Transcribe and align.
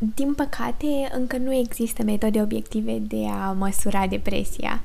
Din 0.00 0.34
păcate, 0.34 1.08
încă 1.12 1.36
nu 1.36 1.52
există 1.52 2.02
metode 2.02 2.42
obiective 2.42 2.98
de 2.98 3.26
a 3.26 3.52
măsura 3.52 4.06
depresia. 4.06 4.82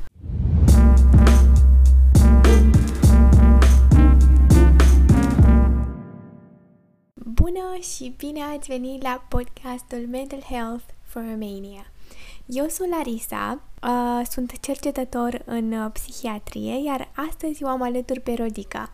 Bună 7.14 7.78
și 7.96 8.14
bine 8.18 8.42
ați 8.42 8.68
venit 8.68 9.04
la 9.04 9.26
podcastul 9.30 10.08
Mental 10.10 10.40
Health 10.40 10.84
for 11.04 11.22
Romania. 11.22 11.92
Eu 12.46 12.68
sunt 12.68 12.90
Larisa, 12.90 13.62
uh, 13.84 14.26
sunt 14.30 14.60
cercetător 14.60 15.42
în 15.46 15.72
uh, 15.72 15.92
psihiatrie, 15.94 16.84
iar 16.86 17.12
astăzi 17.30 17.64
o 17.64 17.68
am 17.68 17.82
alături 17.82 18.20
pe 18.20 18.34
Rodica. 18.34 18.92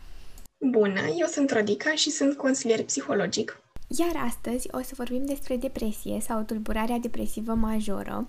Bună, 0.57 1.01
eu 1.17 1.25
sunt 1.25 1.51
Rodica 1.51 1.93
și 1.95 2.09
sunt 2.09 2.37
consilier 2.37 2.83
psihologic. 2.83 3.61
Iar 3.97 4.23
astăzi 4.25 4.67
o 4.71 4.81
să 4.81 4.93
vorbim 4.95 5.25
despre 5.25 5.57
depresie 5.57 6.19
sau 6.21 6.41
tulburarea 6.41 6.97
depresivă 6.97 7.53
majoră, 7.53 8.27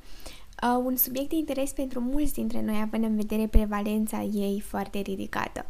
uh, 0.62 0.82
un 0.84 0.96
subiect 0.96 1.28
de 1.28 1.36
interes 1.36 1.70
pentru 1.70 2.00
mulți 2.00 2.32
dintre 2.32 2.62
noi, 2.62 2.80
având 2.82 3.04
în 3.04 3.16
vedere 3.16 3.46
prevalența 3.46 4.20
ei 4.20 4.60
foarte 4.60 4.98
ridicată. 4.98 5.66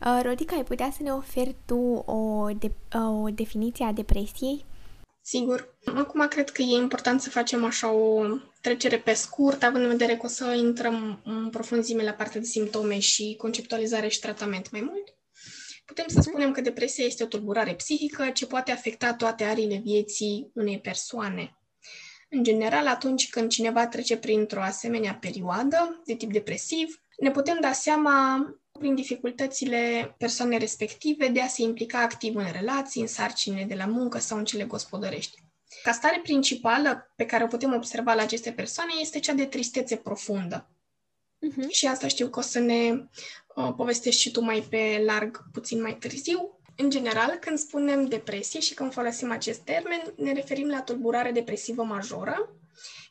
Uh, 0.00 0.20
Rodica, 0.22 0.56
ai 0.56 0.64
putea 0.64 0.90
să 0.96 1.02
ne 1.02 1.10
oferi 1.10 1.56
tu 1.64 1.76
o, 2.06 2.46
de, 2.58 2.70
uh, 2.94 3.22
o 3.22 3.28
definiție 3.28 3.84
a 3.84 3.92
depresiei? 3.92 4.64
Sigur. 5.20 5.74
Acum 5.94 6.26
cred 6.28 6.50
că 6.50 6.62
e 6.62 6.76
important 6.76 7.20
să 7.20 7.30
facem 7.30 7.64
așa 7.64 7.92
o 7.92 8.22
trecere 8.60 8.98
pe 8.98 9.12
scurt, 9.12 9.62
având 9.62 9.84
în 9.84 9.90
vedere 9.90 10.16
că 10.16 10.26
o 10.26 10.28
să 10.28 10.44
intrăm 10.44 11.20
în 11.24 11.50
profunzime 11.50 12.02
la 12.02 12.10
partea 12.10 12.40
de 12.40 12.46
simptome 12.46 12.98
și 12.98 13.34
conceptualizare 13.38 14.08
și 14.08 14.20
tratament 14.20 14.70
mai 14.70 14.80
mult. 14.80 15.15
Putem 15.86 16.04
să 16.08 16.20
spunem 16.20 16.52
că 16.52 16.60
depresia 16.60 17.04
este 17.04 17.22
o 17.22 17.26
tulburare 17.26 17.74
psihică 17.74 18.30
ce 18.30 18.46
poate 18.46 18.72
afecta 18.72 19.14
toate 19.14 19.44
arile 19.44 19.76
vieții 19.76 20.50
unei 20.54 20.80
persoane. 20.80 21.56
În 22.28 22.42
general, 22.42 22.86
atunci 22.86 23.30
când 23.30 23.50
cineva 23.50 23.86
trece 23.86 24.16
printr-o 24.16 24.62
asemenea 24.62 25.14
perioadă 25.14 26.02
de 26.04 26.14
tip 26.14 26.32
depresiv, 26.32 27.02
ne 27.18 27.30
putem 27.30 27.58
da 27.60 27.72
seama 27.72 28.46
prin 28.78 28.94
dificultățile 28.94 30.14
persoanei 30.18 30.58
respective 30.58 31.28
de 31.28 31.40
a 31.40 31.46
se 31.46 31.62
implica 31.62 32.00
activ 32.00 32.36
în 32.36 32.52
relații, 32.52 33.00
în 33.00 33.06
sarcinile 33.06 33.64
de 33.64 33.74
la 33.74 33.86
muncă 33.86 34.18
sau 34.18 34.38
în 34.38 34.44
cele 34.44 34.64
gospodărești. 34.64 35.42
Ca 35.82 35.92
stare 35.92 36.20
principală 36.22 37.12
pe 37.16 37.26
care 37.26 37.44
o 37.44 37.46
putem 37.46 37.74
observa 37.74 38.14
la 38.14 38.22
aceste 38.22 38.52
persoane 38.52 38.90
este 39.00 39.18
cea 39.18 39.32
de 39.32 39.44
tristețe 39.44 39.96
profundă. 39.96 40.68
Uh-huh. 41.40 41.68
Și 41.68 41.86
asta 41.86 42.06
știu 42.08 42.28
că 42.28 42.38
o 42.38 42.42
să 42.42 42.58
ne 42.58 43.08
uh, 43.54 43.72
povestești 43.76 44.20
și 44.20 44.30
tu 44.30 44.40
mai 44.40 44.66
pe 44.70 45.02
larg 45.04 45.44
puțin 45.52 45.80
mai 45.80 45.96
târziu. 45.96 46.58
În 46.76 46.90
general, 46.90 47.36
când 47.36 47.58
spunem 47.58 48.06
depresie 48.06 48.60
și 48.60 48.74
când 48.74 48.92
folosim 48.92 49.30
acest 49.30 49.60
termen, 49.60 50.14
ne 50.16 50.32
referim 50.32 50.68
la 50.68 50.82
tulburare 50.82 51.32
depresivă 51.32 51.82
majoră 51.82 52.56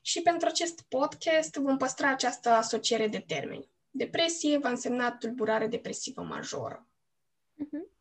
și 0.01 0.21
pentru 0.21 0.47
acest 0.47 0.81
podcast 0.81 1.55
vom 1.55 1.77
păstra 1.77 2.09
această 2.09 2.49
asociere 2.49 3.07
de 3.07 3.23
termeni. 3.27 3.69
Depresie 3.91 4.57
va 4.57 4.69
însemna 4.69 5.11
tulburare 5.11 5.67
depresivă 5.67 6.21
majoră. 6.21 6.87
Uh-huh. 7.63 7.93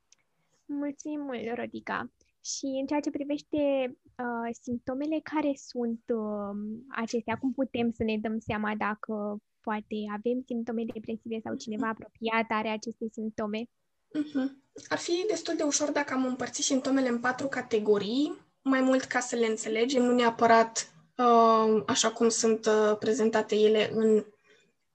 Mulțumim 0.64 1.20
mult, 1.20 1.54
Rodica. 1.54 2.10
Și 2.44 2.64
în 2.80 2.86
ceea 2.86 3.00
ce 3.00 3.10
privește 3.10 3.58
uh, 4.18 4.50
simptomele, 4.62 5.20
care 5.22 5.52
sunt 5.70 6.02
uh, 6.06 6.54
acestea? 6.88 7.36
Cum 7.36 7.52
putem 7.52 7.90
să 7.90 8.02
ne 8.04 8.18
dăm 8.18 8.38
seama 8.38 8.72
dacă 8.78 9.36
poate 9.60 9.96
avem 10.16 10.42
simptome 10.46 10.84
depresive 10.92 11.38
sau 11.44 11.54
cineva 11.54 11.88
apropiat 11.88 12.46
are 12.48 12.68
aceste 12.68 13.06
simptome? 13.12 13.60
Uh-huh. 14.18 14.48
Ar 14.88 14.98
fi 14.98 15.24
destul 15.28 15.54
de 15.56 15.62
ușor 15.62 15.90
dacă 15.90 16.14
am 16.14 16.24
împărțit 16.24 16.64
simptomele 16.64 17.08
în 17.08 17.20
patru 17.20 17.46
categorii, 17.46 18.32
mai 18.62 18.80
mult 18.80 19.04
ca 19.04 19.20
să 19.20 19.36
le 19.36 19.46
înțelegem, 19.46 20.02
nu 20.02 20.12
neapărat 20.12 20.94
uh, 21.16 21.82
așa 21.86 22.10
cum 22.12 22.28
sunt 22.28 22.66
uh, 22.66 22.96
prezentate 22.98 23.54
ele 23.54 23.90
în 23.94 24.24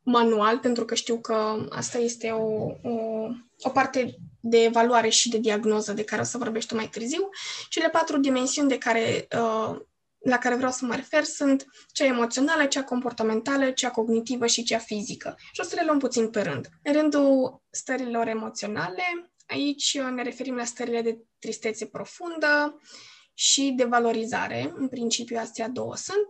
manual, 0.04 0.60
pentru 0.60 0.86
că 0.86 0.96
știu 0.96 1.20
că 1.20 1.66
asta 1.70 1.98
este 1.98 2.30
o, 2.30 2.66
o, 2.84 3.28
o 3.62 3.70
parte 3.70 4.16
de 4.40 4.64
evaluare 4.64 5.10
și 5.10 5.30
de 5.30 5.38
diagnoză 5.38 5.94
de 5.94 6.04
care 6.04 6.22
o 6.22 6.26
să 6.26 6.38
vorbești 6.38 6.74
mai 6.74 6.88
târziu. 6.88 7.30
Cele 7.70 7.90
patru 7.90 8.20
dimensiuni 8.20 8.70
de 8.70 8.78
care 8.78 9.28
uh, 9.38 9.80
la 10.20 10.38
care 10.38 10.56
vreau 10.56 10.72
să 10.72 10.86
mă 10.86 10.96
refer 10.96 11.24
sunt 11.24 11.66
cea 11.92 12.06
emoțională, 12.06 12.66
cea 12.66 12.84
comportamentală, 12.84 13.72
cea 13.72 13.92
cognitivă 13.92 14.46
și 14.46 14.64
cea 14.64 14.78
fizică. 14.78 15.36
Și 15.52 15.62
o 15.62 15.64
să 15.64 15.76
le 15.76 15.84
luăm 15.86 16.00
puțin 16.00 16.30
pe 16.30 16.42
rând. 16.42 16.70
În 16.84 16.94
rândul 16.94 17.62
stărilor 17.70 18.28
emoționale, 18.28 19.04
aici 19.46 20.00
ne 20.00 20.24
referim 20.24 20.56
la 20.56 20.64
stările 20.64 21.02
de 21.02 21.20
tristețe 21.40 21.86
profundă 21.86 22.80
și 23.40 23.74
de 23.76 23.84
valorizare. 23.84 24.74
În 24.76 24.88
principiu, 24.88 25.38
astea 25.38 25.68
două 25.70 25.96
sunt. 25.96 26.26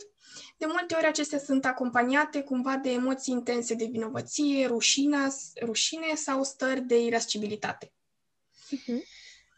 De 0.58 0.66
multe 0.68 0.96
ori 0.96 1.06
acestea 1.06 1.40
sunt 1.40 1.66
acompaniate 1.66 2.42
cumva 2.42 2.75
de 2.75 2.90
emoții 2.92 3.34
intense 3.34 3.74
de 3.74 3.86
vinovăție, 3.86 4.68
rușine, 4.68 5.18
rușine 5.66 6.16
sau 6.16 6.44
stări 6.44 6.81
de 6.81 7.00
irascibilitate. 7.00 7.94
Uh-huh. 8.75 9.02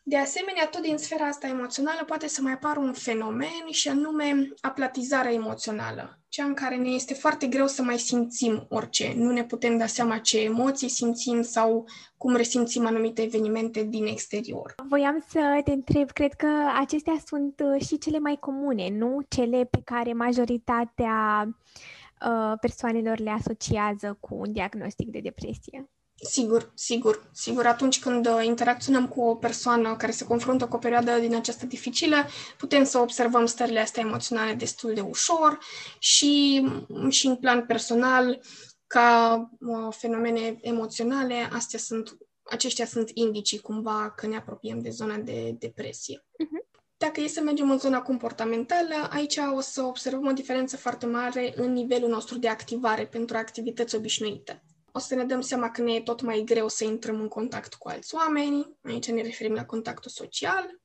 De 0.03 0.17
asemenea, 0.17 0.67
tot 0.67 0.81
din 0.81 0.97
sfera 0.97 1.25
asta 1.25 1.47
emoțională 1.47 2.03
poate 2.05 2.27
să 2.27 2.41
mai 2.41 2.51
apară 2.51 2.79
un 2.79 2.93
fenomen 2.93 3.65
și 3.69 3.87
anume 3.87 4.49
aplatizarea 4.61 5.31
emoțională, 5.31 6.19
cea 6.27 6.45
în 6.45 6.53
care 6.53 6.75
ne 6.75 6.89
este 6.89 7.13
foarte 7.13 7.47
greu 7.47 7.67
să 7.67 7.83
mai 7.83 7.97
simțim 7.97 8.65
orice. 8.69 9.13
Nu 9.15 9.31
ne 9.31 9.43
putem 9.43 9.77
da 9.77 9.85
seama 9.85 10.17
ce 10.17 10.43
emoții 10.43 10.89
simțim 10.89 11.41
sau 11.41 11.85
cum 12.17 12.35
resimțim 12.35 12.85
anumite 12.85 13.21
evenimente 13.21 13.83
din 13.83 14.05
exterior. 14.05 14.75
Voiam 14.89 15.25
să 15.29 15.61
te 15.63 15.71
întreb, 15.71 16.11
cred 16.11 16.33
că 16.33 16.47
acestea 16.79 17.15
sunt 17.25 17.63
uh, 17.63 17.85
și 17.85 17.97
cele 17.97 18.19
mai 18.19 18.37
comune, 18.39 18.89
nu 18.89 19.21
cele 19.29 19.65
pe 19.65 19.81
care 19.83 20.13
majoritatea 20.13 21.47
uh, 21.47 22.53
persoanelor 22.61 23.19
le 23.19 23.29
asociază 23.29 24.17
cu 24.19 24.35
un 24.35 24.51
diagnostic 24.51 25.07
de 25.07 25.19
depresie. 25.19 25.89
Sigur, 26.23 26.71
sigur, 26.75 27.29
sigur. 27.33 27.65
Atunci 27.65 27.99
când 27.99 28.27
uh, 28.27 28.39
interacționăm 28.43 29.07
cu 29.07 29.21
o 29.21 29.35
persoană 29.35 29.95
care 29.95 30.11
se 30.11 30.25
confruntă 30.25 30.67
cu 30.67 30.75
o 30.75 30.79
perioadă 30.79 31.19
din 31.19 31.35
aceasta 31.35 31.65
dificilă, 31.65 32.15
putem 32.57 32.83
să 32.83 32.97
observăm 32.97 33.45
stările 33.45 33.79
astea 33.79 34.03
emoționale 34.03 34.53
destul 34.53 34.93
de 34.93 35.01
ușor 35.01 35.59
și, 35.99 36.61
mm, 36.87 37.09
și 37.09 37.27
în 37.27 37.35
plan 37.35 37.65
personal, 37.65 38.41
ca 38.87 39.49
uh, 39.59 39.93
fenomene 39.97 40.57
emoționale, 40.61 41.49
astea 41.51 41.79
sunt, 41.79 42.17
aceștia 42.43 42.85
sunt 42.85 43.09
indicii 43.13 43.59
cumva 43.59 44.13
că 44.15 44.27
ne 44.27 44.35
apropiem 44.35 44.81
de 44.81 44.89
zona 44.89 45.15
de 45.17 45.55
depresie. 45.59 46.17
Uh-huh. 46.19 46.69
Dacă 46.97 47.21
e 47.21 47.27
să 47.27 47.41
mergem 47.41 47.71
în 47.71 47.77
zona 47.77 48.01
comportamentală, 48.01 49.07
aici 49.09 49.37
o 49.55 49.61
să 49.61 49.81
observăm 49.81 50.27
o 50.27 50.31
diferență 50.31 50.77
foarte 50.77 51.05
mare 51.05 51.53
în 51.55 51.71
nivelul 51.71 52.09
nostru 52.09 52.37
de 52.37 52.47
activare 52.47 53.05
pentru 53.05 53.37
activități 53.37 53.95
obișnuite 53.95 54.63
o 54.91 54.99
să 54.99 55.15
ne 55.15 55.23
dăm 55.23 55.41
seama 55.41 55.71
că 55.71 55.81
ne 55.81 55.93
e 55.93 56.01
tot 56.01 56.21
mai 56.21 56.41
greu 56.45 56.67
să 56.67 56.83
intrăm 56.83 57.21
în 57.21 57.27
contact 57.27 57.73
cu 57.73 57.87
alți 57.87 58.15
oameni, 58.15 58.77
aici 58.83 59.11
ne 59.11 59.21
referim 59.21 59.53
la 59.53 59.65
contactul 59.65 60.11
social, 60.11 60.79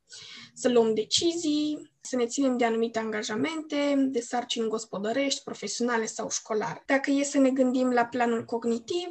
să 0.55 0.69
luăm 0.69 0.94
decizii, 0.94 1.91
să 2.00 2.17
ne 2.17 2.27
ținem 2.27 2.56
de 2.56 2.65
anumite 2.65 2.99
angajamente, 2.99 3.94
de 4.09 4.21
sarcini 4.21 4.69
gospodărești, 4.69 5.43
profesionale 5.43 6.06
sau 6.06 6.31
școlare. 6.31 6.83
Dacă 6.87 7.11
e 7.11 7.22
să 7.22 7.39
ne 7.39 7.50
gândim 7.50 7.91
la 7.91 8.05
planul 8.05 8.44
cognitiv, 8.44 9.09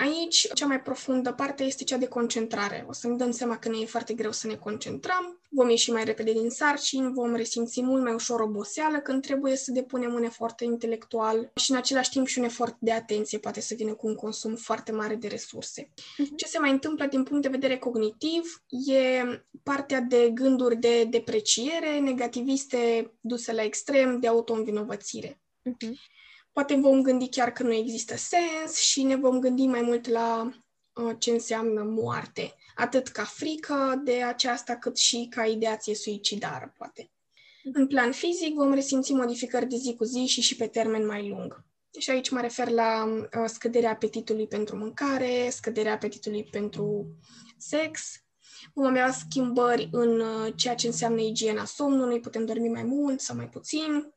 Aici, 0.00 0.48
cea 0.54 0.66
mai 0.66 0.82
profundă 0.82 1.32
parte 1.32 1.64
este 1.64 1.84
cea 1.84 1.96
de 1.96 2.06
concentrare. 2.06 2.84
O 2.88 2.92
să 2.92 3.08
ne 3.08 3.16
dăm 3.16 3.30
seama 3.30 3.58
că 3.58 3.68
ne 3.68 3.78
e 3.80 3.84
foarte 3.84 4.14
greu 4.14 4.32
să 4.32 4.46
ne 4.46 4.54
concentrăm, 4.54 5.40
vom 5.48 5.68
ieși 5.68 5.90
mai 5.90 6.04
repede 6.04 6.32
din 6.32 6.50
sarcini, 6.50 7.12
vom 7.12 7.34
resimți 7.34 7.82
mult 7.82 8.02
mai 8.02 8.12
ușor 8.12 8.40
oboseală 8.40 8.98
când 8.98 9.22
trebuie 9.22 9.56
să 9.56 9.72
depunem 9.72 10.14
un 10.14 10.22
efort 10.22 10.60
intelectual 10.60 11.50
și 11.54 11.70
în 11.70 11.76
același 11.76 12.10
timp 12.10 12.26
și 12.26 12.38
un 12.38 12.44
efort 12.44 12.76
de 12.78 12.92
atenție 12.92 13.38
poate 13.38 13.60
să 13.60 13.74
vină 13.74 13.94
cu 13.94 14.06
un 14.06 14.14
consum 14.14 14.54
foarte 14.54 14.92
mare 14.92 15.14
de 15.14 15.28
resurse. 15.28 15.82
Uh-huh. 15.82 16.36
Ce 16.36 16.46
se 16.46 16.58
mai 16.58 16.70
întâmplă 16.70 17.06
din 17.06 17.22
punct 17.22 17.42
de 17.42 17.48
vedere 17.48 17.78
cognitiv 17.78 18.62
e 18.86 19.24
partea 19.62 20.00
de 20.00 20.30
gânduri 20.34 20.76
de 20.76 21.04
depreciere, 21.04 21.98
negativiste 21.98 23.12
duse 23.20 23.52
la 23.52 23.62
extrem, 23.62 24.20
de 24.20 24.26
auto-învinovățire. 24.26 25.40
Uh-huh 25.68 26.18
poate 26.52 26.74
vom 26.74 27.02
gândi 27.02 27.28
chiar 27.28 27.52
că 27.52 27.62
nu 27.62 27.72
există 27.72 28.16
sens 28.16 28.76
și 28.76 29.02
ne 29.02 29.16
vom 29.16 29.38
gândi 29.38 29.66
mai 29.66 29.80
mult 29.80 30.08
la 30.08 30.52
uh, 30.92 31.14
ce 31.18 31.30
înseamnă 31.30 31.82
moarte, 31.82 32.54
atât 32.74 33.08
ca 33.08 33.24
frică 33.24 34.00
de 34.04 34.22
aceasta, 34.22 34.76
cât 34.76 34.96
și 34.96 35.26
ca 35.30 35.44
ideație 35.44 35.94
suicidară, 35.94 36.74
poate. 36.76 37.10
În 37.72 37.86
plan 37.86 38.12
fizic, 38.12 38.54
vom 38.54 38.72
resimți 38.72 39.12
modificări 39.12 39.68
de 39.68 39.76
zi 39.76 39.94
cu 39.96 40.04
zi 40.04 40.26
și 40.26 40.40
și 40.40 40.56
pe 40.56 40.66
termen 40.66 41.06
mai 41.06 41.28
lung. 41.28 41.64
Și 41.98 42.10
aici 42.10 42.30
mă 42.30 42.40
refer 42.40 42.68
la 42.68 43.04
uh, 43.04 43.44
scăderea 43.46 43.90
apetitului 43.90 44.46
pentru 44.46 44.76
mâncare, 44.76 45.48
scăderea 45.50 45.92
apetitului 45.92 46.44
pentru 46.44 47.06
sex, 47.58 48.00
vom 48.74 48.86
avea 48.86 49.12
schimbări 49.12 49.88
în 49.92 50.20
uh, 50.20 50.52
ceea 50.56 50.74
ce 50.74 50.86
înseamnă 50.86 51.20
igiena 51.20 51.64
somnului, 51.64 52.20
putem 52.20 52.44
dormi 52.44 52.68
mai 52.68 52.82
mult 52.82 53.20
sau 53.20 53.36
mai 53.36 53.48
puțin, 53.48 54.14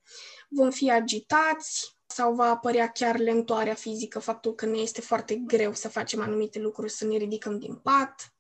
vom 0.50 0.72
fi 0.72 0.92
agitați, 0.92 1.93
sau 2.14 2.34
va 2.34 2.50
apărea 2.50 2.88
chiar 2.88 3.18
lentoarea 3.18 3.74
fizică, 3.74 4.20
faptul 4.20 4.54
că 4.54 4.66
ne 4.66 4.78
este 4.78 5.02
foarte 5.02 5.36
greu 5.36 5.74
să 5.74 5.90
facem 5.90 6.22
anumite 6.22 6.60
lucruri, 6.60 6.92
să 6.92 7.06
ne 7.06 7.18
ridicăm 7.18 7.60
din 7.60 7.76
pat, 7.76 8.34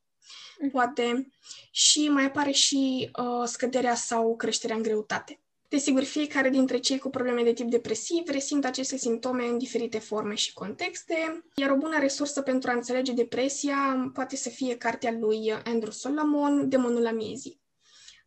mm. 0.60 0.70
poate, 0.70 1.32
și 1.72 2.10
mai 2.10 2.26
apare 2.26 2.52
și 2.52 3.10
uh, 3.20 3.48
scăderea 3.48 3.96
sau 3.96 4.36
creșterea 4.36 4.76
în 4.76 4.82
greutate. 4.82 5.40
Desigur, 5.70 6.04
fiecare 6.04 6.50
dintre 6.50 6.78
cei 6.78 7.00
cu 7.00 7.10
probleme 7.10 7.44
de 7.44 7.54
tip 7.54 7.70
depresiv 7.70 8.28
resimt 8.28 8.66
aceste 8.66 8.98
simptome 8.98 9.46
în 9.46 9.58
diferite 9.58 10.00
forme 10.00 10.36
și 10.36 10.54
contexte, 10.54 11.44
iar 11.56 11.70
o 11.70 11.76
bună 11.76 12.00
resursă 12.00 12.42
pentru 12.42 12.70
a 12.70 12.74
înțelege 12.74 13.12
depresia 13.12 14.10
poate 14.14 14.36
să 14.36 14.50
fie 14.50 14.78
cartea 14.78 15.12
lui 15.20 15.54
Andrew 15.64 15.92
Solomon, 15.92 16.70
Demonul 16.70 17.02
la 17.02 17.12
miezii. 17.12 17.62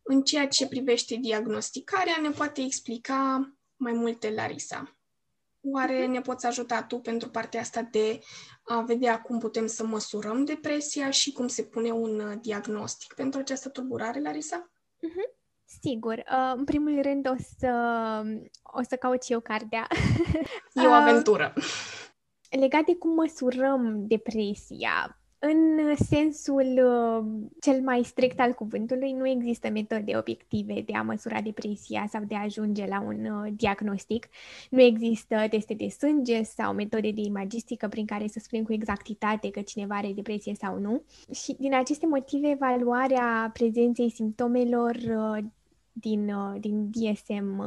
În 0.02 0.22
ceea 0.22 0.48
ce 0.48 0.66
privește 0.66 1.14
diagnosticarea, 1.14 2.18
ne 2.22 2.30
poate 2.30 2.62
explica 2.62 3.52
mai 3.76 3.92
multe 3.92 4.30
Larisa. 4.30 4.95
Oare 5.72 6.02
mhm. 6.02 6.10
ne 6.10 6.20
poți 6.20 6.46
ajuta 6.46 6.82
tu 6.82 6.98
pentru 6.98 7.28
partea 7.28 7.60
asta 7.60 7.88
de 7.90 8.18
a 8.62 8.80
vedea 8.80 9.20
cum 9.20 9.38
putem 9.38 9.66
să 9.66 9.86
măsurăm 9.86 10.44
depresia 10.44 11.10
și 11.10 11.32
cum 11.32 11.48
se 11.48 11.62
pune 11.62 11.90
un 11.90 12.38
diagnostic 12.40 13.12
pentru 13.12 13.40
această 13.40 13.68
tulburare, 13.68 14.20
Larisa? 14.20 14.70
Uh-huh. 14.96 15.36
Sigur. 15.80 16.14
Uh, 16.14 16.52
în 16.56 16.64
primul 16.64 17.02
rând 17.02 17.28
o 17.28 17.34
să, 17.58 17.72
o 18.62 18.82
să 18.88 18.96
caut 18.96 19.22
și 19.22 19.32
eu 19.32 19.40
cartea. 19.40 19.86
E 20.72 20.86
o 20.86 20.92
aventură. 21.02 21.52
Legat 22.50 22.84
de 22.84 22.96
cum 22.96 23.14
măsurăm 23.14 24.06
depresia, 24.06 25.20
în 25.38 25.94
sensul 25.94 26.66
uh, 26.84 27.48
cel 27.60 27.82
mai 27.82 28.02
strict 28.02 28.40
al 28.40 28.52
cuvântului, 28.52 29.12
nu 29.12 29.28
există 29.28 29.70
metode 29.70 30.16
obiective 30.16 30.82
de 30.86 30.94
a 30.94 31.02
măsura 31.02 31.40
depresia 31.40 32.06
sau 32.10 32.24
de 32.24 32.34
a 32.34 32.42
ajunge 32.42 32.86
la 32.86 33.00
un 33.00 33.24
uh, 33.24 33.52
diagnostic. 33.56 34.28
Nu 34.70 34.80
există 34.80 35.36
teste 35.50 35.74
de 35.74 35.88
sânge 35.88 36.42
sau 36.42 36.72
metode 36.72 37.10
de 37.10 37.20
imagistică 37.20 37.88
prin 37.88 38.06
care 38.06 38.26
să 38.26 38.38
spunem 38.42 38.64
cu 38.64 38.72
exactitate 38.72 39.50
că 39.50 39.60
cineva 39.60 39.94
are 39.94 40.12
depresie 40.12 40.54
sau 40.54 40.78
nu. 40.78 41.02
Și 41.32 41.56
din 41.58 41.74
aceste 41.74 42.06
motive, 42.06 42.48
evaluarea 42.48 43.50
prezenței 43.52 44.10
simptomelor 44.10 44.94
uh, 44.94 45.44
din, 45.92 46.32
din 46.60 46.90
DSM 46.90 47.62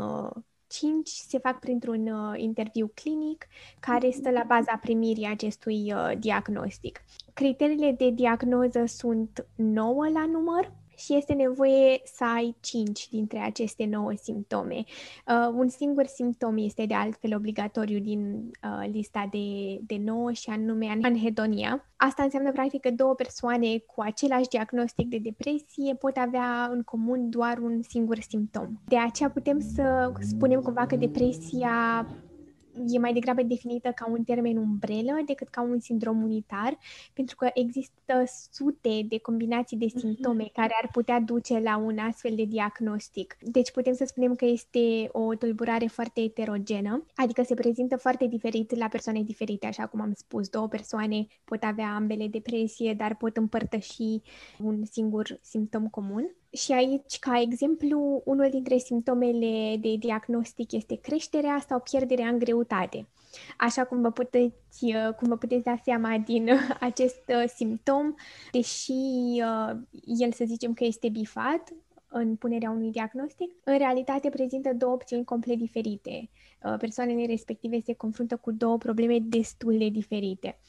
5 0.69 1.07
se 1.07 1.37
fac 1.37 1.59
printr-un 1.59 2.07
uh, 2.07 2.33
interviu 2.35 2.91
clinic 2.93 3.47
care 3.79 4.09
stă 4.09 4.29
la 4.29 4.43
baza 4.47 4.77
primirii 4.81 5.25
acestui 5.25 5.93
uh, 5.93 6.11
diagnostic. 6.19 7.03
Criteriile 7.33 7.91
de 7.91 8.09
diagnoză 8.09 8.83
sunt 8.85 9.45
9 9.55 10.07
la 10.09 10.25
număr 10.25 10.71
și 10.99 11.15
este 11.15 11.33
nevoie 11.33 12.01
să 12.03 12.23
ai 12.35 12.55
5 12.59 13.09
dintre 13.09 13.39
aceste 13.39 13.85
9 13.85 14.11
simptome. 14.21 14.75
Uh, 14.75 15.53
un 15.53 15.69
singur 15.69 16.05
simptom 16.05 16.57
este 16.57 16.85
de 16.85 16.93
altfel 16.93 17.35
obligatoriu 17.35 17.99
din 17.99 18.51
uh, 18.63 18.89
lista 18.91 19.27
de, 19.31 19.79
de 19.81 19.97
9 20.03 20.31
și 20.31 20.49
anume 20.49 20.97
anhedonia. 21.01 21.85
Asta 21.95 22.23
înseamnă 22.23 22.51
practic 22.51 22.81
că 22.81 22.91
două 22.91 23.13
persoane 23.13 23.77
cu 23.77 24.01
același 24.01 24.47
diagnostic 24.47 25.07
de 25.07 25.17
depresie 25.17 25.93
pot 25.93 26.17
avea 26.17 26.69
în 26.71 26.81
comun 26.81 27.29
doar 27.29 27.57
un 27.57 27.81
singur 27.81 28.19
simptom. 28.19 28.67
De 28.87 28.97
aceea 28.97 29.29
putem 29.29 29.59
să 29.59 30.11
spunem 30.19 30.61
cumva 30.61 30.85
că 30.85 30.95
depresia 30.95 32.07
e 32.87 32.99
mai 32.99 33.13
degrabă 33.13 33.41
definită 33.43 33.91
ca 33.95 34.09
un 34.09 34.23
termen 34.23 34.57
umbrelă 34.57 35.21
decât 35.25 35.47
ca 35.47 35.61
un 35.61 35.79
sindrom 35.79 36.23
unitar, 36.23 36.77
pentru 37.13 37.35
că 37.35 37.49
există 37.53 38.23
sute 38.51 39.05
de 39.07 39.17
combinații 39.17 39.77
de 39.77 39.87
mhm. 39.93 39.99
simptome 39.99 40.49
care 40.53 40.73
ar 40.81 40.89
putea 40.91 41.19
duce 41.19 41.59
la 41.59 41.77
un 41.77 41.97
astfel 41.97 42.35
de 42.35 42.45
diagnostic. 42.45 43.37
Deci 43.41 43.71
putem 43.71 43.93
să 43.93 44.05
spunem 44.05 44.35
că 44.35 44.45
este 44.45 45.09
o 45.11 45.35
tulburare 45.35 45.87
foarte 45.87 46.21
heterogenă, 46.21 47.05
adică 47.15 47.43
se 47.43 47.53
prezintă 47.53 47.97
foarte 47.97 48.25
diferit 48.25 48.75
la 48.75 48.87
persoane 48.87 49.23
diferite, 49.23 49.65
așa 49.65 49.87
cum 49.87 50.01
am 50.01 50.13
spus. 50.13 50.49
Două 50.49 50.67
persoane 50.67 51.27
pot 51.43 51.63
avea 51.63 51.95
ambele 51.95 52.27
depresie, 52.27 52.93
dar 52.93 53.15
pot 53.15 53.37
împărtăși 53.37 54.21
un 54.59 54.85
singur 54.85 55.39
simptom 55.41 55.87
comun. 55.87 56.38
Și 56.51 56.71
aici, 56.71 57.19
ca 57.19 57.41
exemplu, 57.41 58.21
unul 58.25 58.49
dintre 58.49 58.77
simptomele 58.77 59.77
de 59.77 59.95
diagnostic 59.95 60.71
este 60.71 60.95
creșterea 60.95 61.63
sau 61.67 61.79
pierderea 61.79 62.27
în 62.27 62.39
greutate. 62.39 63.07
Așa 63.57 63.85
cum 63.85 64.01
vă 64.01 64.11
puteți, 64.11 64.83
uh, 64.83 65.13
cum 65.17 65.27
vă 65.27 65.37
puteți 65.37 65.63
da 65.63 65.75
seama 65.83 66.17
din 66.17 66.49
uh, 66.49 66.59
acest 66.79 67.21
uh, 67.27 67.49
simptom, 67.55 68.13
deși 68.51 68.91
el 70.05 70.31
să 70.31 70.43
zicem 70.45 70.73
că 70.73 70.83
este 70.83 71.09
bifat 71.09 71.73
în 72.07 72.35
punerea 72.35 72.69
unui 72.69 72.91
diagnostic, 72.91 73.51
în 73.63 73.77
realitate 73.77 74.29
prezintă 74.29 74.73
două 74.73 74.93
opțiuni 74.93 75.23
complet 75.23 75.57
diferite. 75.57 76.29
Persoanele 76.79 77.25
respective 77.25 77.79
se 77.79 77.93
confruntă 77.93 78.37
cu 78.37 78.51
două 78.51 78.77
probleme 78.77 79.19
destul 79.19 79.77
de 79.77 79.89
diferite. 79.89 80.59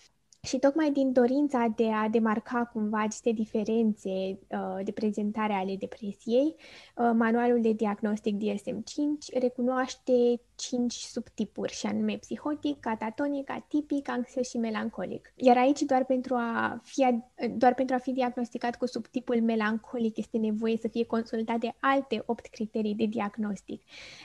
Și 0.43 0.59
tocmai 0.59 0.91
din 0.91 1.13
dorința 1.13 1.67
de 1.77 1.93
a 1.93 2.09
demarca 2.09 2.65
cumva 2.73 3.03
aceste 3.03 3.33
diferențe 3.33 4.11
uh, 4.11 4.85
de 4.85 4.93
prezentare 4.93 5.53
ale 5.53 5.77
depresiei, 5.77 6.55
uh, 6.97 7.11
manualul 7.15 7.61
de 7.61 7.73
diagnostic 7.73 8.37
DSM-5 8.37 9.39
recunoaște 9.41 10.41
cinci 10.61 10.95
subtipuri, 10.95 11.73
și 11.73 11.87
anume 11.87 12.17
psihotic, 12.17 12.81
catatonic, 12.81 13.51
atipic, 13.51 14.09
anxios 14.09 14.49
și 14.49 14.59
melancolic. 14.59 15.33
Iar 15.37 15.57
aici, 15.57 15.81
doar 15.81 16.05
pentru, 16.05 16.35
a 16.35 16.81
fi, 16.85 17.23
doar 17.57 17.75
pentru 17.75 17.95
a 17.95 17.99
fi 17.99 18.13
diagnosticat 18.13 18.77
cu 18.77 18.87
subtipul 18.87 19.43
melancolic, 19.43 20.17
este 20.17 20.39
nevoie 20.39 20.77
să 20.77 20.89
fie 20.89 21.05
consultate 21.05 21.77
alte 21.81 22.23
opt 22.27 22.47
criterii 22.47 22.95
de 22.95 23.05
diagnostic. 23.07 23.83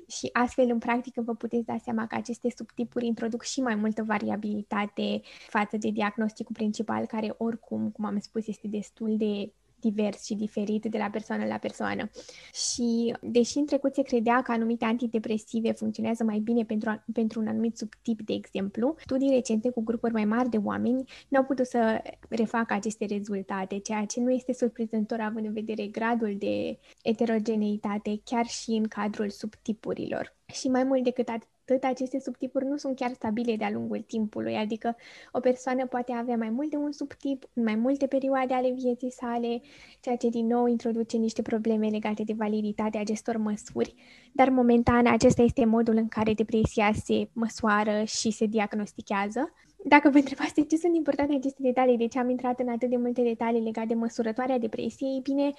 Și 0.08 0.30
astfel, 0.34 0.70
în 0.70 0.80
practică, 0.80 1.22
vă 1.22 1.36
puteți 1.36 1.66
da 1.66 1.78
seama 1.78 2.08
că 2.08 2.16
aceste 2.16 2.50
subtipuri 2.56 3.06
introduc 3.06 3.44
și 3.44 3.62
mai 3.62 3.76
multă 3.76 4.04
variabilitate 4.04 5.22
față 5.48 5.78
de 5.78 5.90
diagnosticul 5.90 6.56
principal, 6.56 7.06
care 7.06 7.36
oricum, 7.38 7.90
cum 7.90 8.06
am 8.06 8.20
spus, 8.20 8.48
este 8.48 8.68
destul 8.68 9.18
de 9.18 9.54
divers 9.90 10.26
și 10.26 10.36
diferit 10.36 10.86
de 10.86 10.98
la 10.98 11.10
persoană 11.10 11.46
la 11.46 11.58
persoană. 11.58 12.10
Și 12.54 13.16
deși 13.22 13.58
în 13.58 13.66
trecut 13.66 13.94
se 13.94 14.02
credea 14.02 14.42
că 14.42 14.52
anumite 14.52 14.86
antidepresive 14.86 15.72
funcționează 15.72 16.24
mai 16.24 16.40
bine 16.40 16.64
pentru, 16.64 17.04
pentru 17.14 17.40
un 17.40 17.48
anumit 17.48 17.78
subtip, 17.78 18.22
de 18.22 18.34
exemplu, 18.34 18.96
studii 18.98 19.30
recente 19.30 19.70
cu 19.70 19.84
grupuri 19.84 20.14
mai 20.14 20.26
mari 20.26 20.50
de 20.50 20.58
oameni 20.58 21.04
nu 21.28 21.38
au 21.38 21.44
putut 21.44 21.66
să 21.66 22.02
refacă 22.30 22.74
aceste 22.74 23.06
rezultate, 23.06 23.80
ceea 23.80 24.06
ce 24.06 24.20
nu 24.20 24.32
este 24.32 24.54
surprinzător 24.54 25.20
având 25.20 25.46
în 25.46 25.54
vedere 25.54 25.88
gradul 25.88 26.36
de 26.38 26.80
eterogeneitate 27.04 28.22
chiar 28.24 28.46
și 28.46 28.70
în 28.70 28.84
cadrul 28.84 29.30
subtipurilor. 29.30 30.36
Și 30.46 30.68
mai 30.68 30.84
mult 30.84 31.04
decât 31.04 31.28
atât, 31.28 31.48
atât, 31.66 31.84
aceste 31.84 32.20
subtipuri 32.20 32.66
nu 32.66 32.78
sunt 32.78 32.96
chiar 32.96 33.14
stabile 33.14 33.56
de-a 33.56 33.70
lungul 33.72 34.02
timpului, 34.08 34.56
adică 34.56 34.96
o 35.32 35.40
persoană 35.40 35.86
poate 35.86 36.12
avea 36.12 36.36
mai 36.36 36.50
mult 36.50 36.70
de 36.70 36.76
un 36.76 36.92
subtip 36.92 37.50
în 37.54 37.64
mai 37.64 37.76
multe 37.76 38.08
perioade 38.08 38.54
ale 38.54 38.72
vieții 38.72 39.12
sale, 39.12 39.62
ceea 40.00 40.16
ce 40.16 40.30
din 40.30 40.48
nou 40.48 40.66
introduce 40.66 41.18
niște 41.18 41.42
probleme 41.42 41.88
legate 41.88 42.24
de 42.24 42.34
validitatea 42.34 43.00
acestor 43.00 43.38
măsuri, 43.38 43.96
dar 44.32 44.50
momentan 44.50 45.08
acesta 45.08 45.42
este 45.42 45.66
modul 45.66 45.96
în 45.96 46.08
care 46.08 46.34
depresia 46.34 46.92
se 47.04 47.30
măsoară 47.34 48.04
și 48.04 48.32
se 48.32 48.46
diagnostichează. 48.46 49.54
Dacă 49.88 50.10
vă 50.10 50.18
întrebați 50.18 50.54
de 50.54 50.64
ce 50.64 50.78
sunt 50.78 50.96
importante 50.96 51.36
aceste 51.36 51.62
detalii, 51.62 51.98
de 51.98 52.08
ce 52.08 52.20
am 52.20 52.30
intrat 52.30 52.60
în 52.60 52.70
atât 52.70 52.90
de 52.90 52.98
multe 52.98 53.22
detalii 53.22 53.62
legate 53.62 53.88
de 53.88 53.94
măsurătoarea 53.94 54.58
depresiei, 54.58 55.20
bine, 55.24 55.52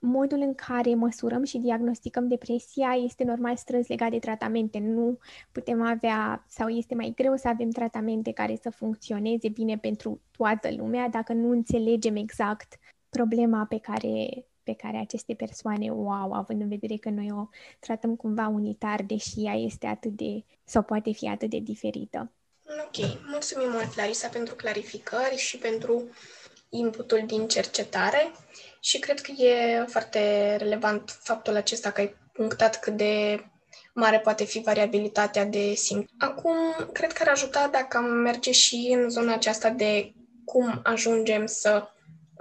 modul 0.00 0.38
în 0.38 0.54
care 0.54 0.94
măsurăm 0.94 1.44
și 1.44 1.58
diagnosticăm 1.58 2.28
depresia 2.28 2.98
este 3.04 3.24
normal 3.24 3.56
strâns 3.56 3.88
legat 3.88 4.10
de 4.10 4.18
tratamente. 4.18 4.78
Nu 4.78 5.18
putem 5.52 5.82
avea, 5.82 6.44
sau 6.48 6.68
este 6.68 6.94
mai 6.94 7.12
greu 7.16 7.36
să 7.36 7.48
avem 7.48 7.70
tratamente 7.70 8.32
care 8.32 8.58
să 8.62 8.70
funcționeze 8.70 9.48
bine 9.48 9.78
pentru 9.78 10.20
toată 10.30 10.68
lumea 10.76 11.08
dacă 11.08 11.32
nu 11.32 11.50
înțelegem 11.50 12.16
exact 12.16 12.78
problema 13.08 13.64
pe 13.64 13.78
care 13.78 14.46
pe 14.62 14.74
care 14.74 14.96
aceste 14.96 15.34
persoane 15.34 15.90
o 15.90 16.10
au, 16.10 16.32
având 16.32 16.60
în 16.60 16.68
vedere 16.68 16.96
că 16.96 17.10
noi 17.10 17.30
o 17.30 17.48
tratăm 17.78 18.16
cumva 18.16 18.48
unitar, 18.48 19.02
deși 19.02 19.44
ea 19.44 19.54
este 19.54 19.86
atât 19.86 20.12
de, 20.16 20.44
sau 20.64 20.82
poate 20.82 21.12
fi 21.12 21.28
atât 21.28 21.50
de 21.50 21.58
diferită. 21.58 22.32
Ok, 22.66 23.20
mulțumim 23.26 23.70
mult, 23.70 23.96
Larisa, 23.96 24.28
pentru 24.28 24.54
clarificări 24.54 25.36
și 25.36 25.58
pentru 25.58 26.08
inputul 26.68 27.22
din 27.26 27.48
cercetare 27.48 28.32
și 28.80 28.98
cred 28.98 29.20
că 29.20 29.30
e 29.30 29.84
foarte 29.88 30.54
relevant 30.56 31.18
faptul 31.22 31.56
acesta 31.56 31.90
că 31.90 32.00
ai 32.00 32.16
punctat 32.32 32.80
cât 32.80 32.96
de 32.96 33.44
mare 33.94 34.20
poate 34.20 34.44
fi 34.44 34.60
variabilitatea 34.60 35.44
de 35.44 35.74
simptome. 35.74 36.32
Acum, 36.32 36.56
cred 36.92 37.12
că 37.12 37.22
ar 37.22 37.28
ajuta 37.28 37.68
dacă 37.68 37.96
am 37.96 38.04
merge 38.04 38.52
și 38.52 38.96
în 38.96 39.10
zona 39.10 39.34
aceasta 39.34 39.68
de 39.68 40.12
cum 40.44 40.80
ajungem 40.82 41.46
să 41.46 41.88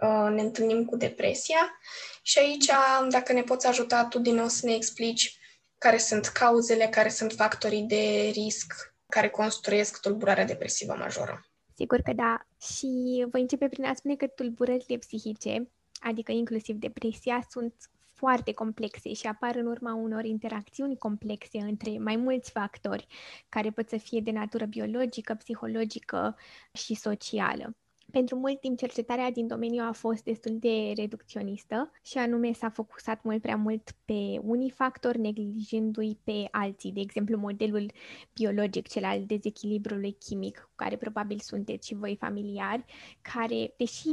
uh, 0.01 0.29
ne 0.29 0.41
întâlnim 0.41 0.85
cu 0.85 0.95
depresia 0.95 1.79
și 2.21 2.39
aici, 2.39 2.65
dacă 3.09 3.33
ne 3.33 3.41
poți 3.41 3.67
ajuta 3.67 4.05
tu 4.05 4.19
din 4.19 4.35
nou 4.35 4.47
să 4.47 4.65
ne 4.65 4.73
explici 4.73 5.37
care 5.77 5.97
sunt 5.97 6.25
cauzele, 6.25 6.87
care 6.87 7.09
sunt 7.09 7.31
factorii 7.31 7.81
de 7.81 8.29
risc 8.33 8.92
care 9.13 9.29
construiesc 9.29 10.01
tulburarea 10.01 10.45
depresivă 10.45 10.95
majoră. 10.97 11.45
Sigur 11.75 11.99
că 12.01 12.13
da. 12.13 12.45
Și 12.61 13.25
voi 13.31 13.41
începe 13.41 13.67
prin 13.67 13.85
a 13.85 13.93
spune 13.93 14.15
că 14.15 14.27
tulburările 14.27 14.97
psihice, 14.97 15.71
adică 15.99 16.31
inclusiv 16.31 16.75
depresia, 16.75 17.47
sunt 17.49 17.73
foarte 18.13 18.53
complexe 18.53 19.13
și 19.13 19.27
apar 19.27 19.55
în 19.55 19.65
urma 19.65 19.93
unor 19.93 20.25
interacțiuni 20.25 20.97
complexe 20.97 21.57
între 21.57 21.97
mai 21.97 22.15
mulți 22.15 22.51
factori 22.51 23.07
care 23.49 23.69
pot 23.69 23.89
să 23.89 23.97
fie 23.97 24.21
de 24.21 24.31
natură 24.31 24.65
biologică, 24.65 25.33
psihologică 25.33 26.37
și 26.71 26.93
socială. 26.93 27.75
Pentru 28.11 28.35
mult 28.35 28.59
timp, 28.59 28.77
cercetarea 28.77 29.31
din 29.31 29.47
domeniu 29.47 29.83
a 29.83 29.91
fost 29.91 30.23
destul 30.23 30.59
de 30.59 30.93
reducționistă 30.95 31.91
și 32.03 32.17
anume 32.17 32.51
s-a 32.51 32.69
focusat 32.69 33.23
mult 33.23 33.41
prea 33.41 33.55
mult 33.55 33.91
pe 34.05 34.39
unii 34.41 34.69
factori, 34.69 35.19
neglijându-i 35.19 36.19
pe 36.23 36.47
alții. 36.51 36.91
De 36.91 36.99
exemplu, 36.99 37.37
modelul 37.37 37.91
biologic, 38.33 38.87
cel 38.87 39.03
al 39.03 39.25
dezechilibrului 39.25 40.11
chimic, 40.11 40.59
cu 40.59 40.71
care 40.75 40.97
probabil 40.97 41.39
sunteți 41.39 41.87
și 41.87 41.95
voi 41.95 42.15
familiari, 42.19 42.85
care, 43.21 43.73
deși 43.77 44.09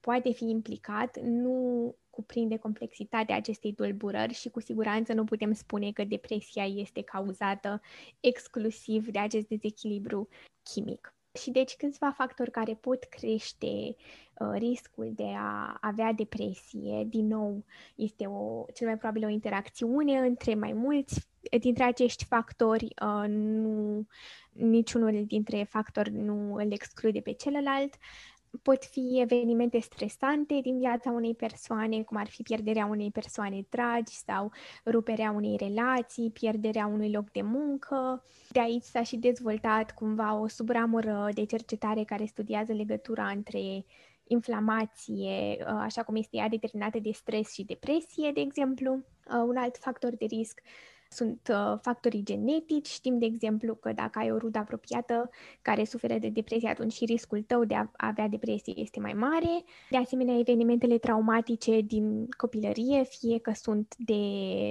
poate 0.00 0.32
fi 0.32 0.44
implicat, 0.44 1.20
nu 1.20 1.94
cuprinde 2.10 2.56
complexitatea 2.56 3.36
acestei 3.36 3.74
tulburări 3.74 4.32
și 4.32 4.48
cu 4.48 4.60
siguranță 4.60 5.12
nu 5.12 5.24
putem 5.24 5.52
spune 5.52 5.92
că 5.92 6.04
depresia 6.04 6.64
este 6.64 7.02
cauzată 7.02 7.80
exclusiv 8.20 9.08
de 9.08 9.18
acest 9.18 9.48
dezechilibru 9.48 10.28
chimic. 10.62 11.15
Și 11.36 11.50
deci 11.50 11.76
câțiva 11.76 12.10
factori 12.10 12.50
care 12.50 12.74
pot 12.74 13.04
crește 13.04 13.66
uh, 13.66 14.52
riscul 14.52 15.12
de 15.14 15.32
a 15.36 15.78
avea 15.80 16.12
depresie, 16.12 17.04
din 17.08 17.26
nou, 17.26 17.64
este 17.94 18.26
o, 18.26 18.64
cel 18.74 18.86
mai 18.86 18.96
probabil 18.96 19.24
o 19.24 19.28
interacțiune 19.28 20.18
între 20.18 20.54
mai 20.54 20.72
mulți 20.72 21.28
dintre 21.60 21.84
acești 21.84 22.24
factori, 22.24 22.94
uh, 23.02 23.28
nu, 23.28 24.06
niciunul 24.52 25.24
dintre 25.26 25.66
factori 25.68 26.10
nu 26.10 26.54
îl 26.54 26.72
exclude 26.72 27.20
pe 27.20 27.32
celălalt 27.32 27.94
pot 28.62 28.84
fi 28.84 29.20
evenimente 29.20 29.80
stresante 29.80 30.60
din 30.62 30.78
viața 30.78 31.10
unei 31.10 31.34
persoane, 31.34 32.02
cum 32.02 32.16
ar 32.16 32.28
fi 32.28 32.42
pierderea 32.42 32.86
unei 32.86 33.10
persoane 33.10 33.66
dragi 33.70 34.12
sau 34.12 34.52
ruperea 34.84 35.30
unei 35.30 35.56
relații, 35.56 36.30
pierderea 36.30 36.86
unui 36.86 37.10
loc 37.10 37.30
de 37.30 37.42
muncă. 37.42 38.24
De 38.50 38.60
aici 38.60 38.82
s-a 38.82 39.02
și 39.02 39.16
dezvoltat 39.16 39.92
cumva 39.92 40.40
o 40.40 40.48
subramură 40.48 41.28
de 41.34 41.44
cercetare 41.44 42.04
care 42.04 42.24
studiază 42.24 42.72
legătura 42.72 43.26
între 43.26 43.84
inflamație, 44.26 45.64
așa 45.64 46.02
cum 46.02 46.16
este 46.16 46.36
ea 46.36 46.48
determinată 46.48 46.98
de 46.98 47.10
stres 47.12 47.52
și 47.52 47.64
depresie, 47.64 48.30
de 48.34 48.40
exemplu. 48.40 49.04
Un 49.46 49.56
alt 49.56 49.76
factor 49.76 50.16
de 50.16 50.24
risc 50.24 50.60
sunt 51.16 51.48
uh, 51.50 51.78
factorii 51.82 52.22
genetici. 52.22 52.88
Știm, 52.88 53.18
de 53.18 53.24
exemplu, 53.24 53.74
că 53.74 53.92
dacă 53.92 54.18
ai 54.18 54.30
o 54.30 54.38
rudă 54.38 54.58
apropiată 54.58 55.30
care 55.62 55.84
suferă 55.84 56.18
de 56.18 56.28
depresie, 56.28 56.68
atunci 56.68 56.92
și 56.92 57.04
riscul 57.04 57.42
tău 57.42 57.64
de 57.64 57.74
a 57.74 57.90
avea 57.96 58.28
depresie 58.28 58.72
este 58.76 59.00
mai 59.00 59.12
mare. 59.12 59.64
De 59.90 59.96
asemenea, 59.96 60.38
evenimentele 60.38 60.98
traumatice 60.98 61.80
din 61.80 62.28
copilărie, 62.36 63.02
fie 63.04 63.38
că 63.38 63.52
sunt 63.54 63.94
de 63.98 64.22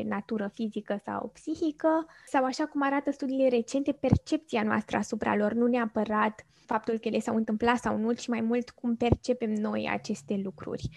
natură 0.05 0.51
fizică 0.53 1.01
sau 1.05 1.29
psihică, 1.33 2.05
sau 2.25 2.43
așa 2.43 2.65
cum 2.65 2.81
arată 2.81 3.11
studiile 3.11 3.47
recente, 3.47 3.91
percepția 3.91 4.63
noastră 4.63 4.97
asupra 4.97 5.35
lor, 5.35 5.53
nu 5.53 5.67
neapărat 5.67 6.45
faptul 6.65 6.97
că 6.97 7.07
ele 7.07 7.19
s-au 7.19 7.35
întâmplat 7.35 7.77
sau 7.77 7.97
nu, 7.97 8.13
ci 8.13 8.27
mai 8.27 8.41
mult 8.41 8.69
cum 8.69 8.95
percepem 8.95 9.51
noi 9.51 9.89
aceste 9.91 10.41
lucruri. 10.43 10.89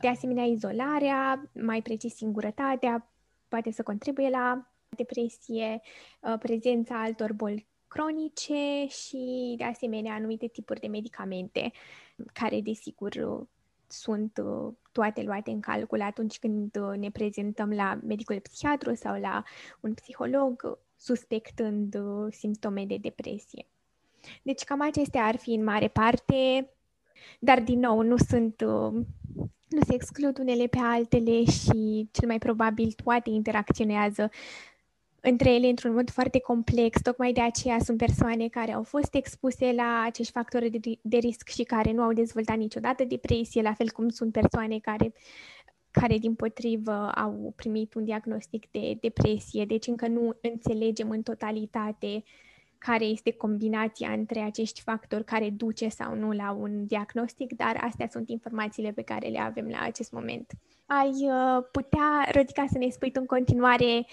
De 0.00 0.08
asemenea, 0.08 0.44
izolarea, 0.44 1.50
mai 1.62 1.82
precis 1.82 2.14
singurătatea, 2.14 3.10
poate 3.48 3.70
să 3.70 3.82
contribuie 3.82 4.28
la 4.28 4.70
depresie, 4.88 5.80
uh, 6.20 6.38
prezența 6.38 7.02
altor 7.02 7.32
boli 7.32 7.66
cronice 7.88 8.86
și, 8.88 9.54
de 9.56 9.64
asemenea, 9.64 10.14
anumite 10.14 10.46
tipuri 10.46 10.80
de 10.80 10.86
medicamente 10.86 11.72
care, 12.32 12.60
desigur, 12.60 13.46
sunt 13.88 14.42
uh, 14.44 14.72
toate 14.92 15.22
luate 15.22 15.50
în 15.50 15.60
calcul 15.60 16.02
atunci 16.02 16.38
când 16.38 16.76
uh, 16.76 16.96
ne 16.98 17.10
prezentăm 17.10 17.72
la 17.72 17.98
medicul 18.06 18.40
psihiatru 18.40 18.94
sau 18.94 19.20
la 19.20 19.42
un 19.80 19.94
psiholog 19.94 20.78
suspectând 20.96 21.96
simptome 22.30 22.84
de 22.84 22.96
depresie. 22.96 23.66
Deci 24.42 24.64
cam 24.64 24.80
acestea 24.80 25.24
ar 25.24 25.36
fi 25.36 25.50
în 25.50 25.64
mare 25.64 25.88
parte, 25.88 26.70
dar 27.40 27.60
din 27.60 27.78
nou 27.78 28.00
nu 28.00 28.16
sunt 28.16 28.62
nu 29.68 29.80
se 29.86 29.94
exclud 29.94 30.38
unele 30.38 30.66
pe 30.66 30.78
altele 30.78 31.44
și 31.44 32.08
cel 32.12 32.28
mai 32.28 32.38
probabil 32.38 32.92
toate 33.04 33.30
interacționează 33.30 34.30
între 35.28 35.54
ele 35.54 35.66
într-un 35.66 35.92
mod 35.92 36.10
foarte 36.10 36.40
complex. 36.40 37.02
Tocmai 37.02 37.32
de 37.32 37.40
aceea 37.40 37.78
sunt 37.78 37.98
persoane 37.98 38.48
care 38.48 38.72
au 38.72 38.82
fost 38.82 39.14
expuse 39.14 39.72
la 39.72 40.02
acești 40.06 40.32
factori 40.32 40.70
de, 40.70 40.98
de 41.02 41.16
risc 41.16 41.48
și 41.48 41.62
care 41.62 41.92
nu 41.92 42.02
au 42.02 42.12
dezvoltat 42.12 42.56
niciodată 42.56 43.04
depresie, 43.04 43.62
la 43.62 43.72
fel 43.72 43.90
cum 43.90 44.08
sunt 44.08 44.32
persoane 44.32 44.78
care 44.78 45.12
care 45.90 46.18
din 46.18 46.34
potrivă 46.34 47.10
au 47.10 47.52
primit 47.56 47.94
un 47.94 48.04
diagnostic 48.04 48.70
de 48.70 48.98
depresie, 49.00 49.64
deci 49.64 49.86
încă 49.86 50.06
nu 50.08 50.36
înțelegem 50.40 51.10
în 51.10 51.22
totalitate 51.22 52.22
care 52.78 53.04
este 53.04 53.32
combinația 53.32 54.10
între 54.10 54.40
acești 54.40 54.80
factori 54.80 55.24
care 55.24 55.50
duce 55.50 55.88
sau 55.88 56.14
nu 56.14 56.32
la 56.32 56.50
un 56.50 56.86
diagnostic, 56.86 57.52
dar 57.52 57.78
astea 57.80 58.08
sunt 58.10 58.28
informațiile 58.28 58.92
pe 58.92 59.02
care 59.02 59.28
le 59.28 59.38
avem 59.38 59.68
la 59.68 59.78
acest 59.80 60.12
moment. 60.12 60.50
Ai 60.86 61.10
uh, 61.10 61.64
putea, 61.72 62.28
Rodica, 62.32 62.64
să 62.72 62.78
ne 62.78 62.88
spui 62.88 63.10
tu 63.10 63.20
în 63.20 63.26
continuare 63.26 64.06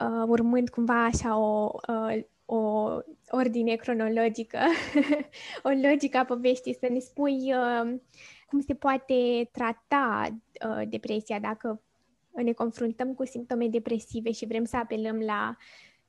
uh, 0.00 0.24
urmând 0.26 0.68
cumva 0.68 1.04
așa 1.04 1.36
o, 1.36 1.70
uh, 1.88 2.22
o 2.44 2.88
ordine 3.28 3.74
cronologică, 3.74 4.58
o 5.62 5.68
logică 5.88 6.18
a 6.18 6.24
poveștii, 6.24 6.76
să 6.80 6.86
ne 6.90 6.98
spui 6.98 7.54
uh, 7.54 7.98
cum 8.50 8.60
se 8.60 8.74
poate 8.74 9.48
trata 9.52 10.28
uh, 10.68 10.88
depresia 10.88 11.38
dacă 11.38 11.82
ne 12.34 12.52
confruntăm 12.52 13.14
cu 13.14 13.26
simptome 13.26 13.68
depresive 13.68 14.32
și 14.32 14.46
vrem 14.46 14.64
să 14.64 14.76
apelăm 14.76 15.18
la, 15.18 15.56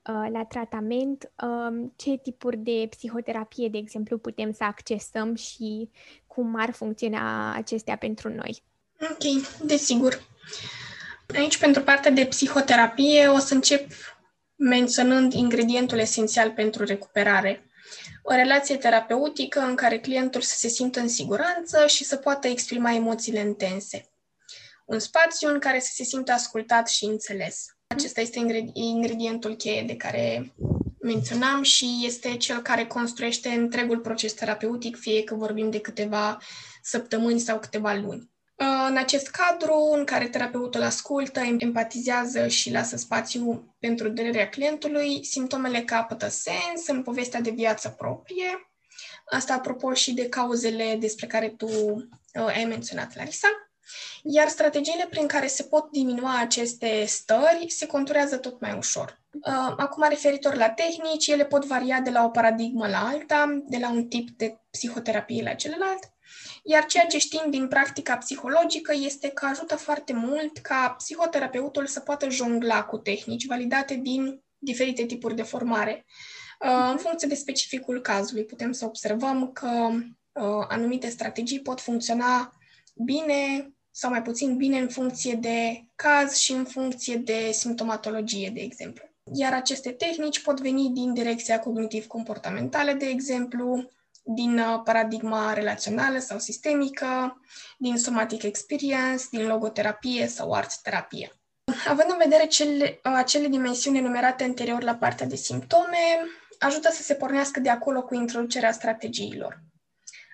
uh, 0.10 0.30
la 0.32 0.46
tratament, 0.46 1.32
uh, 1.44 1.90
ce 1.96 2.18
tipuri 2.18 2.58
de 2.58 2.88
psihoterapie, 2.90 3.70
de 3.70 3.78
exemplu, 3.78 4.18
putem 4.18 4.52
să 4.52 4.64
accesăm 4.64 5.36
și 5.36 5.90
cum 6.28 6.56
ar 6.58 6.72
funcționa 6.72 7.56
acestea 7.56 7.96
pentru 7.96 8.30
noi. 8.34 8.64
Ok, 9.02 9.52
desigur. 9.66 10.22
Aici, 11.36 11.58
pentru 11.58 11.84
partea 11.84 12.12
de 12.12 12.26
psihoterapie, 12.26 13.28
o 13.28 13.38
să 13.38 13.54
încep 13.54 13.92
menționând 14.56 15.34
ingredientul 15.34 15.98
esențial 15.98 16.52
pentru 16.52 16.84
recuperare. 16.84 17.66
O 18.24 18.34
relație 18.34 18.78
terapeutică 18.78 19.60
în 19.60 19.76
care 19.76 20.00
clientul 20.00 20.42
să 20.42 20.56
se 20.58 20.68
simtă 20.68 21.00
în 21.00 21.08
siguranță 21.08 21.88
și 21.88 22.04
să 22.04 22.16
poată 22.16 22.48
exprima 22.48 22.92
emoțiile 22.92 23.40
intense. 23.40 24.10
Un 24.86 25.00
spațiu 25.00 25.50
în 25.50 25.60
care 25.60 25.80
să 25.80 25.90
se 25.94 26.04
simtă 26.04 26.32
ascultat 26.32 26.88
și 26.90 27.06
înțeles. 27.06 27.66
Acesta 27.88 28.22
este 28.22 28.40
ingredientul 28.74 29.56
cheie 29.56 29.84
de 29.84 29.96
care 29.96 30.54
menționam 31.02 31.64
și 31.64 32.02
este 32.04 32.38
cel 32.38 32.62
care 32.62 32.86
construiește 32.86 33.50
întregul 33.50 34.00
proces 34.00 34.34
terapeutic, 34.34 34.98
fie 34.98 35.24
că 35.24 35.36
vorbim 35.36 35.70
de 35.70 35.80
câteva 35.80 36.38
săptămâni 36.82 37.40
sau 37.40 37.60
câteva 37.60 37.94
luni. 37.94 38.31
Uh, 38.62 38.86
în 38.88 38.98
acest 38.98 39.28
cadru 39.28 39.90
în 39.92 40.06
care 40.06 40.28
terapeutul 40.28 40.82
ascultă, 40.82 41.40
empatizează 41.58 42.48
și 42.48 42.72
lasă 42.72 42.98
spațiu 42.98 43.76
pentru 43.80 44.10
durerea 44.10 44.50
clientului, 44.50 45.26
simptomele 45.26 45.82
capătă 45.82 46.28
sens 46.28 46.88
în 46.88 47.04
povestea 47.04 47.42
de 47.42 47.50
viață 47.50 47.90
proprie. 47.90 48.72
Asta 49.26 49.54
apropo 49.54 49.94
și 49.94 50.14
de 50.14 50.30
cauzele 50.30 50.98
despre 51.00 51.28
care 51.28 51.50
tu 51.50 51.68
uh, 51.68 52.46
ai 52.46 52.66
menționat, 52.66 53.16
Larisa. 53.16 53.48
Iar 54.24 54.48
strategiile 54.48 55.08
prin 55.10 55.28
care 55.28 55.48
se 55.48 55.64
pot 55.64 55.92
diminua 55.92 56.40
aceste 56.40 57.06
stări 57.06 57.66
se 57.68 57.86
conturează 57.86 58.38
tot 58.38 58.60
mai 58.60 58.78
ușor. 58.78 59.20
Uh, 59.32 59.74
acum, 59.78 60.06
referitor 60.10 60.56
la 60.56 60.70
tehnici, 60.70 61.28
ele 61.28 61.46
pot 61.46 61.66
varia 61.66 62.00
de 62.00 62.10
la 62.10 62.24
o 62.24 62.30
paradigmă 62.30 62.88
la 62.88 63.08
alta, 63.08 63.62
de 63.68 63.78
la 63.78 63.90
un 63.90 64.08
tip 64.08 64.30
de 64.30 64.58
psihoterapie 64.72 65.44
la 65.44 65.54
celălalt, 65.54 66.12
iar 66.62 66.86
ceea 66.86 67.06
ce 67.06 67.18
știm 67.18 67.50
din 67.50 67.68
practica 67.68 68.18
psihologică 68.18 68.94
este 68.96 69.30
că 69.30 69.46
ajută 69.46 69.76
foarte 69.76 70.14
mult 70.14 70.58
ca 70.58 70.96
psihoterapeutul 70.98 71.86
să 71.86 72.00
poată 72.00 72.30
jongla 72.30 72.84
cu 72.84 72.98
tehnici 72.98 73.46
validate 73.46 73.96
din 73.96 74.44
diferite 74.58 75.06
tipuri 75.06 75.36
de 75.36 75.42
formare. 75.42 76.06
Uh, 76.60 76.90
în 76.92 76.98
funcție 76.98 77.28
de 77.28 77.36
specificul 77.36 78.02
cazului, 78.02 78.46
putem 78.46 78.72
să 78.72 78.86
observăm 78.86 79.52
că 79.52 79.90
uh, 80.32 80.66
anumite 80.68 81.10
strategii 81.10 81.62
pot 81.62 81.82
funcționa 81.82 82.54
bine 82.96 83.72
sau 83.92 84.10
mai 84.10 84.22
puțin 84.22 84.58
bine 84.58 84.80
în 84.80 84.88
funcție 84.88 85.34
de 85.34 85.86
caz 85.96 86.36
și 86.36 86.52
în 86.52 86.66
funcție 86.66 87.16
de 87.16 87.50
simptomatologie, 87.52 88.50
de 88.54 88.62
exemplu. 88.62 89.06
Iar 89.34 89.54
aceste 89.54 89.92
tehnici 89.92 90.42
pot 90.42 90.60
veni 90.60 90.90
din 90.94 91.14
direcția 91.14 91.60
cognitiv-comportamentală, 91.60 92.94
de 92.94 93.06
exemplu, 93.06 93.92
din 94.24 94.60
uh, 94.60 94.82
paradigma 94.84 95.54
relațională 95.54 96.20
sau 96.20 96.40
sistemică, 96.40 97.42
din 97.78 97.98
somatic 97.98 98.44
experience, 98.44 99.24
din 99.32 99.48
logoterapie 99.48 100.28
sau 100.28 100.54
art 100.54 100.78
terapie. 100.82 101.32
Având 101.88 102.10
în 102.12 102.18
vedere 102.18 102.46
cele, 102.46 103.00
uh, 103.04 103.12
acele 103.16 103.48
dimensiuni 103.48 103.98
enumerate 103.98 104.44
anterior 104.44 104.84
la 104.84 104.96
partea 104.96 105.26
de 105.26 105.36
simptome, 105.36 105.98
ajută 106.60 106.92
să 106.92 107.02
se 107.04 107.14
pornească 107.14 107.60
de 107.60 107.70
acolo 107.70 108.02
cu 108.02 108.16
introducerea 108.16 108.72
strategiilor. 108.72 109.64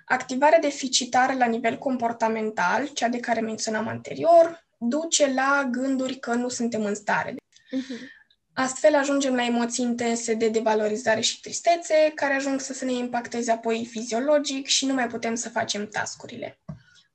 Activarea 0.05 0.59
deficitară 0.59 1.33
la 1.33 1.45
nivel 1.45 1.77
comportamental, 1.77 2.87
cea 2.87 3.07
de 3.07 3.19
care 3.19 3.39
menționam 3.39 3.87
anterior, 3.87 4.67
duce 4.77 5.33
la 5.33 5.67
gânduri 5.71 6.15
că 6.15 6.33
nu 6.33 6.49
suntem 6.49 6.83
în 6.83 6.95
stare. 6.95 7.31
Uh-huh. 7.31 8.16
Astfel 8.59 8.95
ajungem 8.95 9.35
la 9.35 9.45
emoții 9.45 9.85
intense 9.85 10.33
de 10.33 10.49
devalorizare 10.49 11.21
și 11.21 11.39
tristețe, 11.39 12.11
care 12.15 12.33
ajung 12.33 12.59
să 12.59 12.73
se 12.73 12.85
ne 12.85 12.91
impacteze 12.91 13.51
apoi 13.51 13.85
fiziologic 13.85 14.67
și 14.67 14.85
nu 14.85 14.93
mai 14.93 15.07
putem 15.07 15.35
să 15.35 15.49
facem 15.49 15.87
tascurile. 15.87 16.59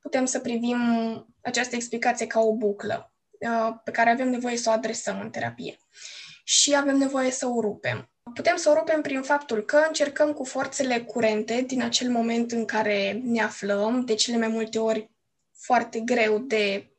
Putem 0.00 0.25
să 0.25 0.40
privim 0.40 0.78
această 1.40 1.75
explicație 1.75 2.26
ca 2.26 2.40
o 2.40 2.56
buclă 2.56 3.12
uh, 3.38 3.75
pe 3.84 3.90
care 3.90 4.11
avem 4.11 4.28
nevoie 4.30 4.56
să 4.56 4.68
o 4.68 4.72
adresăm 4.72 5.20
în 5.20 5.30
terapie 5.30 5.78
și 6.44 6.76
avem 6.76 6.96
nevoie 6.96 7.30
să 7.30 7.46
o 7.46 7.61
rupem. 7.61 8.11
Putem 8.34 8.56
să 8.56 8.70
o 8.70 8.75
rupem 8.75 9.00
prin 9.00 9.22
faptul 9.22 9.62
că 9.62 9.84
încercăm 9.87 10.32
cu 10.32 10.44
forțele 10.44 11.00
curente 11.00 11.64
din 11.66 11.82
acel 11.82 12.11
moment 12.11 12.52
în 12.52 12.64
care 12.64 13.20
ne 13.25 13.42
aflăm, 13.42 14.04
de 14.04 14.14
cele 14.14 14.37
mai 14.37 14.49
multe 14.49 14.78
ori 14.78 15.11
foarte 15.52 16.00
greu 16.00 16.38
de 16.38 16.90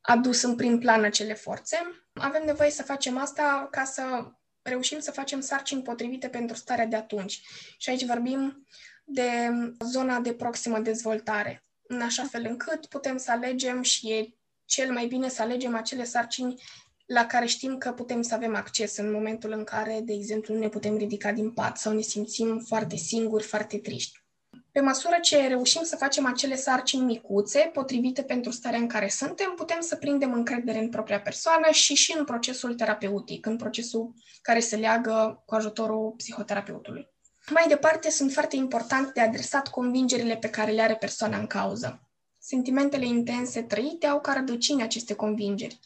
adus 0.00 0.42
în 0.42 0.56
prim 0.56 0.78
plan 0.78 1.04
acele 1.04 1.34
forțe. 1.34 2.03
Avem 2.14 2.44
nevoie 2.44 2.70
să 2.70 2.82
facem 2.82 3.18
asta 3.18 3.68
ca 3.70 3.84
să 3.84 4.32
reușim 4.62 4.98
să 4.98 5.10
facem 5.10 5.40
sarcini 5.40 5.82
potrivite 5.82 6.28
pentru 6.28 6.56
starea 6.56 6.86
de 6.86 6.96
atunci. 6.96 7.42
Și 7.78 7.90
aici 7.90 8.04
vorbim 8.04 8.66
de 9.04 9.50
zona 9.84 10.20
de 10.20 10.32
proximă 10.34 10.78
dezvoltare, 10.78 11.62
în 11.82 12.00
așa 12.00 12.24
fel 12.24 12.44
încât 12.48 12.86
putem 12.86 13.16
să 13.16 13.30
alegem 13.30 13.82
și 13.82 14.12
e 14.12 14.34
cel 14.64 14.92
mai 14.92 15.06
bine 15.06 15.28
să 15.28 15.42
alegem 15.42 15.74
acele 15.74 16.04
sarcini 16.04 16.62
la 17.06 17.26
care 17.26 17.46
știm 17.46 17.78
că 17.78 17.92
putem 17.92 18.22
să 18.22 18.34
avem 18.34 18.54
acces 18.54 18.96
în 18.96 19.12
momentul 19.12 19.52
în 19.52 19.64
care, 19.64 20.00
de 20.00 20.12
exemplu, 20.12 20.54
nu 20.54 20.60
ne 20.60 20.68
putem 20.68 20.96
ridica 20.96 21.32
din 21.32 21.52
pat 21.52 21.78
sau 21.78 21.92
ne 21.92 22.00
simțim 22.00 22.58
foarte 22.58 22.96
singuri, 22.96 23.44
foarte 23.44 23.78
triști. 23.78 24.23
Pe 24.74 24.80
măsură 24.80 25.16
ce 25.22 25.46
reușim 25.46 25.82
să 25.82 25.96
facem 25.96 26.26
acele 26.26 26.56
sarcini 26.56 27.04
micuțe, 27.04 27.70
potrivite 27.72 28.22
pentru 28.22 28.50
starea 28.50 28.78
în 28.78 28.86
care 28.86 29.08
suntem, 29.08 29.52
putem 29.56 29.80
să 29.80 29.96
prindem 29.96 30.32
încredere 30.32 30.78
în 30.78 30.88
propria 30.88 31.20
persoană 31.20 31.70
și 31.70 31.94
și 31.94 32.14
în 32.18 32.24
procesul 32.24 32.74
terapeutic, 32.74 33.46
în 33.46 33.56
procesul 33.56 34.14
care 34.42 34.60
se 34.60 34.76
leagă 34.76 35.42
cu 35.46 35.54
ajutorul 35.54 36.14
psihoterapeutului. 36.16 37.08
Mai 37.50 37.64
departe, 37.68 38.10
sunt 38.10 38.32
foarte 38.32 38.56
important 38.56 39.12
de 39.12 39.20
adresat 39.20 39.68
convingerile 39.68 40.36
pe 40.36 40.50
care 40.50 40.70
le 40.70 40.82
are 40.82 40.96
persoana 40.96 41.38
în 41.38 41.46
cauză. 41.46 42.08
Sentimentele 42.38 43.06
intense 43.06 43.62
trăite 43.62 44.06
au 44.06 44.20
ca 44.20 44.32
rădăcini 44.32 44.82
aceste 44.82 45.14
convingeri. 45.14 45.78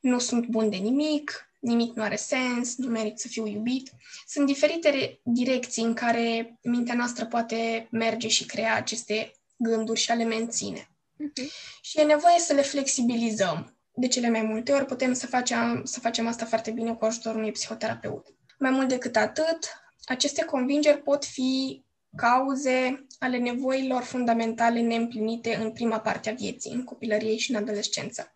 Nu 0.00 0.18
sunt 0.18 0.46
bun 0.46 0.70
de 0.70 0.76
nimic, 0.76 1.47
nimic 1.58 1.94
nu 1.94 2.02
are 2.02 2.16
sens, 2.16 2.76
nu 2.76 2.88
merit 2.88 3.18
să 3.18 3.28
fiu 3.28 3.46
iubit. 3.46 3.90
Sunt 4.26 4.46
diferite 4.46 5.20
direcții 5.24 5.82
în 5.82 5.94
care 5.94 6.58
mintea 6.62 6.94
noastră 6.94 7.26
poate 7.26 7.88
merge 7.90 8.28
și 8.28 8.46
crea 8.46 8.74
aceste 8.74 9.32
gânduri 9.56 10.00
și 10.00 10.10
a 10.10 10.14
le 10.14 10.24
menține. 10.24 10.78
Uh-huh. 10.80 11.50
Și 11.80 12.00
e 12.00 12.02
nevoie 12.02 12.38
să 12.38 12.52
le 12.52 12.62
flexibilizăm. 12.62 13.72
De 13.94 14.08
cele 14.08 14.30
mai 14.30 14.42
multe 14.42 14.72
ori 14.72 14.84
putem 14.84 15.12
să 15.12 15.26
facem, 15.26 15.84
să 15.84 16.00
facem 16.00 16.26
asta 16.26 16.44
foarte 16.44 16.70
bine 16.70 16.94
cu 16.94 17.04
ajutorul 17.04 17.38
unui 17.38 17.52
psihoterapeut. 17.52 18.26
Mai 18.58 18.70
mult 18.70 18.88
decât 18.88 19.16
atât, 19.16 19.68
aceste 20.04 20.44
convingeri 20.44 21.02
pot 21.02 21.24
fi 21.24 21.84
cauze 22.16 23.06
ale 23.18 23.38
nevoilor 23.38 24.02
fundamentale 24.02 24.80
neîmplinite 24.80 25.54
în 25.54 25.72
prima 25.72 26.00
parte 26.00 26.30
a 26.30 26.32
vieții, 26.32 26.72
în 26.72 26.84
copilărie 26.84 27.36
și 27.36 27.50
în 27.50 27.56
adolescență. 27.56 28.32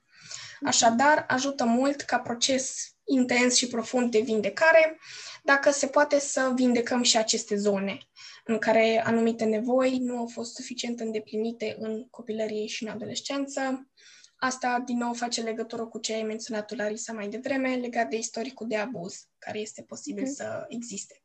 Așadar, 0.65 1.25
ajută 1.29 1.65
mult 1.65 2.01
ca 2.01 2.19
proces 2.19 2.92
intens 3.05 3.55
și 3.55 3.69
profund 3.69 4.11
de 4.11 4.21
vindecare, 4.21 4.99
dacă 5.43 5.71
se 5.71 5.87
poate 5.87 6.19
să 6.19 6.53
vindecăm 6.55 7.03
și 7.03 7.17
aceste 7.17 7.57
zone 7.57 7.99
în 8.45 8.59
care 8.59 9.03
anumite 9.05 9.45
nevoi 9.45 9.99
nu 9.99 10.19
au 10.19 10.27
fost 10.27 10.55
suficient 10.55 11.01
îndeplinite 11.01 11.77
în 11.79 12.09
copilărie 12.11 12.67
și 12.67 12.83
în 12.83 12.89
adolescență. 12.89 13.91
Asta, 14.37 14.83
din 14.85 14.97
nou, 14.97 15.13
face 15.13 15.41
legătură 15.41 15.87
cu 15.87 15.99
ce 15.99 16.15
ai 16.15 16.23
menționat 16.23 16.77
Larisa 16.77 17.13
mai 17.13 17.29
devreme, 17.29 17.75
legat 17.75 18.09
de 18.09 18.17
istoricul 18.17 18.69
de 18.69 18.77
abuz, 18.77 19.29
care 19.39 19.59
este 19.59 19.83
posibil 19.83 20.25
mm. 20.25 20.33
să 20.33 20.65
existe. 20.69 21.23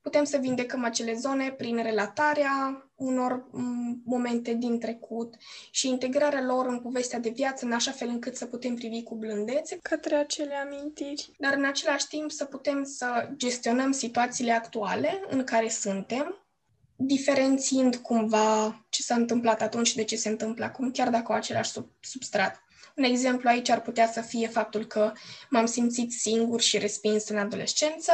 Putem 0.00 0.24
să 0.24 0.36
vindecăm 0.36 0.84
acele 0.84 1.14
zone 1.14 1.52
prin 1.52 1.82
relatarea 1.82 2.87
unor 2.98 3.48
mm, 3.50 4.02
momente 4.04 4.54
din 4.54 4.78
trecut 4.78 5.34
și 5.70 5.88
integrarea 5.88 6.42
lor 6.42 6.66
în 6.66 6.80
povestea 6.80 7.18
de 7.18 7.28
viață, 7.28 7.64
în 7.64 7.72
așa 7.72 7.90
fel 7.90 8.08
încât 8.08 8.36
să 8.36 8.46
putem 8.46 8.74
privi 8.74 9.02
cu 9.02 9.14
blândețe 9.14 9.78
către 9.82 10.14
acele 10.14 10.54
amintiri. 10.54 11.30
Dar 11.38 11.54
în 11.54 11.64
același 11.64 12.06
timp 12.06 12.30
să 12.30 12.44
putem 12.44 12.84
să 12.84 13.28
gestionăm 13.36 13.92
situațiile 13.92 14.52
actuale 14.52 15.20
în 15.28 15.44
care 15.44 15.68
suntem, 15.68 16.48
diferențiind 16.96 17.96
cumva 17.96 18.86
ce 18.88 19.02
s-a 19.02 19.14
întâmplat 19.14 19.62
atunci 19.62 19.86
și 19.86 19.96
de 19.96 20.04
ce 20.04 20.16
se 20.16 20.28
întâmplă 20.28 20.64
acum, 20.64 20.90
chiar 20.90 21.10
dacă 21.10 21.32
au 21.32 21.38
același 21.38 21.70
sub, 21.70 21.86
substrat. 22.00 22.62
Un 22.98 23.04
exemplu 23.04 23.48
aici 23.48 23.68
ar 23.68 23.80
putea 23.80 24.08
să 24.12 24.20
fie 24.20 24.48
faptul 24.48 24.86
că 24.86 25.12
m-am 25.50 25.66
simțit 25.66 26.12
singur 26.12 26.60
și 26.60 26.78
respins 26.78 27.28
în 27.28 27.38
adolescență, 27.38 28.12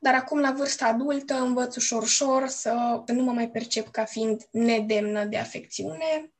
dar 0.00 0.14
acum, 0.14 0.38
la 0.40 0.52
vârsta 0.52 0.86
adultă, 0.86 1.34
învăț 1.34 1.76
ușor-ușor 1.76 2.48
să, 2.48 3.02
să 3.06 3.12
nu 3.12 3.22
mă 3.22 3.32
mai 3.32 3.48
percep 3.48 3.88
ca 3.88 4.04
fiind 4.04 4.42
nedemnă 4.50 5.24
de 5.24 5.38
afecțiune 5.38 6.32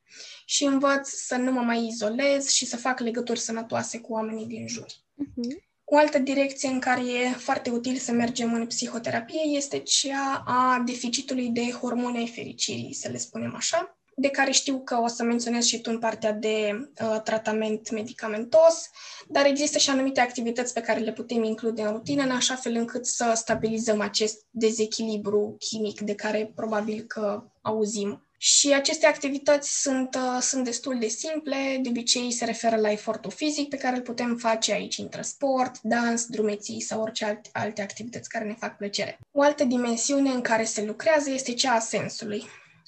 și 0.45 0.64
învăț 0.64 1.09
să 1.09 1.37
nu 1.37 1.53
mă 1.53 1.61
mai 1.61 1.87
izolez 1.87 2.49
și 2.49 2.66
să 2.66 2.77
fac 2.77 3.01
legături 3.01 3.40
sănătoase 3.40 3.99
cu 4.01 4.12
oamenii 4.12 4.47
din 4.47 4.68
jur. 4.68 4.87
Uh-huh. 4.87 5.71
O 5.85 5.97
altă 5.97 6.18
direcție 6.18 6.68
în 6.68 6.81
care 6.81 7.01
e 7.01 7.31
foarte 7.31 7.71
util 7.71 7.97
să 7.97 8.12
mergem 8.12 8.55
în 8.55 8.66
psihoterapie 8.66 9.40
este 9.45 9.79
cea 9.79 10.42
a 10.47 10.83
deficitului 10.87 11.49
de 11.49 11.71
hormone 11.71 12.18
ai 12.18 12.29
fericirii, 12.29 12.95
să 12.95 13.09
le 13.09 13.18
spunem 13.18 13.55
așa 13.57 13.97
de 14.16 14.29
care 14.29 14.51
știu 14.51 14.81
că 14.85 15.01
o 15.03 15.07
să 15.07 15.22
menționez 15.22 15.64
și 15.64 15.81
tu 15.81 15.90
în 15.92 15.98
partea 15.98 16.33
de 16.33 16.70
uh, 17.03 17.20
tratament 17.25 17.90
medicamentos, 17.90 18.90
dar 19.29 19.46
există 19.46 19.79
și 19.79 19.90
anumite 19.90 20.20
activități 20.20 20.72
pe 20.72 20.81
care 20.81 21.01
le 21.01 21.12
putem 21.12 21.42
include 21.42 21.83
în 21.83 21.92
rutină, 21.92 22.22
în 22.22 22.31
așa 22.31 22.55
fel 22.55 22.75
încât 22.75 23.07
să 23.07 23.33
stabilizăm 23.35 24.01
acest 24.01 24.46
dezechilibru 24.51 25.57
chimic 25.59 26.01
de 26.01 26.14
care 26.14 26.53
probabil 26.55 27.01
că 27.01 27.44
auzim. 27.62 28.27
Și 28.38 28.72
aceste 28.75 29.07
activități 29.07 29.81
sunt, 29.81 30.14
uh, 30.14 30.38
sunt 30.40 30.64
destul 30.64 30.98
de 30.98 31.07
simple, 31.07 31.79
de 31.83 31.88
obicei 31.88 32.33
se 32.33 32.44
referă 32.44 32.77
la 32.77 32.90
efortul 32.90 33.31
fizic 33.31 33.68
pe 33.68 33.77
care 33.77 33.96
îl 33.96 34.03
putem 34.03 34.37
face 34.37 34.72
aici, 34.72 34.96
intră 34.96 35.22
sport, 35.22 35.81
dans, 35.83 36.27
drumeții 36.27 36.81
sau 36.81 37.01
orice 37.01 37.25
alte, 37.25 37.48
alte 37.53 37.83
activități 37.83 38.29
care 38.29 38.44
ne 38.44 38.55
fac 38.59 38.77
plăcere. 38.77 39.18
O 39.33 39.42
altă 39.42 39.64
dimensiune 39.64 40.31
în 40.31 40.40
care 40.40 40.64
se 40.64 40.85
lucrează 40.85 41.31
este 41.31 41.53
cea 41.53 41.72
a 41.72 41.79
sensului 41.79 42.44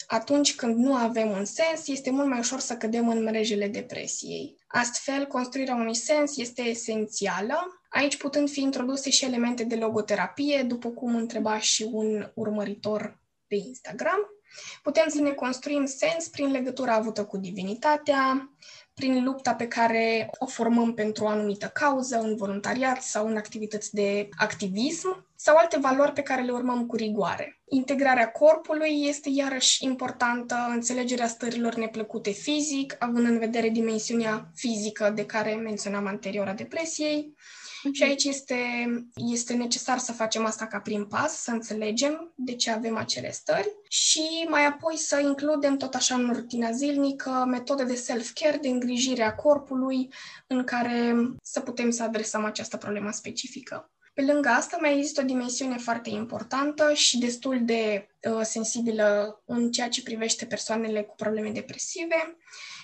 atunci 0.07 0.55
când 0.55 0.77
nu 0.77 0.95
avem 0.95 1.31
un 1.31 1.45
sens, 1.45 1.89
este 1.89 2.11
mult 2.11 2.29
mai 2.29 2.39
ușor 2.39 2.59
să 2.59 2.77
cădem 2.77 3.09
în 3.09 3.23
mrejele 3.23 3.69
depresiei. 3.69 4.57
Astfel, 4.67 5.27
construirea 5.27 5.75
unui 5.75 5.95
sens 5.95 6.37
este 6.37 6.63
esențială, 6.63 7.83
aici 7.89 8.17
putând 8.17 8.51
fi 8.51 8.61
introduse 8.61 9.11
și 9.11 9.25
elemente 9.25 9.65
de 9.65 9.77
logoterapie, 9.77 10.63
după 10.63 10.89
cum 10.89 11.15
întreba 11.15 11.59
și 11.59 11.89
un 11.93 12.31
urmăritor 12.35 13.21
pe 13.47 13.55
Instagram. 13.55 14.29
Putem 14.83 15.09
să 15.09 15.21
ne 15.21 15.31
construim 15.31 15.87
sens 15.87 16.29
prin 16.29 16.51
legătura 16.51 16.95
avută 16.95 17.25
cu 17.25 17.37
divinitatea, 17.37 18.51
prin 18.95 19.25
lupta 19.25 19.55
pe 19.55 19.67
care 19.67 20.31
o 20.39 20.47
formăm 20.47 20.95
pentru 20.95 21.25
o 21.25 21.29
anumită 21.29 21.67
cauză, 21.67 22.19
în 22.19 22.37
voluntariat 22.37 23.03
sau 23.03 23.27
în 23.27 23.37
activități 23.37 23.95
de 23.95 24.29
activism, 24.37 25.27
sau 25.45 25.57
alte 25.57 25.79
valori 25.79 26.13
pe 26.13 26.23
care 26.23 26.43
le 26.43 26.53
urmăm 26.53 26.87
cu 26.87 26.97
rigoare. 26.97 27.61
Integrarea 27.69 28.31
corpului 28.31 29.07
este 29.07 29.29
iarăși 29.33 29.85
importantă, 29.85 30.57
înțelegerea 30.69 31.27
stărilor 31.27 31.75
neplăcute 31.75 32.31
fizic, 32.31 32.97
având 32.99 33.27
în 33.27 33.39
vedere 33.39 33.69
dimensiunea 33.69 34.51
fizică 34.55 35.11
de 35.11 35.27
care 35.27 35.55
menționam 35.55 36.07
anterior 36.07 36.49
a 36.49 36.53
depresiei, 36.53 37.35
și 37.93 38.03
aici 38.03 38.25
este, 38.25 38.57
este 39.15 39.55
necesar 39.55 39.99
să 39.99 40.13
facem 40.13 40.45
asta 40.45 40.67
ca 40.67 40.79
prim 40.79 41.07
pas, 41.07 41.43
să 41.43 41.51
înțelegem 41.51 42.33
de 42.37 42.55
ce 42.55 42.71
avem 42.71 42.97
acele 42.97 43.31
stări 43.31 43.77
și 43.89 44.47
mai 44.49 44.67
apoi 44.67 44.97
să 44.97 45.19
includem 45.19 45.77
tot 45.77 45.95
așa 45.95 46.15
în 46.15 46.33
rutina 46.33 46.71
zilnică 46.71 47.45
metode 47.49 47.85
de 47.85 47.95
self-care, 47.95 48.57
de 48.57 48.69
îngrijire 48.69 49.23
a 49.23 49.35
corpului, 49.35 50.13
în 50.47 50.65
care 50.65 51.15
să 51.43 51.61
putem 51.61 51.91
să 51.91 52.03
adresăm 52.03 52.45
această 52.45 52.77
problemă 52.77 53.11
specifică. 53.11 53.89
Pe 54.15 54.23
lângă 54.23 54.49
asta, 54.49 54.77
mai 54.81 54.97
există 54.97 55.21
o 55.21 55.25
dimensiune 55.25 55.77
foarte 55.77 56.11
importantă 56.11 56.93
și 56.93 57.19
destul 57.19 57.65
de 57.65 58.09
uh, 58.31 58.41
sensibilă 58.43 59.43
în 59.45 59.71
ceea 59.71 59.89
ce 59.89 60.03
privește 60.03 60.47
persoanele 60.47 61.03
cu 61.03 61.15
probleme 61.15 61.51
depresive, 61.51 62.37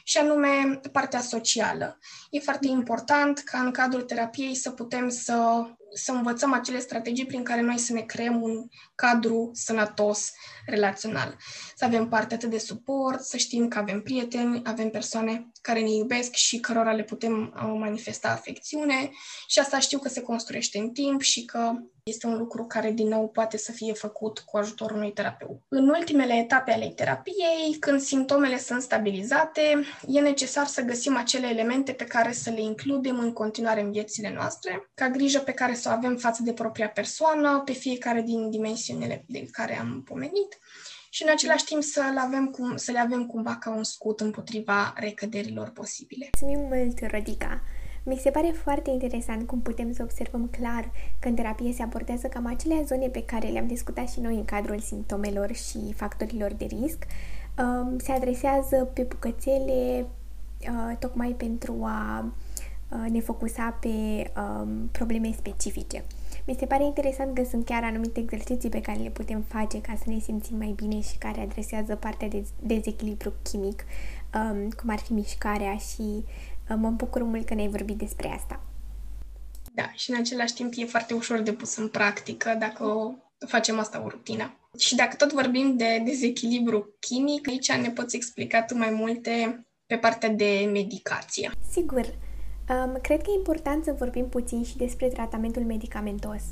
și 0.05 0.19
anume 0.19 0.81
partea 0.93 1.21
socială. 1.21 1.99
E 2.31 2.39
foarte 2.39 2.67
important 2.67 3.39
ca 3.39 3.61
în 3.61 3.71
cadrul 3.71 4.03
terapiei 4.03 4.55
să 4.55 4.71
putem 4.71 5.09
să, 5.09 5.67
să 5.95 6.13
învățăm 6.13 6.53
acele 6.53 6.79
strategii 6.79 7.27
prin 7.27 7.43
care 7.43 7.61
noi 7.61 7.79
să 7.79 7.93
ne 7.93 8.01
creăm 8.01 8.43
un 8.43 8.69
cadru 8.95 9.51
sănătos 9.53 10.33
relațional. 10.67 11.37
Să 11.77 11.85
avem 11.85 12.09
parte 12.09 12.35
atât 12.35 12.51
de 12.51 12.59
suport, 12.59 13.21
să 13.21 13.37
știm 13.37 13.69
că 13.69 13.79
avem 13.79 14.03
prieteni, 14.03 14.61
avem 14.65 14.91
persoane 14.91 15.51
care 15.61 15.81
ne 15.81 15.91
iubesc 15.91 16.33
și 16.33 16.61
cărora 16.61 16.93
le 16.93 17.03
putem 17.03 17.55
uh, 17.57 17.77
manifesta 17.79 18.29
afecțiune 18.29 19.11
și 19.47 19.59
asta 19.59 19.79
știu 19.79 19.99
că 19.99 20.09
se 20.09 20.23
construiește 20.23 20.79
în 20.79 20.91
timp 20.91 21.21
și 21.21 21.45
că 21.45 21.73
este 22.03 22.27
un 22.27 22.37
lucru 22.37 22.65
care, 22.65 22.91
din 22.91 23.09
nou, 23.09 23.29
poate 23.29 23.57
să 23.57 23.73
fie 23.73 23.93
făcut 23.93 24.39
cu 24.39 24.57
ajutorul 24.57 24.97
unui 24.97 25.13
terapeut. 25.13 25.61
În 25.69 25.89
ultimele 25.89 26.35
etape 26.35 26.73
ale 26.73 26.89
terapiei, 26.89 27.77
când 27.81 28.01
simptomele 28.01 28.59
sunt 28.59 28.83
stabilizate, 28.83 29.85
e 30.07 30.21
necesar 30.21 30.67
să 30.67 30.83
găsim 30.83 31.17
acele 31.17 31.47
elemente 31.47 31.93
pe 31.93 32.05
care 32.05 32.33
să 32.33 32.51
le 32.51 32.61
includem 32.61 33.19
în 33.19 33.33
continuare 33.33 33.81
în 33.81 33.93
viețile 33.93 34.33
noastre, 34.35 34.91
ca 34.95 35.09
grijă 35.09 35.39
pe 35.39 35.53
care 35.53 35.75
să 35.81 35.89
o 35.89 35.93
avem 35.93 36.17
față 36.17 36.43
de 36.43 36.53
propria 36.53 36.89
persoană, 36.89 37.63
pe 37.65 37.73
fiecare 37.73 38.21
din 38.23 38.51
dimensiunile 38.51 39.25
de 39.27 39.49
care 39.53 39.79
am 39.79 40.03
pomenit 40.03 40.59
și 41.11 41.23
în 41.23 41.29
același 41.31 41.65
timp 41.65 41.83
să 41.83 42.11
le 42.15 42.21
avem, 42.21 42.47
cum, 42.47 42.77
să 42.77 42.93
le 42.93 42.99
avem 42.99 43.27
cumva 43.27 43.57
ca 43.57 43.71
un 43.71 43.85
scut 43.85 44.21
împotriva 44.21 44.93
recăderilor 44.97 45.69
posibile. 45.69 46.31
Mulțumim 46.41 46.69
mult, 46.69 47.11
Rodica! 47.11 47.61
Mi 48.05 48.17
se 48.17 48.31
pare 48.31 48.55
foarte 48.63 48.91
interesant 48.91 49.47
cum 49.47 49.61
putem 49.61 49.93
să 49.93 50.03
observăm 50.03 50.49
clar 50.49 50.91
că 51.19 51.29
în 51.29 51.35
terapie 51.35 51.73
se 51.73 51.83
abordează 51.83 52.27
cam 52.27 52.47
acele 52.47 52.85
zone 52.87 53.09
pe 53.09 53.25
care 53.25 53.49
le-am 53.49 53.67
discutat 53.67 54.11
și 54.11 54.21
noi 54.21 54.35
în 54.35 54.45
cadrul 54.45 54.81
simptomelor 54.81 55.53
și 55.53 55.93
factorilor 55.97 56.53
de 56.53 56.65
risc. 56.65 57.05
Um, 57.59 57.99
se 57.99 58.13
adresează 58.13 58.91
pe 58.95 59.03
bucățele 59.03 60.07
uh, 60.61 60.97
tocmai 60.99 61.31
pentru 61.31 61.81
a 61.85 62.25
uh, 62.25 62.50
ne 63.09 63.21
focusa 63.21 63.79
pe 63.81 63.89
um, 64.37 64.89
probleme 64.93 65.33
specifice. 65.37 66.05
Mi 66.47 66.57
se 66.59 66.67
pare 66.67 66.85
interesant 66.85 67.35
că 67.35 67.45
sunt 67.51 67.65
chiar 67.65 67.85
anumite 67.85 68.21
exerciții 68.21 68.69
pe 68.69 68.81
care 68.81 68.99
le 68.99 69.09
putem 69.09 69.45
face 69.49 69.81
ca 69.81 69.95
să 69.97 70.11
ne 70.11 70.19
simțim 70.19 70.57
mai 70.57 70.73
bine 70.77 71.01
și 71.01 71.19
care 71.19 71.41
adresează 71.41 71.97
partea 71.97 72.29
de 72.29 72.45
dezechilibru 72.63 73.33
chimic, 73.43 73.85
um, 74.35 74.69
cum 74.69 74.91
ar 74.91 74.99
fi 74.99 75.13
mișcarea 75.13 75.77
și 75.77 76.25
uh, 76.71 76.77
mă 76.77 76.91
bucur 76.91 77.23
mult 77.23 77.47
că 77.47 77.55
ne-ai 77.55 77.69
vorbit 77.69 77.97
despre 77.97 78.29
asta. 78.29 78.61
Da, 79.73 79.91
și 79.95 80.11
în 80.11 80.17
același 80.17 80.55
timp 80.55 80.73
e 80.77 80.85
foarte 80.85 81.15
ușor 81.15 81.39
de 81.39 81.53
pus 81.53 81.77
în 81.77 81.89
practică 81.89 82.57
dacă 82.59 82.85
o 82.85 83.13
facem 83.47 83.79
asta 83.79 84.03
o 84.05 84.09
rutină. 84.09 84.55
Și 84.79 84.95
dacă 84.95 85.17
tot 85.17 85.33
vorbim 85.33 85.77
de 85.77 86.03
dezechilibru 86.05 86.97
chimic, 87.01 87.49
aici 87.49 87.73
ne 87.73 87.91
poți 87.91 88.17
explica 88.17 88.63
tu 88.63 88.77
mai 88.77 88.91
multe 88.91 89.65
pe 89.87 89.97
partea 89.97 90.29
de 90.29 90.69
medicație. 90.73 91.51
Sigur. 91.71 92.15
Um, 92.71 92.99
cred 93.03 93.23
că 93.23 93.31
e 93.31 93.39
important 93.39 93.85
să 93.85 93.95
vorbim 93.99 94.29
puțin 94.29 94.63
și 94.63 94.77
despre 94.77 95.07
tratamentul 95.07 95.63
medicamentos. 95.63 96.43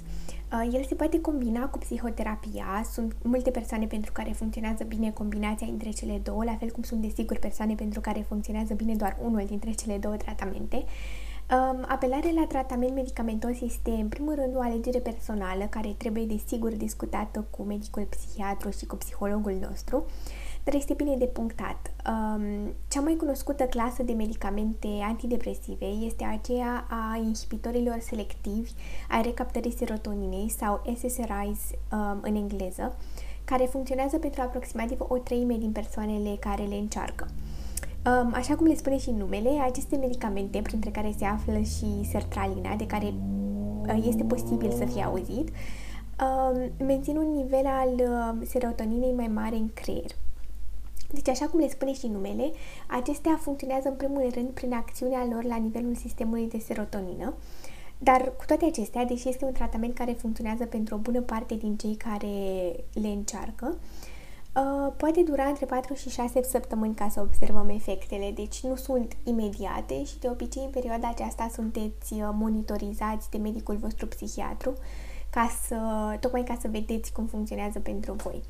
Uh, 0.52 0.74
el 0.74 0.84
se 0.84 0.94
poate 0.94 1.20
combina 1.20 1.68
cu 1.68 1.78
psihoterapia, 1.78 2.84
sunt 2.92 3.16
multe 3.22 3.50
persoane 3.50 3.86
pentru 3.86 4.12
care 4.12 4.30
funcționează 4.30 4.84
bine 4.84 5.10
combinația 5.10 5.66
între 5.70 5.90
cele 5.90 6.20
două, 6.22 6.44
la 6.44 6.56
fel 6.56 6.70
cum 6.70 6.82
sunt 6.82 7.00
desigur 7.00 7.38
persoane 7.38 7.74
pentru 7.74 8.00
care 8.00 8.24
funcționează 8.28 8.74
bine 8.74 8.94
doar 8.94 9.16
unul 9.24 9.44
dintre 9.46 9.70
cele 9.70 9.98
două 9.98 10.16
tratamente. 10.16 10.76
Um, 10.76 11.84
apelarea 11.88 12.30
la 12.34 12.46
tratament 12.46 12.94
medicamentos 12.94 13.60
este, 13.60 13.90
în 13.90 14.08
primul 14.08 14.34
rând, 14.34 14.56
o 14.56 14.60
alegere 14.60 14.98
personală 14.98 15.64
care 15.70 15.94
trebuie, 15.96 16.24
desigur, 16.24 16.72
discutată 16.72 17.46
cu 17.50 17.62
medicul 17.62 18.06
psihiatru 18.10 18.70
și 18.70 18.86
cu 18.86 18.96
psihologul 18.96 19.58
nostru. 19.68 19.96
Uh, 19.96 20.02
dar 20.02 20.47
este 20.76 20.94
bine 20.94 21.16
de 21.16 21.24
punctat. 21.24 21.94
Um, 22.08 22.74
cea 22.88 23.00
mai 23.00 23.14
cunoscută 23.14 23.64
clasă 23.64 24.02
de 24.02 24.12
medicamente 24.12 24.88
antidepresive 25.02 25.84
este 25.84 26.24
aceea 26.24 26.86
a 26.88 27.16
inhibitorilor 27.16 27.98
selectivi 28.00 28.72
ai 29.08 29.22
recaptării 29.22 29.76
serotoninei 29.76 30.48
sau 30.48 30.82
SSRIs 30.96 31.60
um, 31.92 32.18
în 32.20 32.34
engleză, 32.34 32.96
care 33.44 33.64
funcționează 33.64 34.18
pentru 34.18 34.40
aproximativ 34.40 34.98
o 35.00 35.16
treime 35.16 35.56
din 35.56 35.72
persoanele 35.72 36.36
care 36.40 36.62
le 36.62 36.74
încearcă. 36.74 37.26
Um, 38.06 38.32
așa 38.34 38.54
cum 38.54 38.66
le 38.66 38.74
spune 38.74 38.98
și 38.98 39.10
numele, 39.10 39.50
aceste 39.60 39.96
medicamente, 39.96 40.60
printre 40.62 40.90
care 40.90 41.14
se 41.18 41.24
află 41.24 41.58
și 41.58 42.08
sertralina, 42.10 42.74
de 42.76 42.86
care 42.86 43.14
uh, 43.86 44.04
este 44.06 44.24
posibil 44.24 44.72
să 44.72 44.84
fie 44.84 45.02
auzit, 45.02 45.48
um, 46.20 46.86
mențin 46.86 47.16
un 47.16 47.32
nivel 47.32 47.66
al 47.66 47.88
uh, 47.94 48.46
serotoninei 48.46 49.12
mai 49.12 49.26
mare 49.26 49.56
în 49.56 49.70
creier. 49.74 50.10
Deci, 51.10 51.28
așa 51.28 51.46
cum 51.46 51.60
le 51.60 51.68
spune 51.68 51.92
și 51.92 52.06
numele, 52.06 52.50
acestea 52.86 53.38
funcționează 53.40 53.88
în 53.88 53.94
primul 53.94 54.30
rând 54.34 54.48
prin 54.48 54.72
acțiunea 54.72 55.26
lor 55.30 55.44
la 55.44 55.56
nivelul 55.56 55.94
sistemului 55.94 56.48
de 56.48 56.58
serotonină, 56.58 57.34
dar 57.98 58.32
cu 58.36 58.44
toate 58.46 58.64
acestea, 58.64 59.04
deși 59.04 59.28
este 59.28 59.44
un 59.44 59.52
tratament 59.52 59.94
care 59.94 60.12
funcționează 60.12 60.66
pentru 60.66 60.94
o 60.94 60.98
bună 60.98 61.20
parte 61.20 61.54
din 61.54 61.76
cei 61.76 61.94
care 61.96 62.26
le 62.92 63.08
încearcă, 63.08 63.78
uh, 64.56 64.92
poate 64.96 65.22
dura 65.22 65.44
între 65.44 65.66
4 65.66 65.94
și 65.94 66.10
6 66.10 66.42
săptămâni 66.42 66.94
ca 66.94 67.08
să 67.08 67.20
observăm 67.20 67.68
efectele, 67.68 68.30
deci 68.34 68.62
nu 68.62 68.76
sunt 68.76 69.16
imediate 69.24 70.04
și 70.04 70.18
de 70.18 70.28
obicei 70.28 70.64
în 70.64 70.70
perioada 70.70 71.08
aceasta 71.08 71.50
sunteți 71.52 72.12
uh, 72.12 72.28
monitorizați 72.32 73.30
de 73.30 73.38
medicul 73.38 73.76
vostru 73.76 74.06
psihiatru 74.06 74.74
ca 75.30 75.50
să, 75.66 75.78
tocmai 76.20 76.44
ca 76.44 76.56
să 76.60 76.68
vedeți 76.70 77.12
cum 77.12 77.26
funcționează 77.26 77.78
pentru 77.78 78.12
voi. 78.12 78.42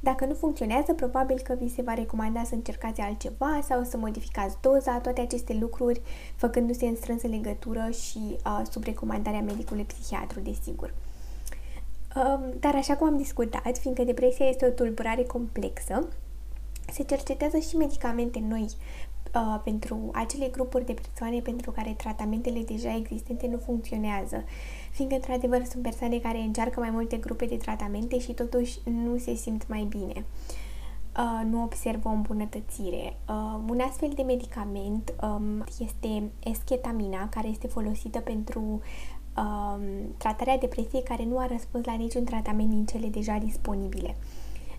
Dacă 0.00 0.24
nu 0.24 0.34
funcționează, 0.34 0.94
probabil 0.94 1.40
că 1.40 1.56
vi 1.60 1.68
se 1.68 1.82
va 1.82 1.94
recomanda 1.94 2.44
să 2.44 2.54
încercați 2.54 3.00
altceva 3.00 3.60
sau 3.68 3.84
să 3.84 3.96
modificați 3.96 4.56
doza, 4.60 4.98
toate 4.98 5.20
aceste 5.20 5.54
lucruri 5.60 6.00
făcându-se 6.36 6.86
în 6.86 6.96
strânsă 6.96 7.26
legătură 7.26 7.90
și 7.90 8.20
uh, 8.44 8.62
sub 8.70 8.84
recomandarea 8.84 9.40
medicului 9.40 9.84
psihiatru, 9.84 10.40
desigur. 10.40 10.94
Uh, 12.16 12.48
dar 12.60 12.74
așa 12.74 12.96
cum 12.96 13.06
am 13.06 13.16
discutat, 13.16 13.78
fiindcă 13.78 14.04
depresia 14.04 14.48
este 14.48 14.66
o 14.66 14.70
tulburare 14.70 15.22
complexă, 15.22 16.08
se 16.92 17.02
cercetează 17.02 17.58
și 17.58 17.76
medicamente 17.76 18.42
noi 18.48 18.68
uh, 19.34 19.60
pentru 19.64 20.10
acele 20.12 20.48
grupuri 20.48 20.86
de 20.86 20.92
persoane 20.92 21.40
pentru 21.40 21.70
care 21.70 21.90
tratamentele 21.90 22.62
deja 22.62 22.96
existente 22.96 23.46
nu 23.46 23.58
funcționează 23.58 24.44
fiindcă, 24.90 25.16
într-adevăr, 25.16 25.64
sunt 25.64 25.82
persoane 25.82 26.18
care 26.18 26.38
încearcă 26.38 26.80
mai 26.80 26.90
multe 26.90 27.16
grupe 27.16 27.44
de 27.44 27.56
tratamente 27.56 28.18
și 28.18 28.32
totuși 28.32 28.78
nu 28.84 29.18
se 29.18 29.34
simt 29.34 29.68
mai 29.68 29.82
bine. 29.88 30.24
Uh, 31.16 31.40
nu 31.50 31.62
observă 31.62 32.08
o 32.08 32.12
îmbunătățire. 32.12 33.16
Uh, 33.28 33.60
un 33.68 33.80
astfel 33.88 34.10
de 34.14 34.22
medicament 34.22 35.14
um, 35.22 35.64
este 35.78 36.30
esketamina, 36.44 37.28
care 37.28 37.48
este 37.48 37.66
folosită 37.66 38.18
pentru 38.18 38.60
um, 39.36 39.82
tratarea 40.16 40.58
depresiei 40.58 41.02
care 41.02 41.24
nu 41.24 41.38
a 41.38 41.46
răspuns 41.46 41.84
la 41.84 41.94
niciun 41.94 42.24
tratament 42.24 42.70
din 42.70 42.86
cele 42.86 43.06
deja 43.06 43.38
disponibile. 43.38 44.16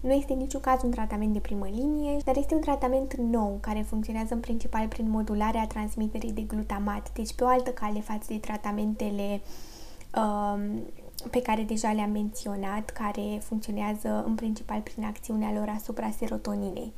Nu 0.02 0.12
este 0.12 0.34
în 0.34 0.40
niciun 0.40 0.60
caz 0.60 0.84
un 0.84 0.92
tratament 0.92 1.34
de 1.34 1.40
primă 1.40 1.68
linie, 1.72 2.18
dar 2.26 2.38
este 2.38 2.56
un 2.56 2.62
tratament 2.62 3.16
nou 3.16 3.58
care 3.62 3.82
funcționează 3.82 4.34
în 4.34 4.40
principal 4.40 4.88
prin 4.88 5.10
modularea 5.10 5.68
transmiterii 5.68 6.32
de 6.32 6.42
glutamat, 6.42 7.12
deci 7.14 7.34
pe 7.34 7.44
o 7.44 7.48
altă 7.48 7.70
cale 7.70 8.00
față 8.00 8.26
de 8.28 8.38
tratamentele 8.38 9.42
uh, 9.42 9.72
Um, 10.16 10.82
pe 11.30 11.42
care 11.42 11.64
deja 11.64 11.92
le-am 11.92 12.12
menționat, 12.12 12.90
care 12.90 13.42
funcționează 13.44 14.24
în 14.26 14.36
principal 14.36 14.80
prin 14.80 15.04
acțiunea 15.04 15.52
lor 15.54 15.74
asupra 15.76 16.10
serotoninei. 16.18 16.94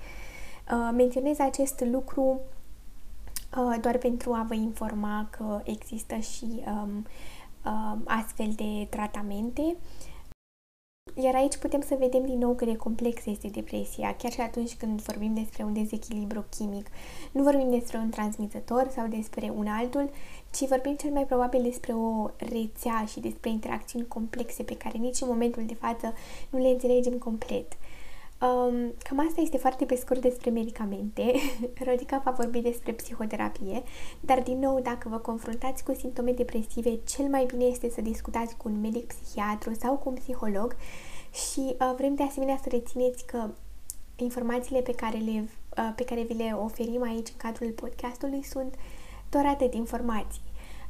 Uh, 0.71 0.89
menționez 0.93 1.39
acest 1.39 1.83
lucru 1.91 2.39
uh, 3.57 3.75
doar 3.81 3.97
pentru 3.97 4.33
a 4.33 4.45
vă 4.47 4.53
informa 4.53 5.27
că 5.29 5.61
există 5.63 6.15
și 6.15 6.63
um, 6.65 7.05
um, 7.65 8.01
astfel 8.05 8.51
de 8.55 8.87
tratamente 8.89 9.75
iar 11.15 11.35
aici 11.35 11.57
putem 11.57 11.81
să 11.81 11.95
vedem 11.99 12.25
din 12.25 12.37
nou 12.37 12.55
cât 12.55 12.67
de 12.67 12.75
complexă 12.75 13.29
este 13.29 13.47
depresia, 13.47 14.15
chiar 14.15 14.31
și 14.31 14.41
atunci 14.41 14.75
când 14.75 15.01
vorbim 15.01 15.33
despre 15.33 15.63
un 15.63 15.73
dezechilibru 15.73 16.45
chimic. 16.49 16.87
Nu 17.31 17.43
vorbim 17.43 17.69
despre 17.69 17.97
un 17.97 18.09
transmițător 18.09 18.87
sau 18.95 19.07
despre 19.07 19.53
un 19.55 19.67
altul, 19.67 20.09
ci 20.51 20.67
vorbim 20.67 20.95
cel 20.95 21.11
mai 21.11 21.25
probabil 21.25 21.61
despre 21.61 21.93
o 21.93 22.29
rețea 22.37 23.05
și 23.07 23.19
despre 23.19 23.49
interacțiuni 23.49 24.07
complexe 24.07 24.63
pe 24.63 24.77
care 24.77 24.97
nici 24.97 25.21
în 25.21 25.27
momentul 25.27 25.65
de 25.65 25.73
față 25.73 26.13
nu 26.49 26.59
le 26.59 26.67
înțelegem 26.67 27.17
complet. 27.17 27.77
Um, 28.43 28.93
cam 29.03 29.25
asta 29.27 29.41
este 29.41 29.57
foarte 29.57 29.85
pe 29.85 29.95
scurt 29.95 30.21
despre 30.21 30.49
medicamente. 30.49 31.33
Rodica 31.85 32.21
va 32.23 32.31
vorbi 32.31 32.59
despre 32.59 32.91
psihoterapie, 32.91 33.83
dar 34.19 34.41
din 34.41 34.59
nou, 34.59 34.79
dacă 34.79 35.09
vă 35.09 35.17
confruntați 35.17 35.83
cu 35.83 35.93
simptome 35.93 36.31
depresive, 36.31 36.99
cel 37.07 37.25
mai 37.25 37.45
bine 37.45 37.63
este 37.63 37.89
să 37.89 38.01
discutați 38.01 38.57
cu 38.57 38.69
un 38.69 38.79
medic 38.79 39.13
psihiatru 39.13 39.73
sau 39.73 39.95
cu 39.97 40.09
un 40.09 40.15
psiholog 40.15 40.75
și 41.31 41.59
uh, 41.59 41.93
vrem 41.95 42.15
de 42.15 42.23
asemenea 42.23 42.59
să 42.63 42.69
rețineți 42.69 43.25
că 43.25 43.49
informațiile 44.15 44.81
pe 44.81 44.93
care, 44.93 45.17
le, 45.17 45.49
uh, 45.77 45.93
pe 45.95 46.03
care 46.03 46.21
vi 46.21 46.33
le 46.33 46.55
oferim 46.63 47.01
aici 47.01 47.27
în 47.27 47.37
cadrul 47.37 47.71
podcastului 47.71 48.43
sunt 48.43 48.75
doar 49.29 49.45
atât 49.45 49.73
informații. 49.73 50.41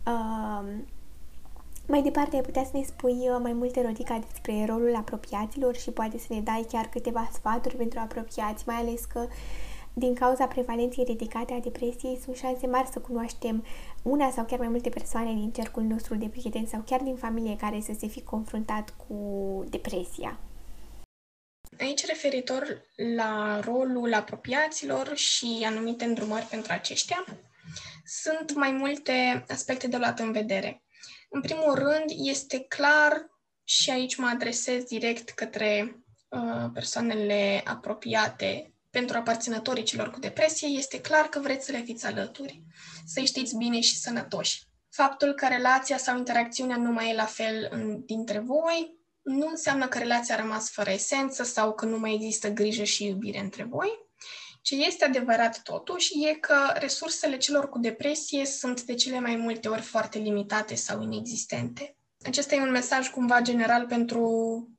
Uh, 0.06 0.70
mai 1.88 2.02
departe, 2.02 2.36
ai 2.36 2.42
putea 2.42 2.64
să 2.64 2.72
ne 2.74 2.84
spui 2.84 3.30
uh, 3.30 3.38
mai 3.42 3.54
multe, 3.54 3.82
Rodica, 3.82 4.20
despre 4.30 4.66
rolul 4.66 4.96
apropiaților 4.96 5.76
și 5.76 5.92
poate 5.92 6.18
să 6.18 6.26
ne 6.30 6.42
dai 6.42 6.66
chiar 6.72 6.86
câteva 6.86 7.30
sfaturi 7.34 7.76
pentru 7.76 8.00
apropiați, 8.00 8.64
mai 8.68 8.76
ales 8.76 9.06
că 9.06 9.28
din 9.94 10.14
cauza 10.14 10.48
prevalenței 10.48 11.04
ridicate 11.04 11.54
a 11.54 11.60
depresiei 11.60 12.20
sunt 12.24 12.36
șanse 12.36 12.68
mari 12.68 12.90
să 12.92 13.00
cunoaștem 13.00 13.66
una 14.04 14.32
sau 14.32 14.46
chiar 14.46 14.60
mai 14.60 14.68
multe 14.68 14.90
persoane 14.90 15.34
din 15.34 15.52
cercul 15.52 15.84
nostru 15.84 16.16
de 16.16 16.26
prieteni 16.26 16.68
sau 16.68 16.82
chiar 16.86 17.02
din 17.02 17.16
familie 17.16 17.56
care 17.56 17.80
să 17.82 17.92
se 18.00 18.08
fi 18.08 18.22
confruntat 18.22 18.94
cu 19.08 19.16
depresia. 19.70 20.40
Aici, 21.80 22.06
referitor 22.06 22.82
la 23.16 23.60
rolul 23.60 24.14
apropiaților 24.14 25.16
și 25.16 25.64
anumite 25.66 26.06
îndrumări 26.06 26.46
pentru 26.46 26.72
aceștia, 26.72 27.26
sunt 28.06 28.54
mai 28.56 28.72
multe 28.72 29.46
aspecte 29.48 29.88
de 29.88 29.98
luat 29.98 30.20
în 30.20 30.32
vedere. 30.32 30.83
În 31.36 31.42
primul 31.42 31.74
rând, 31.74 32.06
este 32.08 32.60
clar 32.60 33.30
și 33.64 33.90
aici 33.90 34.16
mă 34.16 34.30
adresez 34.34 34.84
direct 34.84 35.30
către 35.30 36.04
uh, 36.30 36.70
persoanele 36.74 37.62
apropiate 37.66 38.74
pentru 38.90 39.18
aparținătorii 39.18 39.84
celor 39.84 40.10
cu 40.10 40.20
depresie, 40.20 40.68
este 40.68 41.02
clar 41.02 41.26
că 41.26 41.40
vreți 41.40 41.66
să 41.66 41.72
le 41.72 41.82
fiți 41.82 42.06
alături, 42.06 42.64
să-i 43.06 43.26
știți 43.26 43.56
bine 43.56 43.80
și 43.80 43.98
sănătoși. 43.98 44.68
Faptul 44.90 45.34
că 45.34 45.48
relația 45.48 45.98
sau 45.98 46.18
interacțiunea 46.18 46.78
nu 46.78 46.92
mai 46.92 47.10
e 47.10 47.16
la 47.16 47.26
fel 47.26 47.68
în, 47.72 48.06
dintre 48.06 48.40
voi 48.40 49.02
nu 49.24 49.48
înseamnă 49.48 49.88
că 49.88 49.98
relația 49.98 50.36
a 50.36 50.42
rămas 50.42 50.70
fără 50.70 50.90
esență 50.90 51.44
sau 51.44 51.74
că 51.74 51.86
nu 51.86 52.00
mai 52.00 52.14
există 52.14 52.50
grijă 52.50 52.84
și 52.84 53.06
iubire 53.06 53.40
între 53.40 53.64
voi. 53.64 53.90
Ce 54.64 54.76
este 54.76 55.06
adevărat 55.06 55.62
totuși 55.62 56.26
e 56.26 56.34
că 56.34 56.56
resursele 56.74 57.38
celor 57.38 57.70
cu 57.70 57.80
depresie 57.80 58.46
sunt 58.46 58.82
de 58.84 58.94
cele 58.94 59.20
mai 59.20 59.36
multe 59.36 59.68
ori 59.68 59.82
foarte 59.82 60.20
limitate 60.20 60.76
sau 60.76 61.02
inexistente. 61.02 61.98
Acesta 62.26 62.56
e 62.56 62.62
un 62.62 62.72
mesaj 62.72 63.10
cumva 63.10 63.42
general 63.42 63.86
pentru 63.86 64.22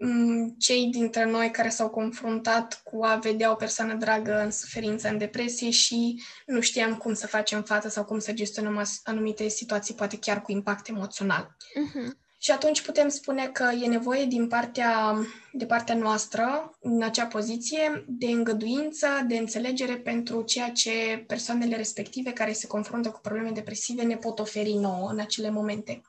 m- 0.04 0.58
cei 0.58 0.86
dintre 0.90 1.24
noi 1.24 1.50
care 1.50 1.68
s-au 1.68 1.90
confruntat 1.90 2.80
cu 2.84 3.04
a 3.04 3.16
vedea 3.16 3.50
o 3.50 3.54
persoană 3.54 3.94
dragă 3.94 4.42
în 4.42 4.50
suferință, 4.50 5.08
în 5.08 5.18
depresie 5.18 5.70
și 5.70 6.22
nu 6.46 6.60
știam 6.60 6.96
cum 6.96 7.14
să 7.14 7.26
facem 7.26 7.62
față 7.62 7.88
sau 7.88 8.04
cum 8.04 8.18
să 8.18 8.32
gestionăm 8.32 8.84
anumite 9.04 9.48
situații, 9.48 9.94
poate 9.94 10.18
chiar 10.18 10.42
cu 10.42 10.52
impact 10.52 10.88
emoțional. 10.88 11.42
Uh-huh. 11.42 12.23
Și 12.44 12.50
atunci 12.50 12.82
putem 12.82 13.08
spune 13.08 13.46
că 13.46 13.70
e 13.82 13.86
nevoie 13.86 14.24
din 14.24 14.48
partea, 14.48 15.16
de 15.52 15.66
partea 15.66 15.94
noastră, 15.94 16.76
în 16.80 17.02
acea 17.02 17.26
poziție, 17.26 18.04
de 18.08 18.26
îngăduință, 18.26 19.06
de 19.26 19.36
înțelegere 19.36 19.96
pentru 19.96 20.42
ceea 20.42 20.70
ce 20.70 21.24
persoanele 21.26 21.76
respective 21.76 22.32
care 22.32 22.52
se 22.52 22.66
confruntă 22.66 23.10
cu 23.10 23.20
probleme 23.20 23.50
depresive 23.50 24.02
ne 24.02 24.16
pot 24.16 24.38
oferi 24.38 24.72
nouă 24.72 25.08
în 25.10 25.18
acele 25.20 25.50
momente. 25.50 26.00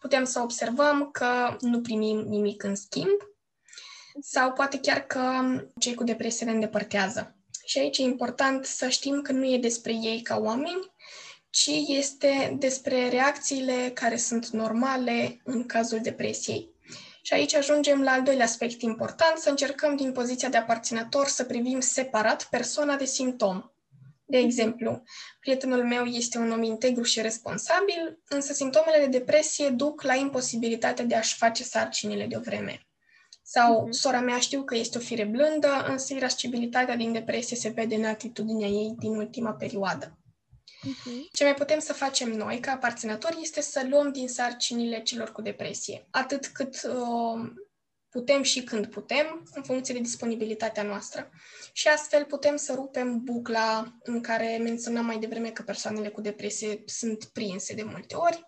Putem 0.00 0.24
să 0.24 0.40
observăm 0.40 1.08
că 1.12 1.56
nu 1.60 1.80
primim 1.80 2.18
nimic 2.18 2.62
în 2.62 2.74
schimb 2.74 3.16
sau 4.20 4.52
poate 4.52 4.78
chiar 4.80 5.00
că 5.00 5.42
cei 5.78 5.94
cu 5.94 6.04
depresie 6.04 6.46
ne 6.46 6.52
îndepărtează. 6.52 7.36
Și 7.64 7.78
aici 7.78 7.98
e 7.98 8.02
important 8.02 8.64
să 8.64 8.88
știm 8.88 9.22
că 9.22 9.32
nu 9.32 9.44
e 9.44 9.58
despre 9.58 9.92
ei 9.92 10.20
ca 10.22 10.36
oameni, 10.36 10.94
ci 11.56 11.70
este 11.86 12.56
despre 12.58 13.08
reacțiile 13.08 13.90
care 13.94 14.16
sunt 14.16 14.48
normale 14.48 15.40
în 15.44 15.66
cazul 15.66 16.00
depresiei. 16.02 16.70
Și 17.22 17.32
aici 17.32 17.54
ajungem 17.54 18.02
la 18.02 18.10
al 18.10 18.22
doilea 18.22 18.44
aspect 18.44 18.82
important, 18.82 19.36
să 19.36 19.50
încercăm 19.50 19.96
din 19.96 20.12
poziția 20.12 20.48
de 20.48 20.56
aparținător 20.56 21.26
să 21.26 21.44
privim 21.44 21.80
separat 21.80 22.44
persoana 22.50 22.96
de 22.96 23.04
simptom. 23.04 23.70
De 24.24 24.36
exemplu, 24.38 25.02
prietenul 25.40 25.84
meu 25.84 26.04
este 26.04 26.38
un 26.38 26.50
om 26.50 26.62
integru 26.62 27.02
și 27.02 27.20
responsabil, 27.20 28.18
însă 28.28 28.52
simptomele 28.52 29.04
de 29.04 29.18
depresie 29.18 29.68
duc 29.68 30.02
la 30.02 30.14
imposibilitatea 30.14 31.04
de 31.04 31.14
a-și 31.14 31.36
face 31.36 31.62
sarcinile 31.62 32.26
de 32.26 32.36
o 32.36 32.40
vreme. 32.40 32.86
Sau 33.42 33.86
uh-huh. 33.86 33.90
sora 33.90 34.20
mea 34.20 34.38
știu 34.38 34.62
că 34.62 34.76
este 34.76 34.98
o 34.98 35.00
fire 35.00 35.24
blândă, 35.24 35.86
însă 35.88 36.14
irascibilitatea 36.14 36.96
din 36.96 37.12
depresie 37.12 37.56
se 37.56 37.68
vede 37.68 37.94
în 37.94 38.04
atitudinea 38.04 38.68
ei 38.68 38.94
din 38.98 39.16
ultima 39.16 39.52
perioadă. 39.52 40.18
Uh-huh. 40.86 41.30
Ce 41.32 41.44
mai 41.44 41.54
putem 41.54 41.78
să 41.78 41.92
facem 41.92 42.30
noi, 42.30 42.60
ca 42.60 42.72
aparținători, 42.72 43.38
este 43.42 43.60
să 43.60 43.86
luăm 43.88 44.12
din 44.12 44.28
sarcinile 44.28 45.02
celor 45.02 45.32
cu 45.32 45.42
depresie. 45.42 46.06
Atât 46.10 46.46
cât 46.46 46.82
uh, 46.82 47.50
putem 48.08 48.42
și 48.42 48.62
când 48.62 48.86
putem, 48.86 49.48
în 49.54 49.62
funcție 49.62 49.94
de 49.94 50.00
disponibilitatea 50.00 50.82
noastră. 50.82 51.30
Și 51.72 51.88
astfel 51.88 52.24
putem 52.24 52.56
să 52.56 52.74
rupem 52.74 53.20
bucla 53.24 53.96
în 54.02 54.20
care 54.20 54.58
menționam 54.62 55.04
mai 55.04 55.18
devreme 55.18 55.50
că 55.50 55.62
persoanele 55.62 56.08
cu 56.08 56.20
depresie 56.20 56.82
sunt 56.86 57.24
prinse 57.24 57.74
de 57.74 57.82
multe 57.82 58.14
ori. 58.14 58.46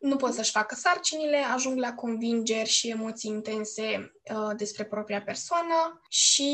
Nu 0.00 0.16
pot 0.16 0.32
să-și 0.32 0.50
facă 0.50 0.74
sarcinile, 0.74 1.36
ajung 1.36 1.78
la 1.78 1.92
convingeri 1.92 2.68
și 2.68 2.88
emoții 2.88 3.30
intense 3.30 4.12
uh, 4.34 4.56
despre 4.56 4.84
propria 4.84 5.22
persoană 5.22 6.00
și 6.08 6.50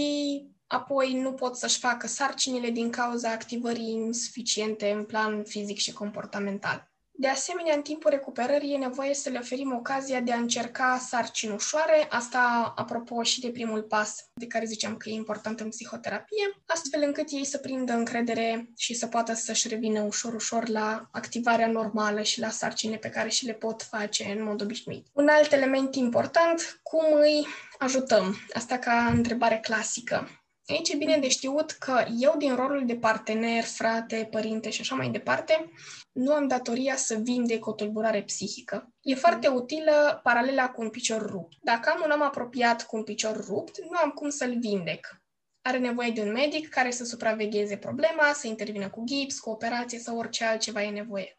apoi 0.66 1.20
nu 1.20 1.32
pot 1.32 1.56
să-și 1.56 1.78
facă 1.78 2.06
sarcinile 2.06 2.70
din 2.70 2.90
cauza 2.90 3.30
activării 3.30 3.90
insuficiente 3.90 4.90
în 4.90 5.04
plan 5.04 5.44
fizic 5.44 5.78
și 5.78 5.92
comportamental. 5.92 6.90
De 7.18 7.28
asemenea, 7.28 7.74
în 7.74 7.82
timpul 7.82 8.10
recuperării 8.10 8.72
e 8.72 8.76
nevoie 8.76 9.14
să 9.14 9.28
le 9.28 9.38
oferim 9.38 9.74
ocazia 9.74 10.20
de 10.20 10.32
a 10.32 10.36
încerca 10.36 10.98
sarcini 11.08 11.52
ușoare, 11.52 12.06
asta 12.10 12.72
apropo 12.76 13.22
și 13.22 13.40
de 13.40 13.50
primul 13.50 13.82
pas 13.82 14.28
de 14.34 14.46
care 14.46 14.64
ziceam 14.64 14.96
că 14.96 15.08
e 15.08 15.12
important 15.12 15.60
în 15.60 15.68
psihoterapie, 15.68 16.62
astfel 16.66 17.02
încât 17.02 17.26
ei 17.30 17.44
să 17.44 17.58
prindă 17.58 17.92
încredere 17.92 18.70
și 18.76 18.94
să 18.94 19.06
poată 19.06 19.34
să-și 19.34 19.68
revină 19.68 20.00
ușor-ușor 20.00 20.68
la 20.68 21.08
activarea 21.12 21.66
normală 21.66 22.22
și 22.22 22.40
la 22.40 22.50
sarcinile 22.50 22.98
pe 22.98 23.10
care 23.10 23.28
și 23.28 23.46
le 23.46 23.52
pot 23.52 23.82
face 23.82 24.34
în 24.38 24.44
mod 24.44 24.62
obișnuit. 24.62 25.06
Un 25.12 25.28
alt 25.28 25.52
element 25.52 25.94
important, 25.94 26.80
cum 26.82 27.04
îi 27.12 27.46
ajutăm? 27.78 28.36
Asta 28.52 28.78
ca 28.78 29.06
întrebare 29.06 29.58
clasică. 29.62 30.28
Aici 30.68 30.88
e 30.88 30.96
bine 30.96 31.18
de 31.18 31.28
știut 31.28 31.70
că 31.70 32.04
eu, 32.18 32.34
din 32.38 32.54
rolul 32.54 32.86
de 32.86 32.96
partener, 32.96 33.64
frate, 33.64 34.28
părinte 34.30 34.70
și 34.70 34.80
așa 34.80 34.94
mai 34.94 35.10
departe, 35.10 35.70
nu 36.12 36.32
am 36.32 36.46
datoria 36.46 36.96
să 36.96 37.14
vindec 37.14 37.66
o 37.66 37.72
tulburare 37.72 38.22
psihică. 38.22 38.92
E 39.00 39.14
foarte 39.14 39.48
utilă 39.48 40.20
paralela 40.22 40.70
cu 40.70 40.82
un 40.82 40.90
picior 40.90 41.30
rupt. 41.30 41.56
Dacă 41.62 41.90
am 41.90 42.02
un 42.04 42.10
om 42.10 42.22
apropiat 42.22 42.86
cu 42.86 42.96
un 42.96 43.04
picior 43.04 43.44
rupt, 43.46 43.80
nu 43.80 43.96
am 43.96 44.10
cum 44.10 44.30
să-l 44.30 44.58
vindec. 44.58 45.20
Are 45.62 45.78
nevoie 45.78 46.10
de 46.10 46.20
un 46.20 46.32
medic 46.32 46.68
care 46.68 46.90
să 46.90 47.04
supravegheze 47.04 47.76
problema, 47.76 48.32
să 48.32 48.46
intervină 48.46 48.90
cu 48.90 49.04
gips, 49.04 49.38
cu 49.38 49.50
operație 49.50 49.98
sau 49.98 50.18
orice 50.18 50.44
altceva 50.44 50.82
e 50.82 50.90
nevoie. 50.90 51.38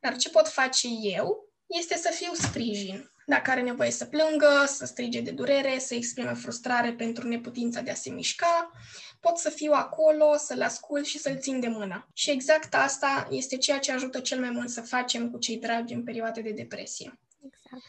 Dar 0.00 0.16
ce 0.16 0.30
pot 0.30 0.48
face 0.48 0.88
eu 1.02 1.48
este 1.66 1.96
să 1.96 2.10
fiu 2.12 2.32
sprijin. 2.32 3.10
Dacă 3.28 3.50
are 3.50 3.60
nevoie 3.60 3.90
să 3.90 4.04
plângă, 4.04 4.64
să 4.66 4.84
strige 4.84 5.20
de 5.20 5.30
durere, 5.30 5.78
să 5.78 5.94
exprime 5.94 6.32
frustrare 6.34 6.92
pentru 6.92 7.28
neputința 7.28 7.80
de 7.80 7.90
a 7.90 7.94
se 7.94 8.10
mișca, 8.10 8.70
pot 9.20 9.38
să 9.38 9.50
fiu 9.50 9.72
acolo, 9.72 10.36
să-l 10.36 10.62
ascult 10.62 11.04
și 11.04 11.18
să-l 11.18 11.38
țin 11.38 11.60
de 11.60 11.68
mână. 11.68 12.08
Și 12.12 12.30
exact 12.30 12.74
asta 12.74 13.26
este 13.30 13.56
ceea 13.56 13.78
ce 13.78 13.92
ajută 13.92 14.20
cel 14.20 14.40
mai 14.40 14.50
mult 14.50 14.68
să 14.68 14.80
facem 14.80 15.30
cu 15.30 15.38
cei 15.38 15.56
dragi 15.58 15.94
în 15.94 16.04
perioade 16.04 16.40
de 16.40 16.50
depresie. 16.50 17.20
Exact. 17.46 17.82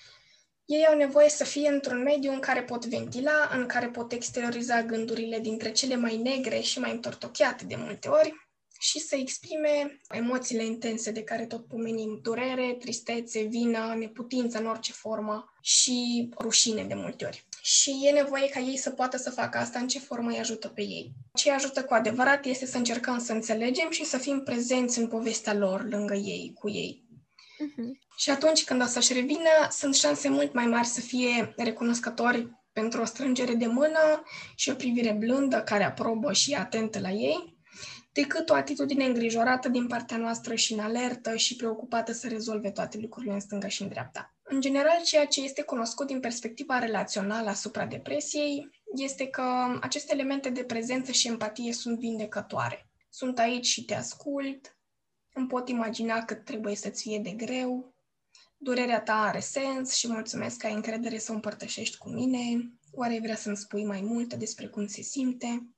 Ei 0.65 0.87
au 0.87 0.97
nevoie 0.97 1.29
să 1.29 1.43
fie 1.43 1.69
într-un 1.69 2.01
mediu 2.01 2.31
în 2.31 2.39
care 2.39 2.63
pot 2.63 2.85
ventila, 2.85 3.49
în 3.51 3.65
care 3.65 3.87
pot 3.87 4.11
exterioriza 4.11 4.83
gândurile 4.83 5.39
dintre 5.39 5.71
cele 5.71 5.95
mai 5.95 6.17
negre 6.17 6.59
și 6.59 6.79
mai 6.79 6.91
întortocheate 6.91 7.65
de 7.65 7.75
multe 7.75 8.07
ori, 8.07 8.46
și 8.79 8.99
să 8.99 9.15
exprime 9.15 9.99
emoțiile 10.09 10.65
intense 10.65 11.11
de 11.11 11.23
care 11.23 11.45
tot 11.45 11.67
pomenim, 11.67 12.19
durere, 12.21 12.75
tristețe, 12.79 13.41
vină, 13.41 13.95
neputință 13.97 14.59
în 14.59 14.65
orice 14.65 14.91
formă 14.91 15.53
și 15.61 16.29
rușine 16.39 16.83
de 16.83 16.93
multe 16.93 17.25
ori. 17.25 17.47
Și 17.61 17.99
e 18.03 18.11
nevoie 18.11 18.49
ca 18.49 18.59
ei 18.59 18.77
să 18.77 18.89
poată 18.89 19.17
să 19.17 19.29
facă 19.29 19.57
asta 19.57 19.79
în 19.79 19.87
ce 19.87 19.99
formă 19.99 20.29
îi 20.29 20.39
ajută 20.39 20.67
pe 20.67 20.81
ei. 20.81 21.11
Ce 21.33 21.51
ajută 21.51 21.83
cu 21.83 21.93
adevărat 21.93 22.45
este 22.45 22.65
să 22.65 22.77
încercăm 22.77 23.19
să 23.19 23.31
înțelegem 23.31 23.89
și 23.89 24.05
să 24.05 24.17
fim 24.17 24.41
prezenți 24.43 24.99
în 24.99 25.07
povestea 25.07 25.53
lor, 25.53 25.87
lângă 25.89 26.13
ei, 26.13 26.51
cu 26.59 26.69
ei. 26.69 27.05
Uh-huh. 27.57 28.07
Și 28.17 28.29
atunci 28.29 28.63
când 28.63 28.81
o 28.81 28.85
să-și 28.85 29.13
revină, 29.13 29.67
sunt 29.69 29.95
șanse 29.95 30.29
mult 30.29 30.53
mai 30.53 30.65
mari 30.65 30.87
să 30.87 31.01
fie 31.01 31.53
recunoscători 31.55 32.47
pentru 32.73 33.01
o 33.01 33.05
strângere 33.05 33.53
de 33.53 33.67
mână 33.67 34.23
și 34.55 34.69
o 34.69 34.75
privire 34.75 35.11
blândă 35.11 35.61
care 35.61 35.83
aprobă 35.83 36.33
și 36.33 36.51
e 36.51 36.57
atentă 36.57 36.99
la 36.99 37.09
ei, 37.09 37.56
decât 38.21 38.49
o 38.49 38.53
atitudine 38.53 39.05
îngrijorată 39.05 39.69
din 39.69 39.87
partea 39.87 40.17
noastră 40.17 40.55
și 40.55 40.73
în 40.73 40.79
alertă 40.79 41.35
și 41.35 41.55
preocupată 41.55 42.11
să 42.11 42.27
rezolve 42.27 42.71
toate 42.71 42.97
lucrurile 42.97 43.33
în 43.33 43.39
stânga 43.39 43.67
și 43.67 43.81
în 43.81 43.87
dreapta. 43.87 44.35
În 44.43 44.61
general, 44.61 45.01
ceea 45.03 45.25
ce 45.25 45.41
este 45.43 45.61
cunoscut 45.61 46.07
din 46.07 46.19
perspectiva 46.19 46.79
relațională 46.79 47.49
asupra 47.49 47.85
depresiei 47.85 48.69
este 48.95 49.27
că 49.27 49.43
aceste 49.81 50.13
elemente 50.13 50.49
de 50.49 50.63
prezență 50.63 51.11
și 51.11 51.27
empatie 51.27 51.73
sunt 51.73 51.99
vindecătoare. 51.99 52.89
Sunt 53.09 53.39
aici 53.39 53.65
și 53.65 53.85
te 53.85 53.95
ascult, 53.95 54.77
îmi 55.33 55.47
pot 55.47 55.69
imagina 55.69 56.25
cât 56.25 56.43
trebuie 56.43 56.75
să-ți 56.75 57.01
fie 57.01 57.19
de 57.19 57.31
greu, 57.31 57.95
durerea 58.57 59.01
ta 59.01 59.13
are 59.13 59.39
sens 59.39 59.93
și 59.93 60.11
mulțumesc 60.11 60.57
că 60.57 60.67
ai 60.67 60.73
încredere 60.73 61.17
să 61.17 61.31
o 61.31 61.35
împărtășești 61.35 61.97
cu 61.97 62.09
mine, 62.09 62.71
oare 62.91 63.19
vrea 63.21 63.35
să-mi 63.35 63.57
spui 63.57 63.85
mai 63.85 64.01
multe 64.01 64.35
despre 64.35 64.67
cum 64.67 64.87
se 64.87 65.01
simte? 65.01 65.76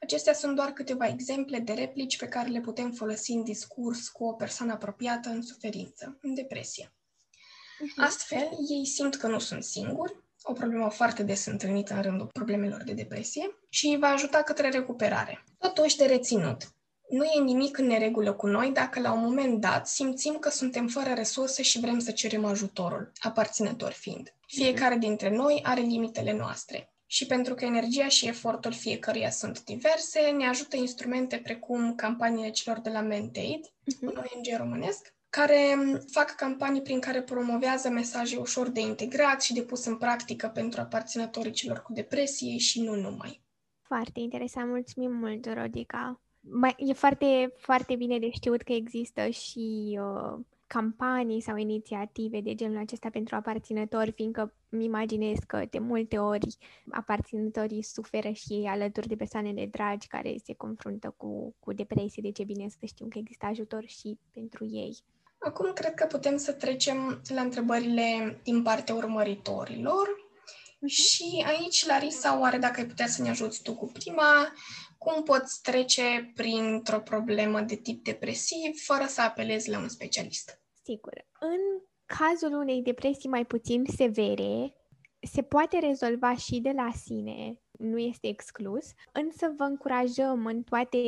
Acestea 0.00 0.32
sunt 0.32 0.56
doar 0.56 0.70
câteva 0.70 1.06
exemple 1.06 1.58
de 1.58 1.72
replici 1.72 2.18
pe 2.18 2.28
care 2.28 2.48
le 2.48 2.60
putem 2.60 2.92
folosi 2.92 3.32
în 3.32 3.42
discurs 3.44 4.08
cu 4.08 4.24
o 4.24 4.32
persoană 4.32 4.72
apropiată 4.72 5.28
în 5.28 5.42
suferință, 5.42 6.18
în 6.22 6.34
depresie. 6.34 6.92
Uh-huh. 6.92 8.04
Astfel, 8.04 8.48
ei 8.68 8.86
simt 8.86 9.16
că 9.16 9.26
nu 9.26 9.38
sunt 9.38 9.64
singuri, 9.64 10.16
o 10.42 10.52
problemă 10.52 10.88
foarte 10.88 11.22
des 11.22 11.46
întâlnită 11.46 11.94
în 11.94 12.02
rândul 12.02 12.26
problemelor 12.26 12.82
de 12.82 12.92
depresie, 12.92 13.58
și 13.68 13.86
îi 13.86 13.98
va 13.98 14.08
ajuta 14.08 14.42
către 14.42 14.68
recuperare. 14.68 15.44
Totuși, 15.58 15.96
de 15.96 16.04
reținut, 16.04 16.74
nu 17.08 17.24
e 17.24 17.40
nimic 17.40 17.78
în 17.78 17.86
neregulă 17.86 18.32
cu 18.32 18.46
noi 18.46 18.70
dacă 18.70 19.00
la 19.00 19.12
un 19.12 19.20
moment 19.20 19.60
dat 19.60 19.88
simțim 19.88 20.38
că 20.38 20.50
suntem 20.50 20.88
fără 20.88 21.12
resurse 21.12 21.62
și 21.62 21.80
vrem 21.80 21.98
să 21.98 22.10
cerem 22.10 22.44
ajutorul, 22.44 23.12
aparținător 23.18 23.92
fiind. 23.92 24.34
Fiecare 24.46 24.96
dintre 24.96 25.30
noi 25.30 25.60
are 25.62 25.80
limitele 25.80 26.32
noastre 26.32 26.89
și 27.12 27.26
pentru 27.26 27.54
că 27.54 27.64
energia 27.64 28.08
și 28.08 28.26
efortul 28.26 28.72
fiecăruia 28.72 29.30
sunt 29.30 29.64
diverse, 29.64 30.20
ne 30.20 30.46
ajută 30.46 30.76
instrumente 30.76 31.36
precum 31.36 31.94
campaniile 31.94 32.50
celor 32.50 32.80
de 32.80 32.90
la 32.90 33.00
Mentate, 33.00 33.60
uh-huh. 33.60 34.00
un 34.00 34.16
ONG 34.16 34.58
românesc, 34.58 35.14
care 35.30 35.76
fac 36.10 36.34
campanii 36.34 36.82
prin 36.82 37.00
care 37.00 37.22
promovează 37.22 37.88
mesaje 37.88 38.36
ușor 38.36 38.68
de 38.68 38.80
integrat 38.80 39.42
și 39.42 39.52
de 39.52 39.62
pus 39.62 39.84
în 39.84 39.96
practică 39.96 40.48
pentru 40.48 40.80
aparținătorii 40.80 41.52
celor 41.52 41.82
cu 41.82 41.92
depresie 41.92 42.58
și 42.58 42.82
nu 42.82 42.94
numai. 42.94 43.42
Foarte 43.82 44.20
interesant, 44.20 44.68
mulțumim 44.68 45.12
mult, 45.12 45.52
Rodica. 45.52 46.20
Mai, 46.40 46.74
e 46.76 46.92
foarte, 46.92 47.52
foarte 47.56 47.96
bine 47.96 48.18
de 48.18 48.30
știut 48.30 48.62
că 48.62 48.72
există 48.72 49.28
și 49.28 49.98
uh, 50.00 50.40
campanii 50.74 51.40
sau 51.40 51.56
inițiative 51.56 52.40
de 52.40 52.54
genul 52.54 52.78
acesta 52.78 53.08
pentru 53.10 53.34
aparținători, 53.34 54.12
fiindcă 54.12 54.54
îmi 54.68 54.84
imaginez 54.84 55.38
că 55.46 55.62
de 55.70 55.78
multe 55.78 56.18
ori 56.18 56.56
aparținătorii 56.90 57.82
suferă 57.82 58.30
și 58.30 58.52
ei 58.52 58.66
alături 58.66 59.08
de 59.08 59.16
persoanele 59.16 59.66
dragi 59.66 60.06
care 60.06 60.34
se 60.44 60.54
confruntă 60.54 61.14
cu, 61.16 61.54
cu 61.60 61.72
depresie, 61.72 62.22
deci 62.22 62.38
e 62.38 62.44
bine 62.44 62.68
să 62.68 62.86
știm 62.86 63.08
că 63.08 63.18
există 63.18 63.46
ajutor 63.46 63.84
și 63.86 64.18
pentru 64.32 64.66
ei. 64.66 64.96
Acum 65.38 65.72
cred 65.72 65.94
că 65.94 66.06
putem 66.06 66.36
să 66.36 66.52
trecem 66.52 67.22
la 67.34 67.40
întrebările 67.40 68.40
din 68.42 68.62
partea 68.62 68.94
urmăritorilor. 68.94 70.06
Uh-huh. 70.06 70.86
Și 70.86 71.44
aici, 71.46 71.86
Larisa, 71.86 72.40
oare 72.40 72.58
dacă 72.58 72.80
ai 72.80 72.86
putea 72.86 73.06
să 73.06 73.22
ne 73.22 73.28
ajuți 73.28 73.62
tu 73.62 73.74
cu 73.74 73.86
prima, 73.86 74.52
cum 74.98 75.22
poți 75.22 75.62
trece 75.62 76.32
printr-o 76.34 77.00
problemă 77.00 77.60
de 77.60 77.76
tip 77.76 78.04
depresiv 78.04 78.82
fără 78.84 79.06
să 79.06 79.20
apelezi 79.20 79.70
la 79.70 79.78
un 79.78 79.88
specialist? 79.88 80.59
Sigur. 80.90 81.26
În 81.40 81.82
cazul 82.06 82.58
unei 82.58 82.82
depresii 82.82 83.28
mai 83.28 83.46
puțin 83.46 83.84
severe, 83.96 84.74
se 85.20 85.42
poate 85.42 85.78
rezolva 85.78 86.34
și 86.34 86.60
de 86.60 86.72
la 86.74 86.90
sine, 86.94 87.60
nu 87.70 87.98
este 87.98 88.28
exclus, 88.28 88.92
însă 89.12 89.52
vă 89.56 89.62
încurajăm 89.62 90.46
în 90.46 90.62
toate 90.62 90.98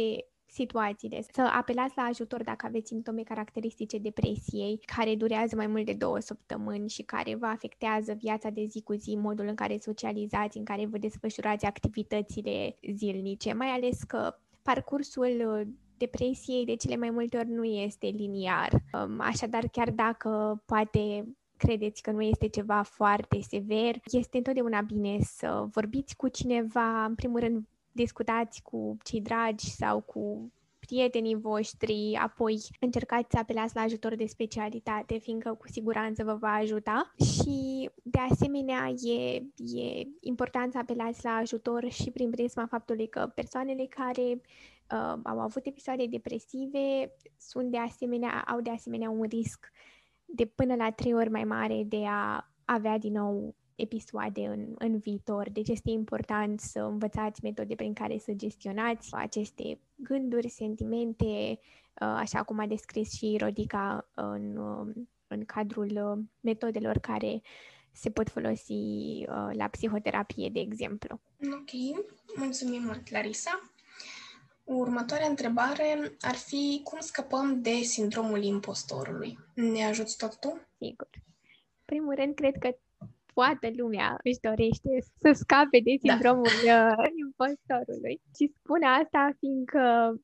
situațiile, 0.47 1.23
să 1.33 1.41
apelați 1.41 1.93
la 1.97 2.03
ajutor 2.03 2.43
dacă 2.43 2.67
aveți 2.67 2.89
simptome 2.89 3.23
caracteristice 3.23 3.99
depresiei, 3.99 4.79
care 4.97 5.15
durează 5.15 5.57
mai 5.57 5.67
mult 5.67 5.85
de 5.85 5.93
două 5.93 6.19
săptămâni 6.19 6.89
și 6.89 7.03
care 7.03 7.35
vă 7.35 7.47
afectează 7.47 8.13
viața 8.13 8.51
de 8.51 8.65
zi 8.65 8.83
cu 8.83 8.93
zi, 8.93 9.17
modul 9.17 9.47
în 9.47 9.55
care 9.55 9.79
socializați, 9.79 10.59
în 10.59 10.65
care 10.65 10.87
vă 10.87 10.99
desfășurați 10.99 11.65
activitățile 11.65 12.79
zilnice, 12.95 13.53
mai 13.53 13.69
ales 13.69 14.03
că 14.03 14.37
parcursul 14.63 15.43
uh, 15.47 15.67
depresiei 16.05 16.65
de 16.65 16.77
cele 16.77 16.97
mai 16.97 17.11
multe 17.11 17.37
ori 17.37 17.49
nu 17.49 17.65
este 17.65 18.07
liniar. 18.07 18.71
Um, 18.73 19.21
așadar, 19.21 19.69
chiar 19.73 19.91
dacă 19.91 20.63
poate 20.67 21.25
credeți 21.57 22.03
că 22.03 22.11
nu 22.11 22.23
este 22.23 22.49
ceva 22.49 22.83
foarte 22.83 23.41
sever, 23.41 23.95
este 24.05 24.37
întotdeauna 24.37 24.81
bine 24.81 25.19
să 25.21 25.67
vorbiți 25.71 26.17
cu 26.17 26.29
cineva, 26.29 27.05
în 27.05 27.15
primul 27.15 27.41
rând 27.41 27.67
discutați 27.93 28.63
cu 28.63 28.97
cei 29.03 29.21
dragi 29.21 29.71
sau 29.71 30.01
cu 30.01 30.53
prietenii 30.87 31.35
voștri, 31.35 32.19
apoi 32.23 32.59
încercați 32.81 33.31
să 33.31 33.39
apelați 33.39 33.75
la 33.75 33.81
ajutor 33.81 34.15
de 34.15 34.27
specialitate, 34.27 35.19
fiindcă 35.19 35.55
cu 35.55 35.69
siguranță 35.69 36.25
vă 36.25 36.35
va 36.35 36.53
ajuta 36.53 37.15
și 37.25 37.91
de 38.03 38.19
asemenea 38.31 38.89
e, 39.03 39.35
e 39.79 40.07
important 40.21 40.73
să 40.73 40.79
apelați 40.79 41.25
la 41.25 41.31
ajutor 41.31 41.91
și 41.91 42.11
prin 42.11 42.31
prisma 42.31 42.67
faptului 42.67 43.09
că 43.09 43.31
persoanele 43.35 43.87
care 43.87 44.41
uh, 44.93 45.21
au 45.23 45.41
avut 45.41 45.67
episoade 45.67 46.07
depresive 46.07 47.13
sunt 47.39 47.71
de 47.71 47.79
asemenea, 47.79 48.45
au 48.47 48.61
de 48.61 48.71
asemenea 48.71 49.11
un 49.11 49.23
risc 49.23 49.71
de 50.25 50.47
până 50.47 50.75
la 50.75 50.91
trei 50.91 51.15
ori 51.15 51.31
mai 51.31 51.45
mare 51.45 51.83
de 51.85 52.05
a 52.07 52.53
avea 52.65 52.99
din 52.99 53.13
nou 53.13 53.55
episoade 53.75 54.47
în, 54.47 54.75
în 54.79 54.99
viitor. 54.99 55.51
Deci 55.51 55.69
este 55.69 55.91
important 55.91 56.61
să 56.61 56.81
învățați 56.81 57.41
metode 57.43 57.75
prin 57.75 57.93
care 57.93 58.19
să 58.19 58.33
gestionați 58.33 59.09
aceste 59.13 59.81
gânduri, 59.95 60.49
sentimente, 60.49 61.25
uh, 61.25 61.59
așa 62.17 62.43
cum 62.43 62.59
a 62.59 62.67
descris 62.67 63.13
și 63.13 63.37
Rodica 63.41 64.11
în, 64.15 64.57
um, 64.57 65.09
în 65.27 65.45
cadrul 65.45 65.91
uh, 65.91 66.25
metodelor 66.41 66.99
care 66.99 67.43
se 67.93 68.11
pot 68.11 68.29
folosi 68.29 68.73
uh, 68.73 69.51
la 69.53 69.69
psihoterapie, 69.71 70.49
de 70.49 70.61
exemplu. 70.61 71.21
Ok, 71.53 72.03
mulțumim 72.37 72.83
mult, 72.83 73.11
Larisa. 73.11 73.72
Următoarea 74.65 75.29
întrebare 75.29 76.17
ar 76.21 76.35
fi 76.35 76.81
cum 76.85 77.01
scăpăm 77.01 77.61
de 77.63 77.71
sindromul 77.71 78.43
impostorului. 78.43 79.39
Ne 79.55 79.85
ajuți 79.85 80.17
tot 80.17 80.41
tu? 80.41 80.61
Sigur. 80.79 81.09
În 81.13 81.85
primul 81.85 82.15
rând, 82.15 82.35
cred 82.35 82.55
că 82.59 82.77
toată 83.35 83.69
lumea 83.77 84.17
își 84.23 84.41
dorește 84.41 84.89
să 85.21 85.33
scape 85.33 85.81
de 85.85 85.95
da. 86.03 86.09
sindromul 86.09 86.49
da. 86.67 86.95
impostorului. 87.25 88.21
Și 88.37 88.53
spun 88.59 88.83
asta 88.83 89.31
fiindcă 89.39 90.15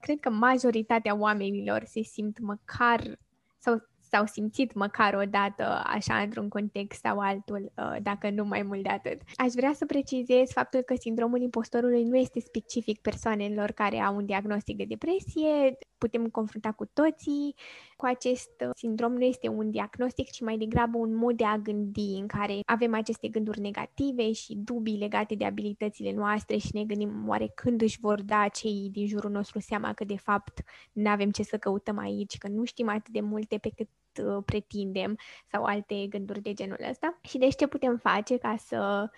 cred 0.00 0.18
că 0.20 0.30
majoritatea 0.30 1.16
oamenilor 1.16 1.84
se 1.84 2.02
simt 2.02 2.38
măcar 2.38 3.18
sau 3.58 3.82
s-au 4.10 4.26
simțit 4.26 4.74
măcar 4.74 5.14
o 5.14 5.24
dată 5.30 5.82
așa 5.84 6.16
într-un 6.16 6.48
context 6.48 7.00
sau 7.00 7.18
altul, 7.18 7.72
uh, 7.76 7.96
dacă 8.02 8.30
nu 8.30 8.44
mai 8.44 8.62
mult 8.62 8.82
de 8.82 8.88
atât. 8.88 9.20
Aș 9.36 9.52
vrea 9.52 9.72
să 9.74 9.86
precizez 9.86 10.50
faptul 10.50 10.80
că 10.80 10.94
sindromul 10.98 11.40
impostorului 11.40 12.04
nu 12.04 12.16
este 12.16 12.40
specific 12.40 13.00
persoanelor 13.00 13.70
care 13.70 13.98
au 13.98 14.16
un 14.16 14.26
diagnostic 14.26 14.76
de 14.76 14.84
depresie, 14.88 15.78
putem 15.98 16.28
confrunta 16.28 16.72
cu 16.72 16.84
toții 16.92 17.54
cu 17.96 18.06
acest 18.06 18.50
uh, 18.64 18.70
sindrom, 18.76 19.12
nu 19.12 19.24
este 19.24 19.48
un 19.48 19.70
diagnostic, 19.70 20.30
ci 20.30 20.40
mai 20.40 20.56
degrabă 20.56 20.98
un 20.98 21.14
mod 21.14 21.36
de 21.36 21.44
a 21.44 21.58
gândi 21.58 22.18
în 22.20 22.26
care 22.26 22.60
avem 22.66 22.94
aceste 22.94 23.28
gânduri 23.28 23.60
negative 23.60 24.32
și 24.32 24.54
dubii 24.56 24.98
legate 24.98 25.34
de 25.34 25.44
abilitățile 25.44 26.12
noastre 26.12 26.56
și 26.56 26.68
ne 26.72 26.84
gândim 26.84 27.28
oare 27.28 27.52
când 27.54 27.82
își 27.82 27.98
vor 28.00 28.22
da 28.22 28.48
cei 28.48 28.88
din 28.92 29.06
jurul 29.06 29.30
nostru 29.30 29.58
seama 29.58 29.92
că 29.92 30.04
de 30.04 30.16
fapt 30.16 30.62
nu 30.92 31.10
avem 31.10 31.30
ce 31.30 31.42
să 31.42 31.58
căutăm 31.58 31.98
aici, 31.98 32.38
că 32.38 32.48
nu 32.48 32.64
știm 32.64 32.88
atât 32.88 33.08
de 33.08 33.20
multe 33.20 33.58
pe 33.58 33.70
cât 33.76 33.88
uh, 34.26 34.42
pretindem 34.44 35.18
sau 35.50 35.64
alte 35.64 36.06
gânduri 36.08 36.42
de 36.42 36.52
genul 36.52 36.78
ăsta. 36.90 37.18
Și 37.22 37.38
deci 37.38 37.56
ce 37.56 37.66
putem 37.66 37.96
face 37.96 38.36
ca 38.36 38.56
să 38.56 39.10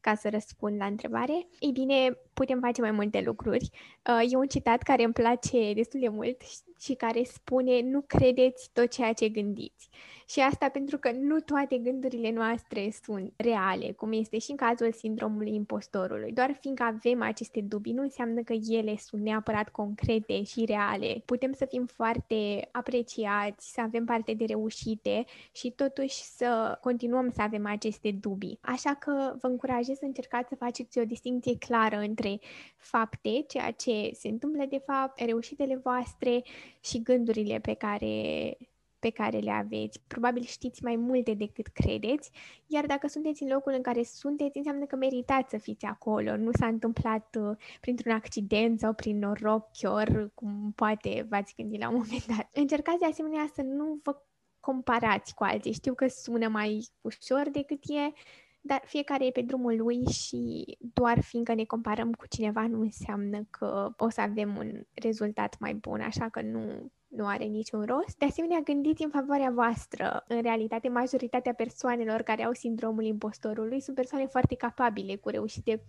ca 0.00 0.14
să 0.14 0.28
răspund 0.28 0.76
la 0.78 0.86
întrebare? 0.86 1.46
Ei 1.58 1.70
bine, 1.72 2.18
putem 2.38 2.60
face 2.60 2.80
mai 2.80 2.90
multe 2.90 3.20
lucruri. 3.20 3.70
Uh, 4.08 4.32
e 4.32 4.36
un 4.36 4.46
citat 4.46 4.82
care 4.82 5.04
îmi 5.04 5.12
place 5.12 5.72
destul 5.72 6.00
de 6.00 6.08
mult 6.08 6.36
și 6.80 6.94
care 6.94 7.22
spune 7.22 7.80
nu 7.80 8.04
credeți 8.06 8.70
tot 8.72 8.90
ceea 8.90 9.12
ce 9.12 9.28
gândiți. 9.28 9.88
Și 10.28 10.40
asta 10.40 10.68
pentru 10.68 10.98
că 10.98 11.10
nu 11.12 11.40
toate 11.40 11.78
gândurile 11.78 12.30
noastre 12.30 12.90
sunt 13.04 13.32
reale, 13.36 13.92
cum 13.92 14.12
este 14.12 14.38
și 14.38 14.50
în 14.50 14.56
cazul 14.56 14.92
sindromului 14.92 15.54
impostorului. 15.54 16.32
Doar 16.32 16.56
fiindcă 16.60 16.82
avem 16.82 17.22
aceste 17.22 17.60
dubii, 17.60 17.92
nu 17.92 18.02
înseamnă 18.02 18.42
că 18.42 18.52
ele 18.52 18.96
sunt 18.96 19.22
neapărat 19.22 19.68
concrete 19.68 20.42
și 20.42 20.64
reale. 20.64 21.22
Putem 21.24 21.52
să 21.52 21.64
fim 21.64 21.86
foarte 21.86 22.68
apreciați, 22.72 23.72
să 23.72 23.80
avem 23.80 24.04
parte 24.04 24.32
de 24.34 24.44
reușite 24.44 25.24
și 25.52 25.70
totuși 25.70 26.22
să 26.22 26.78
continuăm 26.80 27.30
să 27.30 27.42
avem 27.42 27.66
aceste 27.66 28.10
dubii. 28.10 28.58
Așa 28.60 28.94
că 28.94 29.34
vă 29.40 29.46
încurajez 29.46 29.96
să 29.98 30.04
încercați 30.04 30.48
să 30.48 30.54
faceți 30.54 30.98
o 30.98 31.04
distinție 31.04 31.58
clară 31.58 31.96
între 31.96 32.27
fapte, 32.76 33.44
ceea 33.48 33.70
ce 33.70 34.10
se 34.12 34.28
întâmplă 34.28 34.64
de 34.64 34.82
fapt, 34.86 35.20
reușitele 35.20 35.76
voastre 35.76 36.42
și 36.80 37.02
gândurile 37.02 37.58
pe 37.58 37.74
care 37.74 38.56
pe 38.98 39.10
care 39.10 39.38
le 39.38 39.50
aveți. 39.50 40.00
Probabil 40.06 40.42
știți 40.42 40.84
mai 40.84 40.96
multe 40.96 41.34
decât 41.34 41.66
credeți, 41.66 42.30
iar 42.66 42.86
dacă 42.86 43.06
sunteți 43.06 43.42
în 43.42 43.48
locul 43.48 43.72
în 43.72 43.82
care 43.82 44.02
sunteți, 44.02 44.56
înseamnă 44.56 44.84
că 44.84 44.96
meritați 44.96 45.50
să 45.50 45.58
fiți 45.58 45.84
acolo. 45.84 46.36
Nu 46.36 46.50
s-a 46.52 46.66
întâmplat 46.66 47.36
uh, 47.40 47.56
printr-un 47.80 48.12
accident 48.12 48.78
sau 48.78 48.92
prin 48.92 49.18
noroc 49.18 49.68
chiar, 49.72 50.30
cum 50.34 50.72
poate 50.74 51.26
v-ați 51.28 51.54
gândit 51.56 51.80
la 51.80 51.88
un 51.88 51.94
moment 52.02 52.26
dat. 52.26 52.50
Încercați 52.52 52.98
de 52.98 53.06
asemenea 53.06 53.50
să 53.54 53.62
nu 53.62 54.00
vă 54.02 54.16
comparați 54.60 55.34
cu 55.34 55.44
alții. 55.44 55.72
Știu 55.72 55.94
că 55.94 56.08
sună 56.08 56.48
mai 56.48 56.88
ușor 57.00 57.48
decât 57.52 57.82
e, 57.82 58.12
dar 58.60 58.82
fiecare 58.84 59.26
e 59.26 59.30
pe 59.30 59.42
drumul 59.42 59.76
lui 59.76 60.04
și 60.04 60.64
doar 60.78 61.20
fiindcă 61.20 61.54
ne 61.54 61.64
comparăm 61.64 62.12
cu 62.12 62.26
cineva 62.26 62.66
nu 62.66 62.80
înseamnă 62.80 63.46
că 63.50 63.90
o 63.96 64.10
să 64.10 64.20
avem 64.20 64.56
un 64.56 64.82
rezultat 64.92 65.56
mai 65.58 65.74
bun, 65.74 66.00
așa 66.00 66.28
că 66.28 66.42
nu 66.42 66.92
nu 67.08 67.26
are 67.26 67.44
niciun 67.44 67.84
rost. 67.84 68.18
De 68.18 68.24
asemenea, 68.24 68.60
gândiți 68.60 69.02
în 69.02 69.10
favoarea 69.10 69.50
voastră. 69.50 70.24
În 70.28 70.42
realitate, 70.42 70.88
majoritatea 70.88 71.52
persoanelor 71.52 72.22
care 72.22 72.44
au 72.44 72.52
sindromul 72.52 73.04
impostorului 73.04 73.80
sunt 73.80 73.96
persoane 73.96 74.26
foarte 74.26 74.54
capabile, 74.54 75.16
cu 75.16 75.28
reușite 75.28 75.82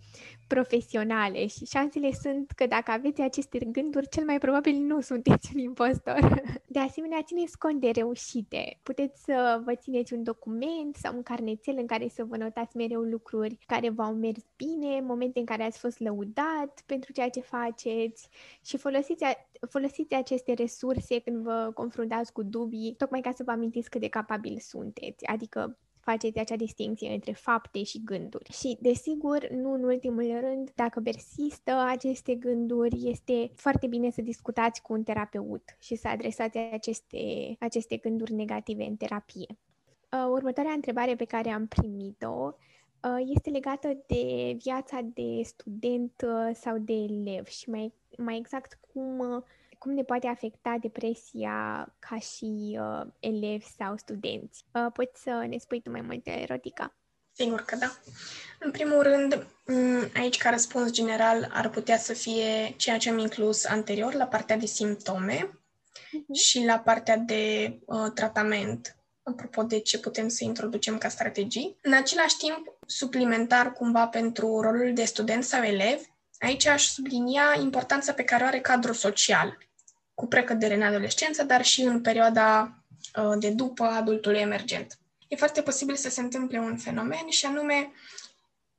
profesionale 0.46 1.46
și 1.46 1.64
șansele 1.64 2.10
sunt 2.22 2.50
că 2.50 2.66
dacă 2.66 2.90
aveți 2.90 3.20
aceste 3.20 3.58
gânduri, 3.58 4.08
cel 4.08 4.24
mai 4.24 4.38
probabil 4.38 4.74
nu 4.74 5.00
sunteți 5.00 5.50
un 5.54 5.60
impostor. 5.60 6.42
De 6.66 6.78
asemenea, 6.78 7.22
țineți 7.22 7.58
cont 7.58 7.80
de 7.80 7.90
reușite. 7.90 8.78
Puteți 8.82 9.22
să 9.24 9.60
vă 9.64 9.74
țineți 9.74 10.12
un 10.12 10.22
document 10.22 10.96
sau 10.96 11.14
un 11.14 11.22
carnețel 11.22 11.74
în 11.78 11.86
care 11.86 12.08
să 12.08 12.24
vă 12.24 12.36
notați 12.36 12.76
mereu 12.76 13.00
lucruri 13.00 13.58
care 13.66 13.90
v-au 13.90 14.14
mers 14.14 14.40
bine, 14.56 15.00
momente 15.00 15.38
în 15.38 15.44
care 15.44 15.62
ați 15.62 15.78
fost 15.78 16.00
lăudat 16.00 16.82
pentru 16.86 17.12
ceea 17.12 17.28
ce 17.28 17.40
faceți 17.40 18.28
și 18.64 18.76
folosiți, 18.76 19.24
folosiți 19.68 20.14
aceste 20.14 20.52
resurse 20.52 21.09
reflexie 21.10 21.20
când 21.20 21.42
vă 21.42 21.70
confruntați 21.74 22.32
cu 22.32 22.42
dubii, 22.42 22.94
tocmai 22.96 23.20
ca 23.20 23.32
să 23.34 23.42
vă 23.42 23.50
amintiți 23.50 23.90
cât 23.90 24.00
de 24.00 24.08
capabil 24.08 24.58
sunteți, 24.58 25.26
adică 25.26 25.78
faceți 26.00 26.38
acea 26.38 26.56
distinție 26.56 27.12
între 27.12 27.32
fapte 27.32 27.82
și 27.82 28.04
gânduri. 28.04 28.50
Și, 28.52 28.78
desigur, 28.80 29.48
nu 29.48 29.72
în 29.72 29.82
ultimul 29.84 30.38
rând, 30.40 30.70
dacă 30.74 31.00
persistă 31.00 31.72
aceste 31.88 32.34
gânduri, 32.34 33.08
este 33.08 33.50
foarte 33.54 33.86
bine 33.86 34.10
să 34.10 34.22
discutați 34.22 34.82
cu 34.82 34.92
un 34.92 35.02
terapeut 35.02 35.76
și 35.78 35.94
să 35.94 36.08
adresați 36.08 36.58
aceste, 36.58 37.56
aceste 37.58 37.96
gânduri 37.96 38.32
negative 38.32 38.84
în 38.84 38.96
terapie. 38.96 39.46
Uh, 39.48 40.26
următoarea 40.30 40.72
întrebare 40.72 41.14
pe 41.14 41.24
care 41.24 41.50
am 41.50 41.66
primit-o 41.66 42.54
uh, 43.04 43.24
este 43.34 43.50
legată 43.50 43.88
de 44.06 44.56
viața 44.62 45.00
de 45.14 45.42
student 45.42 46.12
uh, 46.24 46.54
sau 46.54 46.78
de 46.78 46.92
elev 46.92 47.46
și 47.46 47.70
mai, 47.70 47.92
mai 48.16 48.36
exact 48.36 48.78
cum 48.92 49.44
cum 49.80 49.92
ne 49.92 50.02
poate 50.02 50.26
afecta 50.26 50.76
depresia 50.80 51.86
ca 51.98 52.18
și 52.18 52.78
uh, 52.80 53.06
elevi 53.20 53.64
sau 53.78 53.96
studenți. 53.96 54.64
Uh, 54.72 54.92
poți 54.92 55.22
să 55.22 55.46
ne 55.48 55.58
spui 55.58 55.80
tu 55.80 55.90
mai 55.90 56.00
multe, 56.00 56.44
Rotica? 56.48 56.94
Sigur 57.32 57.60
că 57.60 57.76
da. 57.76 57.92
În 58.58 58.70
primul 58.70 59.02
rând, 59.02 59.46
aici 60.14 60.36
ca 60.36 60.50
răspuns 60.50 60.90
general 60.90 61.50
ar 61.52 61.68
putea 61.68 61.98
să 61.98 62.12
fie 62.12 62.74
ceea 62.76 62.98
ce 62.98 63.10
am 63.10 63.18
inclus 63.18 63.64
anterior 63.64 64.14
la 64.14 64.26
partea 64.26 64.56
de 64.56 64.66
simptome 64.66 65.36
uh-huh. 65.36 66.32
și 66.32 66.64
la 66.64 66.78
partea 66.78 67.16
de 67.16 67.74
uh, 67.86 68.10
tratament, 68.14 68.96
apropo 69.22 69.62
de 69.62 69.80
ce 69.80 69.98
putem 69.98 70.28
să 70.28 70.44
introducem 70.44 70.98
ca 70.98 71.08
strategii. 71.08 71.76
În 71.82 71.92
același 71.92 72.36
timp, 72.36 72.76
suplimentar 72.86 73.72
cumva 73.72 74.06
pentru 74.06 74.60
rolul 74.60 74.94
de 74.94 75.04
student 75.04 75.44
sau 75.44 75.62
elev, 75.62 76.00
aici 76.38 76.66
aș 76.66 76.86
sublinia 76.86 77.56
importanța 77.60 78.12
pe 78.12 78.24
care 78.24 78.44
o 78.44 78.46
are 78.46 78.60
cadrul 78.60 78.94
social, 78.94 79.58
cu 80.20 80.26
precădere 80.26 80.74
în 80.74 80.82
adolescență, 80.82 81.44
dar 81.44 81.64
și 81.64 81.80
în 81.80 82.00
perioada 82.00 82.78
uh, 83.16 83.38
de 83.38 83.50
după 83.50 83.84
adultul 83.84 84.34
emergent 84.34 84.98
e 85.30 85.36
foarte 85.36 85.62
posibil 85.62 85.96
să 85.96 86.10
se 86.10 86.20
întâmple 86.20 86.58
un 86.58 86.76
fenomen 86.76 87.28
și 87.28 87.46
anume 87.46 87.92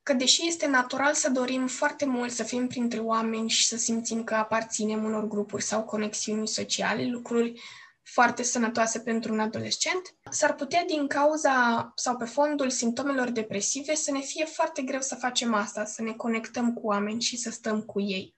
că 0.02 0.12
deși 0.12 0.46
este 0.46 0.66
natural 0.66 1.14
să 1.14 1.30
dorim 1.30 1.66
foarte 1.66 2.04
mult 2.04 2.30
să 2.30 2.42
fim 2.42 2.66
printre 2.66 2.98
oameni 2.98 3.48
și 3.48 3.66
să 3.66 3.76
simțim 3.76 4.24
că 4.24 4.34
aparținem 4.34 5.04
unor 5.04 5.28
grupuri 5.28 5.62
sau 5.62 5.82
conexiuni 5.82 6.48
sociale, 6.48 7.06
lucruri 7.06 7.60
foarte 8.02 8.42
sănătoase 8.42 8.98
pentru 8.98 9.32
un 9.32 9.40
adolescent, 9.40 10.14
s-ar 10.30 10.54
putea 10.54 10.84
din 10.84 11.06
cauza 11.06 11.92
sau 11.96 12.16
pe 12.16 12.24
fondul 12.24 12.70
simptomelor 12.70 13.30
depresive 13.30 13.94
să 13.94 14.10
ne 14.10 14.20
fie 14.20 14.44
foarte 14.44 14.82
greu 14.82 15.00
să 15.00 15.14
facem 15.14 15.54
asta, 15.54 15.84
să 15.84 16.02
ne 16.02 16.12
conectăm 16.12 16.72
cu 16.72 16.86
oameni 16.86 17.20
și 17.20 17.36
să 17.36 17.50
stăm 17.50 17.80
cu 17.82 18.00
ei. 18.00 18.34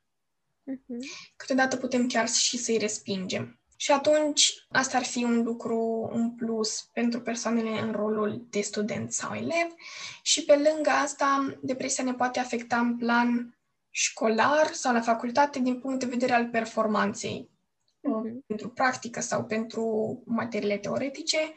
Uh-huh. 0.72 0.98
Câteodată 1.36 1.76
putem 1.76 2.06
chiar 2.06 2.28
și 2.28 2.58
să-i 2.58 2.78
respingem. 2.78 3.58
Și 3.76 3.92
atunci, 3.92 4.66
asta 4.68 4.96
ar 4.96 5.04
fi 5.04 5.24
un 5.24 5.42
lucru, 5.42 6.10
un 6.12 6.30
plus 6.30 6.88
pentru 6.92 7.20
persoanele 7.20 7.80
în 7.80 7.92
rolul 7.92 8.46
de 8.50 8.60
student 8.60 9.12
sau 9.12 9.34
elev. 9.34 9.74
Și 10.22 10.44
pe 10.44 10.52
lângă 10.52 10.90
asta, 10.90 11.58
depresia 11.62 12.04
ne 12.04 12.14
poate 12.14 12.38
afecta 12.38 12.78
în 12.78 12.96
plan 12.96 13.58
școlar 13.90 14.72
sau 14.72 14.92
la 14.92 15.00
facultate 15.00 15.58
din 15.58 15.80
punct 15.80 15.98
de 16.00 16.06
vedere 16.06 16.32
al 16.32 16.48
performanței, 16.48 17.50
mm-hmm. 17.50 18.46
pentru 18.46 18.68
practică 18.68 19.20
sau 19.20 19.44
pentru 19.44 20.22
materiile 20.26 20.78
teoretice. 20.78 21.52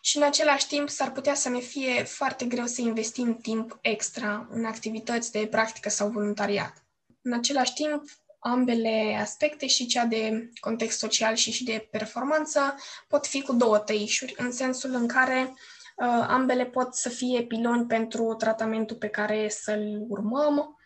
Și 0.00 0.16
în 0.16 0.22
același 0.22 0.66
timp 0.66 0.88
s-ar 0.88 1.12
putea 1.12 1.34
să 1.34 1.48
ne 1.48 1.58
fie 1.58 2.02
foarte 2.02 2.44
greu 2.44 2.66
să 2.66 2.80
investim 2.80 3.36
timp 3.36 3.78
extra 3.80 4.46
în 4.50 4.64
activități 4.64 5.32
de 5.32 5.46
practică 5.50 5.88
sau 5.88 6.08
voluntariat. 6.08 6.84
În 7.22 7.32
același 7.32 7.72
timp, 7.72 8.02
ambele 8.44 9.18
aspecte, 9.20 9.66
și 9.66 9.86
cea 9.86 10.04
de 10.04 10.50
context 10.60 10.98
social 10.98 11.34
și 11.34 11.52
și 11.52 11.64
de 11.64 11.88
performanță, 11.90 12.74
pot 13.08 13.26
fi 13.26 13.42
cu 13.42 13.52
două 13.52 13.78
tăișuri, 13.78 14.34
în 14.36 14.52
sensul 14.52 14.94
în 14.94 15.06
care 15.06 15.54
uh, 15.96 16.26
ambele 16.28 16.64
pot 16.64 16.94
să 16.94 17.08
fie 17.08 17.42
piloni 17.42 17.86
pentru 17.86 18.34
tratamentul 18.34 18.96
pe 18.96 19.08
care 19.08 19.48
să-l 19.48 20.04
urmăm, 20.08 20.76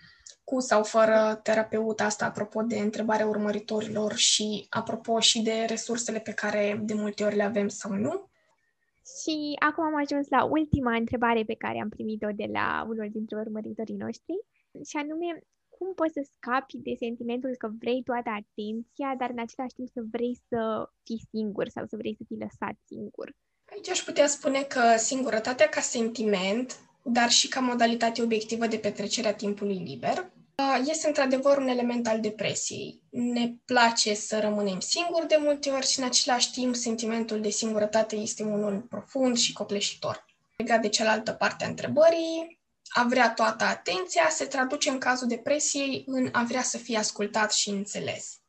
cu 0.45 0.61
sau 0.61 0.83
fără 0.83 1.41
terapeut, 1.43 2.01
asta 2.01 2.25
apropo 2.25 2.63
de 2.63 2.79
întrebarea 2.79 3.27
urmăritorilor 3.27 4.15
și 4.15 4.67
apropo 4.71 5.21
și 5.21 5.43
de 5.43 5.65
resursele 5.69 6.19
pe 6.19 6.33
care 6.33 6.81
de 6.83 6.95
multe 6.95 7.25
ori 7.25 7.37
le 7.37 7.43
avem 7.43 7.69
sau 7.69 7.93
nu. 7.93 8.31
Și 9.23 9.57
acum 9.59 9.85
am 9.85 9.97
ajuns 9.97 10.29
la 10.29 10.45
ultima 10.45 10.95
întrebare 10.95 11.43
pe 11.45 11.55
care 11.55 11.81
am 11.81 11.89
primit-o 11.89 12.29
de 12.35 12.49
la 12.53 12.87
unul 12.89 13.09
dintre 13.11 13.37
urmăritorii 13.37 13.97
noștri, 13.97 14.35
și 14.89 14.97
anume, 14.97 15.43
cum 15.79 15.95
poți 15.95 16.13
să 16.13 16.23
scapi 16.35 16.77
de 16.87 16.95
sentimentul 16.99 17.55
că 17.59 17.69
vrei 17.79 18.03
toată 18.03 18.31
atenția, 18.41 19.09
dar 19.19 19.31
în 19.31 19.41
același 19.47 19.75
timp 19.75 19.89
să 19.89 20.01
vrei 20.15 20.35
să 20.49 20.61
fii 21.07 21.23
singur 21.31 21.69
sau 21.69 21.85
să 21.87 21.97
vrei 21.97 22.15
să 22.19 22.25
fii 22.27 22.43
lăsat 22.45 22.77
singur? 22.85 23.29
Aici 23.73 23.89
aș 23.89 24.01
putea 24.01 24.27
spune 24.27 24.63
că 24.63 24.83
singurătatea 24.97 25.69
ca 25.69 25.81
sentiment, 25.81 26.79
dar 27.03 27.31
și 27.31 27.49
ca 27.49 27.61
modalitate 27.61 28.23
obiectivă 28.23 28.67
de 28.67 28.79
petrecere 28.79 29.29
a 29.29 29.35
timpului 29.35 29.79
liber, 29.91 30.31
este 30.85 31.07
într-adevăr 31.07 31.59
un 31.59 31.69
element 31.69 32.07
al 32.07 32.21
depresiei. 32.21 33.03
Ne 33.11 33.55
place 33.65 34.15
să 34.15 34.41
rămânem 34.41 34.81
singuri 34.81 35.29
de 35.29 35.37
multe 35.39 35.71
ori 35.71 35.87
și 35.87 35.99
în 35.99 36.05
același 36.05 36.53
timp 36.53 36.75
sentimentul 36.75 37.41
de 37.41 37.51
singurătate 37.51 38.17
este 38.17 38.43
unul 38.43 38.81
profund 38.81 39.37
și 39.37 39.53
copleșitor. 39.53 40.25
Legat 40.57 40.81
de 40.81 40.89
cealaltă 40.89 41.33
parte 41.33 41.65
a 41.65 41.69
întrebării, 41.69 42.61
a 42.89 43.05
vrea 43.05 43.33
toată 43.33 43.65
atenția 43.65 44.29
se 44.31 44.45
traduce 44.45 44.91
în 44.91 44.99
cazul 44.99 45.29
depresiei 45.29 46.05
în 46.07 46.29
a 46.33 46.45
vrea 46.45 46.63
să 46.63 46.79
fie 46.79 46.99
ascultat 46.99 47.53
și 47.53 47.69
înțeles. 47.69 48.41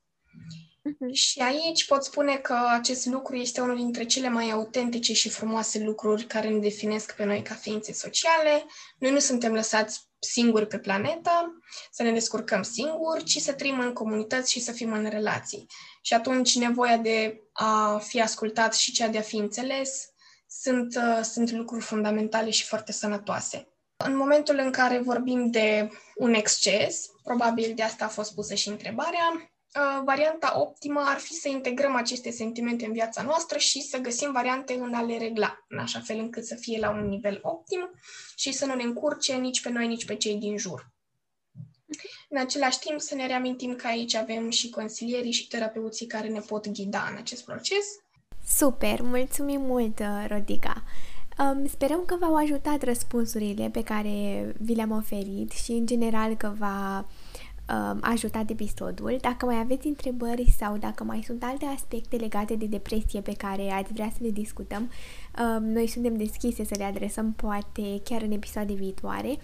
Uh-huh. 0.89 1.13
Și 1.13 1.39
aici 1.39 1.85
pot 1.85 2.03
spune 2.03 2.35
că 2.35 2.57
acest 2.69 3.05
lucru 3.05 3.35
este 3.35 3.61
unul 3.61 3.75
dintre 3.75 4.05
cele 4.05 4.29
mai 4.29 4.49
autentice 4.49 5.13
și 5.13 5.29
frumoase 5.29 5.83
lucruri 5.83 6.25
care 6.25 6.49
ne 6.49 6.59
definesc 6.59 7.15
pe 7.15 7.23
noi 7.23 7.41
ca 7.41 7.53
ființe 7.53 7.93
sociale. 7.93 8.65
Noi 8.97 9.11
nu 9.11 9.19
suntem 9.19 9.53
lăsați 9.53 10.07
singuri 10.19 10.67
pe 10.67 10.79
planetă, 10.79 11.61
să 11.91 12.03
ne 12.03 12.11
descurcăm 12.11 12.61
singuri, 12.61 13.23
ci 13.23 13.37
să 13.37 13.53
trăim 13.53 13.79
în 13.79 13.93
comunități 13.93 14.51
și 14.51 14.59
să 14.59 14.71
fim 14.71 14.91
în 14.91 15.09
relații. 15.09 15.65
Și 16.01 16.13
atunci 16.13 16.57
nevoia 16.57 16.97
de 16.97 17.41
a 17.53 17.97
fi 17.97 18.21
ascultat 18.21 18.75
și 18.75 18.91
cea 18.91 19.07
de 19.07 19.17
a 19.17 19.21
fi 19.21 19.35
înțeles 19.35 20.09
sunt, 20.47 20.95
uh, 20.95 21.23
sunt 21.23 21.51
lucruri 21.51 21.83
fundamentale 21.83 22.49
și 22.49 22.65
foarte 22.65 22.91
sănătoase. 22.91 23.67
În 24.05 24.15
momentul 24.15 24.57
în 24.57 24.71
care 24.71 24.99
vorbim 24.99 25.49
de 25.51 25.89
un 26.15 26.33
exces, 26.33 27.09
probabil 27.23 27.73
de 27.75 27.83
asta 27.83 28.05
a 28.05 28.07
fost 28.07 28.33
pusă 28.33 28.53
și 28.53 28.67
întrebarea, 28.67 29.31
uh, 29.33 30.01
varianta 30.05 30.59
optimă 30.59 31.03
ar 31.05 31.17
fi 31.17 31.33
să 31.33 31.47
integrăm 31.47 31.95
aceste 31.95 32.31
sentimente 32.31 32.85
în 32.85 32.91
viața 32.91 33.21
noastră 33.21 33.57
și 33.57 33.81
să 33.81 33.97
găsim 33.97 34.31
variante 34.31 34.73
în 34.73 34.93
a 34.93 35.01
le 35.01 35.17
regla, 35.17 35.65
în 35.67 35.79
așa 35.79 35.99
fel 35.99 36.17
încât 36.19 36.45
să 36.45 36.55
fie 36.55 36.79
la 36.79 36.89
un 36.89 37.07
nivel 37.07 37.39
optim 37.41 37.91
și 38.35 38.51
să 38.51 38.65
nu 38.65 38.75
ne 38.75 38.83
încurce 38.83 39.33
nici 39.33 39.61
pe 39.61 39.69
noi, 39.69 39.87
nici 39.87 40.05
pe 40.05 40.15
cei 40.15 40.35
din 40.35 40.57
jur. 40.57 40.91
În 42.29 42.37
același 42.37 42.79
timp, 42.79 42.99
să 42.99 43.15
ne 43.15 43.27
reamintim 43.27 43.75
că 43.75 43.87
aici 43.87 44.15
avem 44.15 44.49
și 44.49 44.69
consilierii 44.69 45.31
și 45.31 45.47
terapeuții 45.47 46.07
care 46.07 46.27
ne 46.27 46.39
pot 46.39 46.69
ghida 46.69 47.07
în 47.11 47.17
acest 47.17 47.45
proces. 47.45 47.85
Super! 48.47 49.01
Mulțumim 49.01 49.61
mult, 49.61 50.01
Rodica! 50.27 50.83
Um, 51.39 51.67
sperăm 51.67 52.03
că 52.05 52.15
v-au 52.19 52.35
ajutat 52.35 52.83
răspunsurile 52.83 53.69
pe 53.69 53.83
care 53.83 54.11
vi 54.59 54.73
le-am 54.73 54.91
oferit 54.91 55.51
și, 55.51 55.71
în 55.71 55.85
general, 55.85 56.35
că 56.35 56.53
v-a 56.57 57.05
um, 57.69 57.97
ajutat 58.01 58.49
episodul. 58.49 59.17
Dacă 59.21 59.45
mai 59.45 59.59
aveți 59.59 59.87
întrebări 59.87 60.55
sau 60.59 60.77
dacă 60.77 61.03
mai 61.03 61.21
sunt 61.25 61.43
alte 61.43 61.65
aspecte 61.65 62.15
legate 62.15 62.55
de 62.55 62.65
depresie 62.65 63.21
pe 63.21 63.33
care 63.33 63.71
ați 63.71 63.93
vrea 63.93 64.09
să 64.11 64.17
le 64.19 64.29
discutăm, 64.29 64.91
um, 65.39 65.63
noi 65.63 65.87
suntem 65.87 66.17
deschise 66.17 66.63
să 66.63 66.73
le 66.77 66.83
adresăm 66.83 67.33
poate 67.33 68.01
chiar 68.03 68.21
în 68.21 68.31
episoade 68.31 68.73
viitoare. 68.73 69.37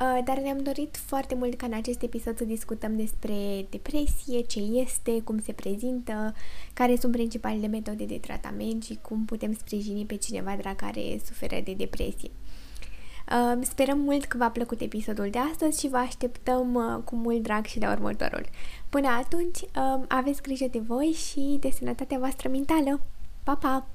Uh, 0.00 0.18
dar 0.24 0.38
ne-am 0.38 0.58
dorit 0.58 0.96
foarte 0.96 1.34
mult 1.34 1.54
ca 1.54 1.66
în 1.66 1.72
acest 1.72 2.02
episod 2.02 2.36
să 2.36 2.44
discutăm 2.44 2.96
despre 2.96 3.66
depresie, 3.70 4.40
ce 4.40 4.58
este, 4.58 5.20
cum 5.24 5.40
se 5.40 5.52
prezintă, 5.52 6.34
care 6.72 6.96
sunt 6.96 7.12
principalele 7.12 7.66
metode 7.66 8.04
de 8.04 8.18
tratament 8.18 8.84
și 8.84 8.98
cum 9.02 9.24
putem 9.24 9.52
sprijini 9.52 10.04
pe 10.04 10.16
cineva 10.16 10.56
drag 10.58 10.76
care 10.76 11.20
suferă 11.24 11.60
de 11.64 11.72
depresie. 11.72 12.30
Uh, 13.32 13.62
sperăm 13.62 13.98
mult 13.98 14.24
că 14.24 14.36
v-a 14.36 14.50
plăcut 14.50 14.80
episodul 14.80 15.28
de 15.30 15.38
astăzi 15.38 15.80
și 15.80 15.88
vă 15.88 15.96
așteptăm 15.96 16.74
uh, 16.74 17.02
cu 17.04 17.16
mult 17.16 17.42
drag 17.42 17.64
și 17.64 17.80
la 17.80 17.92
următorul. 17.92 18.46
Până 18.88 19.08
atunci, 19.08 19.58
aveți 20.08 20.42
grijă 20.42 20.66
de 20.70 20.78
voi 20.78 21.06
și 21.06 21.56
de 21.60 21.70
sănătatea 21.70 22.18
voastră 22.18 22.48
mentală. 22.48 23.00
Pa, 23.42 23.54
pa! 23.54 23.86